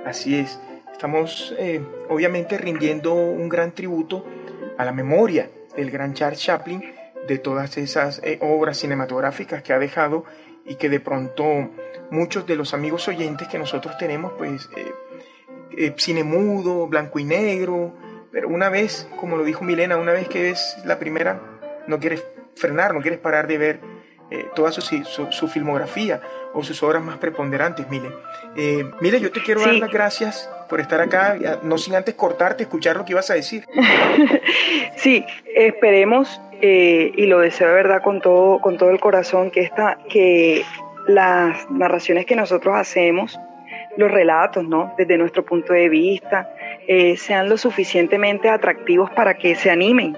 así 0.04 0.38
es. 0.40 0.60
Estamos 0.92 1.54
eh, 1.58 1.80
obviamente 2.08 2.58
rindiendo 2.58 3.14
un 3.14 3.48
gran 3.48 3.72
tributo 3.72 4.24
a 4.78 4.84
la 4.84 4.92
memoria 4.92 5.50
del 5.76 5.90
gran 5.90 6.14
Charles 6.14 6.40
Chaplin, 6.40 6.82
de 7.26 7.38
todas 7.38 7.76
esas 7.76 8.20
eh, 8.24 8.38
obras 8.40 8.78
cinematográficas 8.78 9.62
que 9.62 9.72
ha 9.72 9.78
dejado 9.78 10.24
y 10.64 10.74
que 10.76 10.88
de 10.88 11.00
pronto 11.00 11.44
muchos 12.10 12.46
de 12.46 12.56
los 12.56 12.74
amigos 12.74 13.08
oyentes 13.08 13.48
que 13.48 13.58
nosotros 13.58 13.96
tenemos, 13.98 14.32
pues 14.36 14.68
eh, 15.76 15.94
cine 15.96 16.24
mudo, 16.24 16.86
blanco 16.86 17.18
y 17.18 17.24
negro, 17.24 17.94
pero 18.30 18.48
una 18.48 18.68
vez, 18.68 19.08
como 19.16 19.36
lo 19.36 19.44
dijo 19.44 19.64
Milena, 19.64 19.96
una 19.96 20.12
vez 20.12 20.28
que 20.28 20.42
ves 20.42 20.76
la 20.84 20.98
primera, 20.98 21.40
no 21.86 21.98
quieres 21.98 22.24
frenar, 22.56 22.94
no 22.94 23.00
quieres 23.00 23.20
parar 23.20 23.46
de 23.46 23.58
ver 23.58 23.80
eh, 24.30 24.46
toda 24.54 24.72
su, 24.72 24.80
su, 24.80 25.48
filmografía 25.48 26.22
o 26.54 26.62
sus 26.64 26.82
obras 26.82 27.02
más 27.02 27.18
preponderantes, 27.18 27.88
Mile. 27.90 28.10
Eh, 28.56 28.90
Mile, 29.00 29.20
yo 29.20 29.30
te 29.30 29.42
quiero 29.42 29.60
dar 29.60 29.74
las 29.74 29.90
gracias 29.90 30.48
por 30.72 30.80
estar 30.80 31.02
acá, 31.02 31.36
no 31.64 31.76
sin 31.76 31.94
antes 31.94 32.14
cortarte, 32.14 32.62
escuchar 32.62 32.96
lo 32.96 33.04
que 33.04 33.12
ibas 33.12 33.30
a 33.30 33.34
decir. 33.34 33.66
sí, 34.96 35.22
esperemos, 35.54 36.40
eh, 36.62 37.12
y 37.14 37.26
lo 37.26 37.40
deseo 37.40 37.68
de 37.68 37.74
verdad 37.74 38.00
con 38.02 38.22
todo, 38.22 38.58
con 38.58 38.78
todo 38.78 38.88
el 38.88 38.98
corazón, 38.98 39.50
que, 39.50 39.60
esta, 39.60 39.98
que 40.08 40.64
las 41.06 41.70
narraciones 41.70 42.24
que 42.24 42.36
nosotros 42.36 42.74
hacemos, 42.74 43.38
los 43.98 44.10
relatos, 44.10 44.64
¿no? 44.64 44.94
Desde 44.96 45.18
nuestro 45.18 45.44
punto 45.44 45.74
de 45.74 45.90
vista, 45.90 46.48
eh, 46.88 47.18
sean 47.18 47.50
lo 47.50 47.58
suficientemente 47.58 48.48
atractivos 48.48 49.10
para 49.10 49.34
que 49.34 49.54
se 49.56 49.70
animen, 49.70 50.16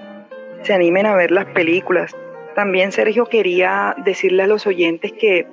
se 0.63 0.73
animen 0.73 1.05
a 1.05 1.15
ver 1.15 1.31
las 1.31 1.47
películas. 1.47 2.15
También, 2.55 2.93
Sergio, 2.93 3.25
quería 3.25 3.93
decirle 4.05 4.43
a 4.43 4.47
los 4.47 4.65
oyentes 4.65 5.11
que, 5.11 5.47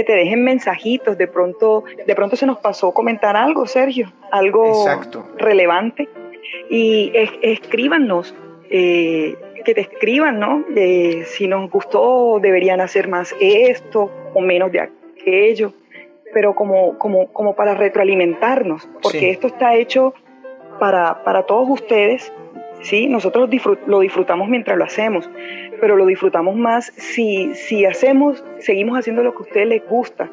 que 0.00 0.04
te 0.04 0.12
dejen 0.12 0.44
mensajitos. 0.44 1.18
De 1.18 1.26
pronto, 1.26 1.84
de 2.06 2.14
pronto 2.14 2.36
se 2.36 2.46
nos 2.46 2.58
pasó 2.58 2.92
comentar 2.92 3.36
algo, 3.36 3.66
Sergio, 3.66 4.12
algo 4.30 4.86
relevante. 5.36 6.08
Y 6.68 7.12
escríbanos, 7.42 8.34
eh, 8.70 9.36
que 9.64 9.74
te 9.74 9.82
escriban, 9.82 10.40
¿no? 10.40 10.64
si 11.26 11.46
nos 11.46 11.70
gustó, 11.70 12.38
deberían 12.40 12.80
hacer 12.80 13.08
más 13.08 13.34
esto 13.40 14.10
o 14.34 14.40
menos 14.40 14.72
de 14.72 14.80
aquello 14.80 15.72
pero 16.32 16.54
como, 16.54 16.98
como, 16.98 17.32
como 17.32 17.54
para 17.54 17.74
retroalimentarnos, 17.74 18.88
porque 19.02 19.30
esto 19.30 19.46
está 19.46 19.74
hecho 19.74 20.14
para, 20.78 21.22
para 21.24 21.44
todos 21.44 21.68
ustedes, 21.68 22.32
¿sí? 22.82 23.06
Nosotros 23.08 23.50
lo 23.86 24.00
disfrutamos 24.00 24.48
mientras 24.48 24.76
lo 24.78 24.84
hacemos, 24.84 25.28
pero 25.80 25.96
lo 25.96 26.06
disfrutamos 26.06 26.56
más 26.56 26.92
si, 26.96 27.54
si 27.54 27.84
hacemos, 27.84 28.42
seguimos 28.60 28.98
haciendo 28.98 29.22
lo 29.22 29.32
que 29.32 29.38
a 29.38 29.46
ustedes 29.46 29.66
les 29.66 29.88
gusta. 29.88 30.28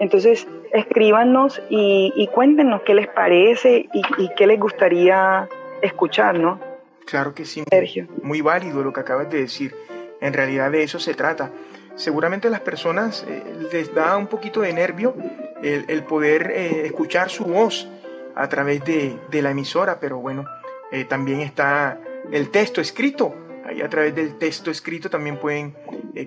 Entonces, 0.00 0.46
escríbanos 0.72 1.62
y, 1.68 2.12
y 2.16 2.26
cuéntenos 2.28 2.82
qué 2.82 2.94
les 2.94 3.08
parece 3.08 3.88
y, 3.92 4.02
y, 4.18 4.30
qué 4.36 4.46
les 4.46 4.58
gustaría 4.58 5.48
escuchar, 5.82 6.38
¿no? 6.38 6.58
Claro 7.06 7.34
que 7.34 7.44
sí, 7.44 7.62
Sergio. 7.70 8.06
muy 8.22 8.40
válido 8.40 8.82
lo 8.82 8.92
que 8.92 9.00
acabas 9.00 9.30
de 9.30 9.42
decir. 9.42 9.74
En 10.20 10.32
realidad 10.32 10.70
de 10.70 10.82
eso 10.82 10.98
se 10.98 11.14
trata 11.14 11.50
seguramente 11.96 12.48
a 12.48 12.50
las 12.50 12.60
personas 12.60 13.24
eh, 13.28 13.42
les 13.72 13.94
da 13.94 14.16
un 14.16 14.26
poquito 14.26 14.60
de 14.60 14.72
nervio 14.72 15.14
el, 15.62 16.02
poder 16.02 16.50
eh, 16.50 16.86
escuchar 16.86 17.30
su 17.30 17.44
voz 17.44 17.88
a 18.34 18.48
través 18.48 18.84
de, 18.84 19.16
la 19.30 19.50
emisora, 19.50 19.98
pero 19.98 20.18
bueno, 20.18 20.44
eh, 20.92 21.06
también 21.06 21.40
está 21.40 21.98
el 22.30 22.50
texto 22.50 22.82
escrito. 22.82 23.34
Ahí 23.74 23.82
a 23.82 23.88
través 23.88 24.14
del 24.14 24.38
texto 24.38 24.70
escrito 24.70 25.10
también 25.10 25.36
pueden 25.36 25.74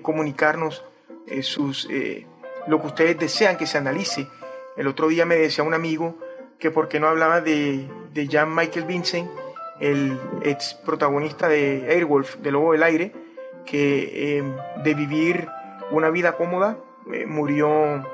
comunicarnos 0.02 0.84
sus, 1.42 1.88
lo 2.66 2.80
que 2.80 2.86
ustedes 2.86 3.18
desean 3.18 3.56
que 3.56 3.66
se 3.66 3.78
analice. 3.78 4.26
El 4.76 4.86
otro 4.86 5.08
día 5.08 5.24
me 5.24 5.36
decía 5.36 5.64
un 5.64 5.72
amigo 5.74 6.14
que 6.58 6.70
por 6.70 6.88
qué 6.88 7.00
no 7.00 7.08
hablaba 7.08 7.40
de, 7.40 7.88
de 8.12 8.28
Jan 8.28 8.54
Michael 8.54 8.84
Vincent, 8.84 9.30
el 9.80 10.18
ex 10.42 10.74
protagonista 10.74 11.48
de 11.48 11.86
Airwolf, 11.90 12.36
de 12.36 12.52
Lobo 12.52 12.72
del 12.72 12.82
Aire, 12.82 13.12
que 13.64 14.42
de 14.82 14.94
vivir 14.94 15.48
una 15.90 16.10
vida 16.10 16.32
cómoda, 16.32 16.76
eh, 17.12 17.24
murió 17.24 18.04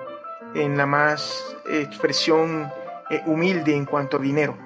en 0.54 0.76
la 0.76 0.86
más 0.86 1.56
expresión 1.68 2.70
eh, 3.10 3.22
humilde 3.26 3.74
en 3.74 3.86
cuanto 3.86 4.18
a 4.18 4.20
dinero. 4.20 4.56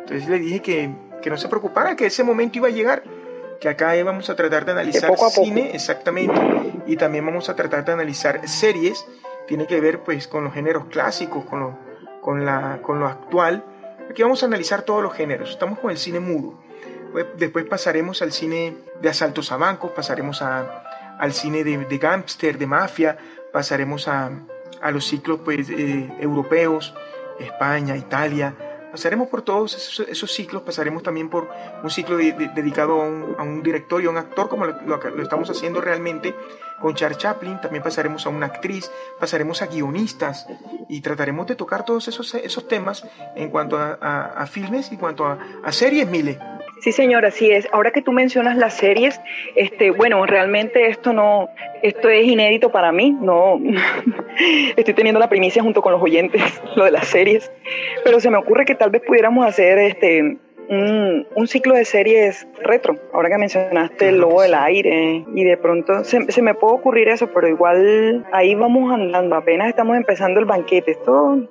Entonces 0.00 0.28
le 0.28 0.38
dije 0.38 0.60
que, 0.60 0.90
que, 1.22 1.30
no 1.30 1.36
se 1.36 1.48
preocupara, 1.48 1.94
que 1.94 2.06
ese 2.06 2.24
momento 2.24 2.58
iba 2.58 2.68
a 2.68 2.72
llegar, 2.72 3.02
que 3.60 3.68
acá 3.68 3.92
vamos 4.04 4.30
a 4.30 4.36
tratar 4.36 4.64
de 4.64 4.72
analizar 4.72 5.10
cine, 5.30 5.70
exactamente, 5.74 6.40
y 6.86 6.96
también 6.96 7.24
vamos 7.24 7.48
a 7.48 7.56
tratar 7.56 7.84
de 7.84 7.92
analizar 7.92 8.46
series, 8.48 9.04
tiene 9.46 9.66
que 9.66 9.80
ver 9.80 10.00
pues 10.00 10.28
con 10.28 10.44
los 10.44 10.52
géneros 10.52 10.86
clásicos, 10.86 11.44
con 11.44 11.60
lo, 11.60 11.78
con 12.20 12.44
la, 12.44 12.78
con 12.82 12.98
lo 13.00 13.06
actual. 13.06 13.64
Aquí 14.10 14.22
vamos 14.22 14.42
a 14.42 14.46
analizar 14.46 14.82
todos 14.82 15.02
los 15.02 15.14
géneros, 15.14 15.50
estamos 15.50 15.78
con 15.78 15.90
el 15.90 15.98
cine 15.98 16.20
mudo. 16.20 16.54
Después 17.38 17.64
pasaremos 17.64 18.20
al 18.20 18.32
cine 18.32 18.76
de 19.00 19.08
asaltos 19.08 19.50
a 19.50 19.56
bancos, 19.56 19.92
pasaremos 19.92 20.42
a, 20.42 21.16
al 21.18 21.32
cine 21.32 21.64
de, 21.64 21.78
de 21.78 21.98
gángster, 21.98 22.58
de 22.58 22.66
mafia, 22.66 23.16
pasaremos 23.52 24.06
a, 24.06 24.30
a 24.82 24.90
los 24.90 25.06
ciclos 25.06 25.40
pues, 25.44 25.70
eh, 25.70 26.10
europeos, 26.20 26.94
España, 27.40 27.96
Italia, 27.96 28.54
pasaremos 28.96 29.28
por 29.28 29.42
todos 29.42 29.74
esos, 30.08 30.32
ciclos, 30.32 30.62
pasaremos 30.62 31.02
también 31.02 31.28
por 31.28 31.50
un 31.82 31.90
ciclo 31.90 32.16
dedicado 32.16 33.02
a 33.02 33.04
un, 33.04 33.36
a 33.38 33.62
director 33.62 34.02
y 34.02 34.06
a 34.06 34.10
un 34.10 34.16
actor, 34.16 34.48
como 34.48 34.64
lo, 34.64 35.22
estamos 35.22 35.50
haciendo 35.50 35.82
realmente 35.82 36.34
con 36.80 36.94
Charles 36.94 37.18
Chaplin, 37.18 37.60
también 37.60 37.82
pasaremos 37.82 38.24
a 38.24 38.30
una 38.30 38.46
actriz, 38.46 38.90
pasaremos 39.20 39.60
a 39.60 39.66
guionistas 39.66 40.46
y 40.88 41.02
trataremos 41.02 41.46
de 41.46 41.56
tocar 41.56 41.84
todos 41.84 42.08
esos, 42.08 42.34
esos 42.36 42.66
temas 42.68 43.04
en 43.34 43.50
cuanto 43.50 43.76
a, 43.76 43.92
a, 43.92 44.46
filmes 44.46 44.90
y 44.90 44.94
en 44.94 45.00
cuanto 45.00 45.26
a, 45.26 45.38
a 45.62 45.72
series, 45.72 46.08
Mile. 46.08 46.38
Sí, 46.80 46.92
señora, 46.92 47.28
así 47.28 47.50
es. 47.50 47.68
Ahora 47.72 47.90
que 47.90 48.02
tú 48.02 48.12
mencionas 48.12 48.56
las 48.56 48.74
series, 48.74 49.20
este, 49.54 49.90
bueno, 49.90 50.24
realmente 50.26 50.88
esto 50.88 51.12
no, 51.12 51.48
esto 51.82 52.08
es 52.08 52.26
inédito 52.26 52.70
para 52.70 52.92
mí. 52.92 53.16
No, 53.18 53.58
estoy 54.76 54.94
teniendo 54.94 55.18
la 55.18 55.28
primicia 55.28 55.62
junto 55.62 55.82
con 55.82 55.92
los 55.92 56.02
oyentes, 56.02 56.42
lo 56.76 56.84
de 56.84 56.90
las 56.90 57.08
series. 57.08 57.50
Pero 58.04 58.20
se 58.20 58.30
me 58.30 58.36
ocurre 58.36 58.64
que 58.64 58.74
tal 58.74 58.90
vez 58.90 59.02
pudiéramos 59.02 59.46
hacer 59.46 59.78
este, 59.78 60.36
un, 60.68 61.26
un, 61.34 61.48
ciclo 61.48 61.74
de 61.74 61.84
series 61.84 62.46
retro. 62.62 62.96
Ahora 63.12 63.30
que 63.30 63.38
mencionaste 63.38 64.10
el 64.10 64.18
lobo 64.18 64.42
del 64.42 64.54
aire 64.54 65.24
y 65.34 65.44
de 65.44 65.56
pronto 65.56 66.04
se, 66.04 66.30
se, 66.30 66.42
me 66.42 66.54
puede 66.54 66.74
ocurrir 66.74 67.08
eso, 67.08 67.28
pero 67.32 67.48
igual 67.48 68.26
ahí 68.32 68.54
vamos 68.54 68.92
andando. 68.92 69.34
Apenas 69.36 69.68
estamos 69.68 69.96
empezando 69.96 70.40
el 70.40 70.46
banquete. 70.46 70.90
Esto 70.90 71.48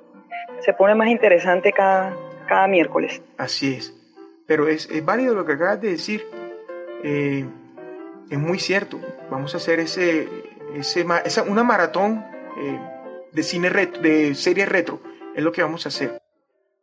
se 0.60 0.72
pone 0.72 0.94
más 0.94 1.08
interesante 1.08 1.72
cada, 1.72 2.14
cada 2.46 2.68
miércoles. 2.68 3.20
Así 3.38 3.74
es. 3.74 3.95
Pero 4.46 4.68
es, 4.68 4.88
válido 5.04 5.34
lo 5.34 5.44
que 5.44 5.52
acabas 5.52 5.80
de 5.80 5.90
decir. 5.90 6.26
Eh, 7.02 7.44
es 8.30 8.38
muy 8.38 8.58
cierto. 8.58 9.00
Vamos 9.30 9.54
a 9.54 9.58
hacer 9.58 9.80
ese, 9.80 10.28
ese 10.74 11.06
esa, 11.24 11.42
una 11.42 11.64
maratón 11.64 12.24
eh, 12.58 12.80
de 13.32 13.42
cine 13.42 13.68
retro, 13.68 14.02
de 14.02 14.34
serie 14.34 14.66
retro. 14.66 15.00
Es 15.34 15.42
lo 15.42 15.52
que 15.52 15.62
vamos 15.62 15.86
a 15.86 15.88
hacer. 15.88 16.20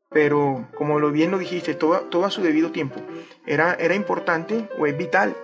Pero 0.10 0.68
como 0.76 1.00
lo 1.00 1.12
bien 1.12 1.32
lo 1.32 1.40
dijiste, 1.40 1.74
todo, 1.74 2.02
todo 2.02 2.26
a 2.26 2.32
su 2.32 2.42
debido 2.44 2.72
tiempo. 2.72 3.02
Era, 3.46 3.74
era 3.74 3.96
importante 3.96 4.70
o 4.78 4.86
es 4.86 4.96
vital 4.98 5.36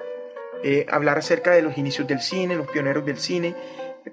eh, 0.62 0.86
hablar 0.90 1.18
acerca 1.18 1.52
de 1.52 1.62
los 1.62 1.78
inicios 1.78 2.08
del 2.08 2.22
cine, 2.22 2.56
los 2.56 2.68
pioneros 2.68 3.06
del 3.06 3.18
cine. 3.18 3.56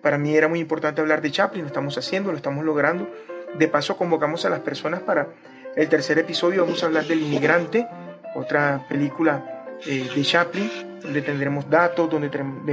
Para 0.01 0.19
mí 0.19 0.35
era 0.37 0.49
muy 0.49 0.61
importante 0.61 1.01
hablar 1.01 1.20
de 1.20 1.31
Chaplin, 1.31 1.62
lo 1.62 1.69
estamos 1.69 1.99
haciendo, 1.99 2.31
lo 2.31 2.37
estamos 2.37 2.65
logrando. 2.65 3.09
De 3.55 3.69
paso 3.69 3.97
convocamos 3.97 4.45
a 4.45 4.51
las 4.51 4.61
personas 4.61 5.01
para 5.01 5.28
el 5.77 5.89
tercer 5.90 6.19
episodio 6.19 6.65
vamos 6.65 6.82
a 6.82 6.86
hablar 6.86 7.05
del 7.05 7.20
inmigrante, 7.20 7.86
otra 8.35 8.86
película 8.89 9.65
eh, 9.86 10.09
de 10.15 10.23
Chaplin, 10.23 10.70
donde 11.03 11.20
tendremos 11.20 11.69
datos, 11.69 12.11
donde 12.11 12.31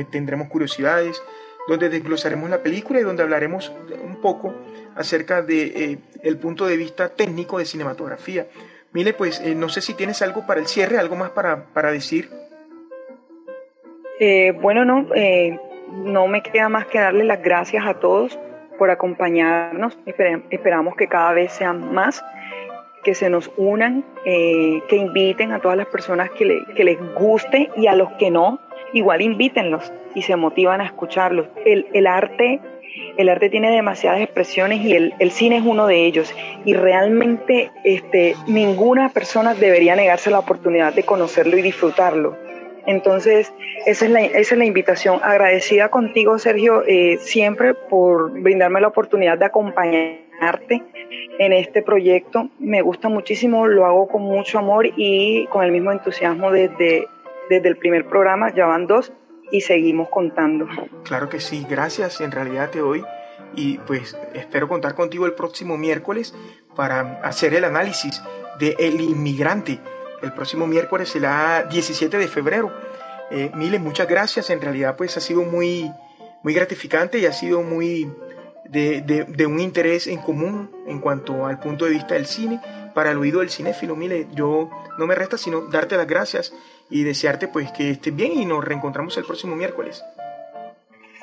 tendremos 0.10 0.48
curiosidades, 0.48 1.22
donde 1.68 1.90
desglosaremos 1.90 2.50
la 2.50 2.64
película 2.64 3.02
y 3.02 3.04
donde 3.04 3.24
hablaremos 3.24 3.74
un 4.02 4.22
poco 4.22 4.54
acerca 4.96 5.42
de 5.42 6.00
eh, 6.24 6.36
punto 6.36 6.66
de 6.66 6.78
vista 6.78 7.10
técnico 7.10 7.58
de 7.58 7.66
cinematografía. 7.66 8.48
Mile, 8.94 9.14
pues 9.14 9.42
eh, 9.42 9.54
no 9.54 9.68
sé 9.68 9.82
si 9.82 9.96
tienes 9.96 10.22
algo 10.22 10.48
para 10.48 10.62
el 10.62 10.68
cierre, 10.68 10.98
algo 10.98 11.18
más 11.18 11.32
para, 11.32 11.66
para 11.66 11.92
decir. 11.92 12.30
Bueno, 14.62 14.86
no, 14.86 15.06
no 15.92 16.28
me 16.28 16.42
queda 16.42 16.70
más 16.70 16.86
que 16.86 16.98
darle 16.98 17.26
las 17.26 17.42
gracias 17.42 17.86
a 17.86 17.96
todos 17.96 18.40
por 18.78 18.90
acompañarnos. 18.90 19.98
esperamos 20.06 20.96
que 20.96 21.08
cada 21.08 21.34
vez 21.34 21.52
sean 21.52 21.94
más, 21.94 22.24
que 23.04 23.16
se 23.16 23.30
nos 23.30 23.52
unan, 23.58 24.04
que 24.24 24.96
inviten 24.96 25.52
a 25.52 25.60
todas 25.60 25.78
las 25.78 25.88
personas 25.88 26.30
que, 26.32 26.46
les 26.46 27.14
guste 27.16 27.70
y 27.76 27.88
a 27.88 27.96
los 27.96 28.12
que 28.14 28.32
no, 28.32 28.60
igual 28.94 29.22
invítenlos 29.22 29.92
y 30.16 30.22
se 30.22 30.36
motivan 30.36 30.82
a 30.82 30.86
escucharlos. 30.86 31.48
El, 31.66 32.08
arte 32.08 32.60
el 33.18 33.30
arte 33.30 33.50
tiene 33.50 33.72
demasiadas 33.72 34.22
expresiones 34.22 34.82
y 34.82 34.94
el, 34.94 35.32
cine 35.32 35.58
es 35.58 35.64
uno 35.66 35.88
de 35.88 36.06
ellos. 36.06 36.34
Y 36.66 36.74
realmente 36.74 37.72
este, 37.84 38.36
ninguna 38.48 39.10
persona 39.10 39.54
debería 39.54 39.96
negarse 39.96 40.32
la 40.32 40.40
oportunidad 40.40 40.94
de 40.94 41.04
conocerlo 41.04 41.58
y 41.58 41.62
disfrutarlo. 41.62 42.36
Entonces, 42.86 43.52
esa 43.86 44.06
es 44.06 44.12
la, 44.12 44.22
esa 44.22 44.56
es 44.56 44.58
la 44.58 44.66
invitación. 44.66 45.20
Agradecida 45.24 45.90
contigo, 45.90 46.38
Sergio, 46.38 46.84
eh, 46.86 47.18
siempre 47.22 47.74
por 47.74 48.32
brindarme 48.42 48.82
la 48.82 48.88
oportunidad 48.88 49.38
de 49.38 49.46
acompañarte 50.34 50.84
en 51.40 51.54
este 51.54 51.82
proyecto. 51.82 52.50
Me 52.60 52.82
gusta 52.82 53.10
muchísimo, 53.10 53.68
lo 53.68 53.86
hago 53.86 54.08
con 54.08 54.22
mucho 54.22 54.60
amor 54.60 54.88
y 54.96 55.46
con 55.48 55.64
el 55.64 55.72
mismo 55.72 55.92
entusiasmo 55.92 56.52
desde, 56.52 57.08
desde 57.50 57.70
el 57.70 57.78
primer 57.78 58.06
programa, 58.06 58.54
ya 58.54 58.66
van 58.66 58.88
dos 58.88 59.12
y 59.52 59.62
seguimos 59.62 60.10
contando. 60.10 60.68
Claro 61.04 61.30
que 61.30 61.40
sí, 61.40 61.66
gracias 61.70 62.22
en 62.22 62.32
realidad 62.32 62.70
te 62.70 62.80
doy 62.80 63.04
y 63.56 63.78
pues 63.80 64.18
espero 64.34 64.68
contar 64.68 64.96
contigo 64.96 65.26
el 65.26 65.34
próximo 65.34 65.78
miércoles 65.78 66.34
para 66.76 67.20
hacer 67.24 67.54
el 67.54 67.66
análisis 67.66 68.22
de 68.60 68.76
El 68.80 69.00
Inmigrante. 69.00 69.80
El 70.22 70.32
próximo 70.32 70.66
miércoles 70.66 71.10
será 71.10 71.64
17 71.64 72.18
de 72.18 72.28
febrero. 72.28 72.72
Eh, 73.30 73.52
Miles, 73.56 73.82
muchas 73.82 74.08
gracias. 74.08 74.50
En 74.50 74.62
realidad 74.62 74.96
pues 74.96 75.18
ha 75.18 75.20
sido 75.20 75.44
muy, 75.44 75.92
muy 76.44 76.54
gratificante 76.54 77.20
y 77.20 77.26
ha 77.26 77.34
sido 77.34 77.62
muy 77.62 78.10
de, 78.74 79.02
de, 79.02 79.24
de, 79.24 79.46
un 79.46 79.60
interés 79.60 80.08
en 80.08 80.18
común 80.18 80.70
en 80.88 81.00
cuanto 81.00 81.46
al 81.46 81.60
punto 81.60 81.86
de 81.86 81.92
vista 81.92 82.16
del 82.16 82.26
cine 82.26 82.60
para 82.94 83.12
el 83.12 83.18
oído 83.18 83.40
del 83.40 83.50
cinéfilo. 83.50 83.96
Mile, 83.96 84.28
yo 84.34 84.70
no 84.98 85.08
me 85.08 85.16
resta 85.16 85.38
sino 85.38 85.62
darte 85.62 85.96
las 85.96 86.08
gracias 86.08 86.54
y 86.90 87.04
desearte 87.04 87.48
pues 87.48 87.72
que 87.72 87.92
estés 87.92 88.16
bien 88.16 88.34
y 88.34 88.46
nos 88.46 88.64
reencontramos 88.64 89.16
el 89.18 89.26
próximo 89.26 89.56
miércoles. 89.56 90.04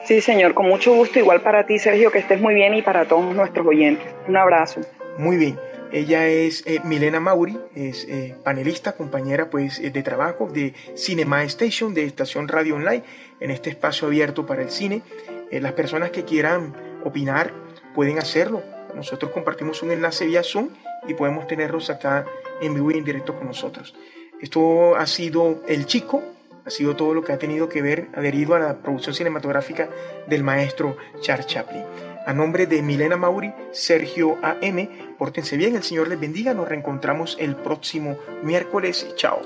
Sí, 0.04 0.20
señor, 0.20 0.54
con 0.54 0.66
mucho 0.66 0.94
gusto, 0.94 1.18
igual 1.18 1.42
para 1.42 1.66
ti, 1.66 1.78
Sergio, 1.78 2.10
que 2.10 2.18
estés 2.18 2.40
muy 2.40 2.54
bien 2.54 2.74
y 2.74 2.82
para 2.82 3.04
todos 3.06 3.34
nuestros 3.34 3.66
oyentes. 3.66 4.06
Un 4.26 4.36
abrazo. 4.36 4.80
Muy 5.18 5.36
bien. 5.36 5.58
Ella 5.92 6.28
es 6.28 6.64
eh, 6.66 6.80
Milena 6.84 7.18
Mauri, 7.18 7.58
es 7.74 8.06
eh, 8.08 8.36
panelista, 8.44 8.92
compañera 8.92 9.50
pues, 9.50 9.80
eh, 9.80 9.90
de 9.90 10.02
trabajo 10.02 10.48
de 10.48 10.72
Cinema 10.94 11.42
Station, 11.44 11.94
de 11.94 12.04
Estación 12.04 12.46
Radio 12.48 12.76
Online, 12.76 13.02
en 13.40 13.50
este 13.50 13.70
espacio 13.70 14.06
abierto 14.06 14.46
para 14.46 14.62
el 14.62 14.70
cine. 14.70 15.02
las 15.50 15.72
personas 15.72 16.10
que 16.10 16.24
quieran 16.24 16.74
opinar 17.04 17.52
pueden 17.94 18.18
hacerlo. 18.18 18.62
Nosotros 18.94 19.30
compartimos 19.32 19.82
un 19.82 19.90
enlace 19.90 20.26
vía 20.26 20.42
Zoom 20.42 20.68
y 21.08 21.14
podemos 21.14 21.46
tenerlos 21.46 21.90
acá 21.90 22.26
en 22.60 22.74
vivo 22.74 22.90
y 22.90 22.98
en 22.98 23.04
directo 23.04 23.34
con 23.34 23.46
nosotros. 23.46 23.94
Esto 24.40 24.96
ha 24.96 25.06
sido 25.06 25.62
El 25.68 25.86
Chico, 25.86 26.22
ha 26.64 26.70
sido 26.70 26.96
todo 26.96 27.14
lo 27.14 27.24
que 27.24 27.32
ha 27.32 27.38
tenido 27.38 27.68
que 27.68 27.82
ver 27.82 28.08
adherido 28.14 28.54
a 28.54 28.58
la 28.58 28.76
producción 28.76 29.14
cinematográfica 29.14 29.88
del 30.26 30.42
maestro 30.42 30.96
Charles 31.20 31.46
Chaplin. 31.46 31.82
A 32.26 32.34
nombre 32.34 32.66
de 32.66 32.82
Milena 32.82 33.16
Mauri, 33.16 33.52
Sergio 33.72 34.36
AM, 34.42 34.88
pórtense 35.18 35.56
bien, 35.56 35.74
el 35.74 35.82
Señor 35.82 36.08
les 36.08 36.20
bendiga, 36.20 36.54
nos 36.54 36.68
reencontramos 36.68 37.36
el 37.40 37.56
próximo 37.56 38.18
miércoles. 38.42 39.06
Chao. 39.16 39.40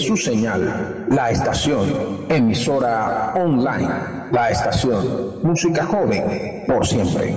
Su 0.00 0.16
señal 0.16 1.04
la 1.08 1.30
estación 1.30 2.24
emisora 2.28 3.34
online, 3.34 3.88
la 4.32 4.50
estación 4.50 5.36
música 5.42 5.84
joven 5.84 6.64
por 6.66 6.86
siempre. 6.86 7.28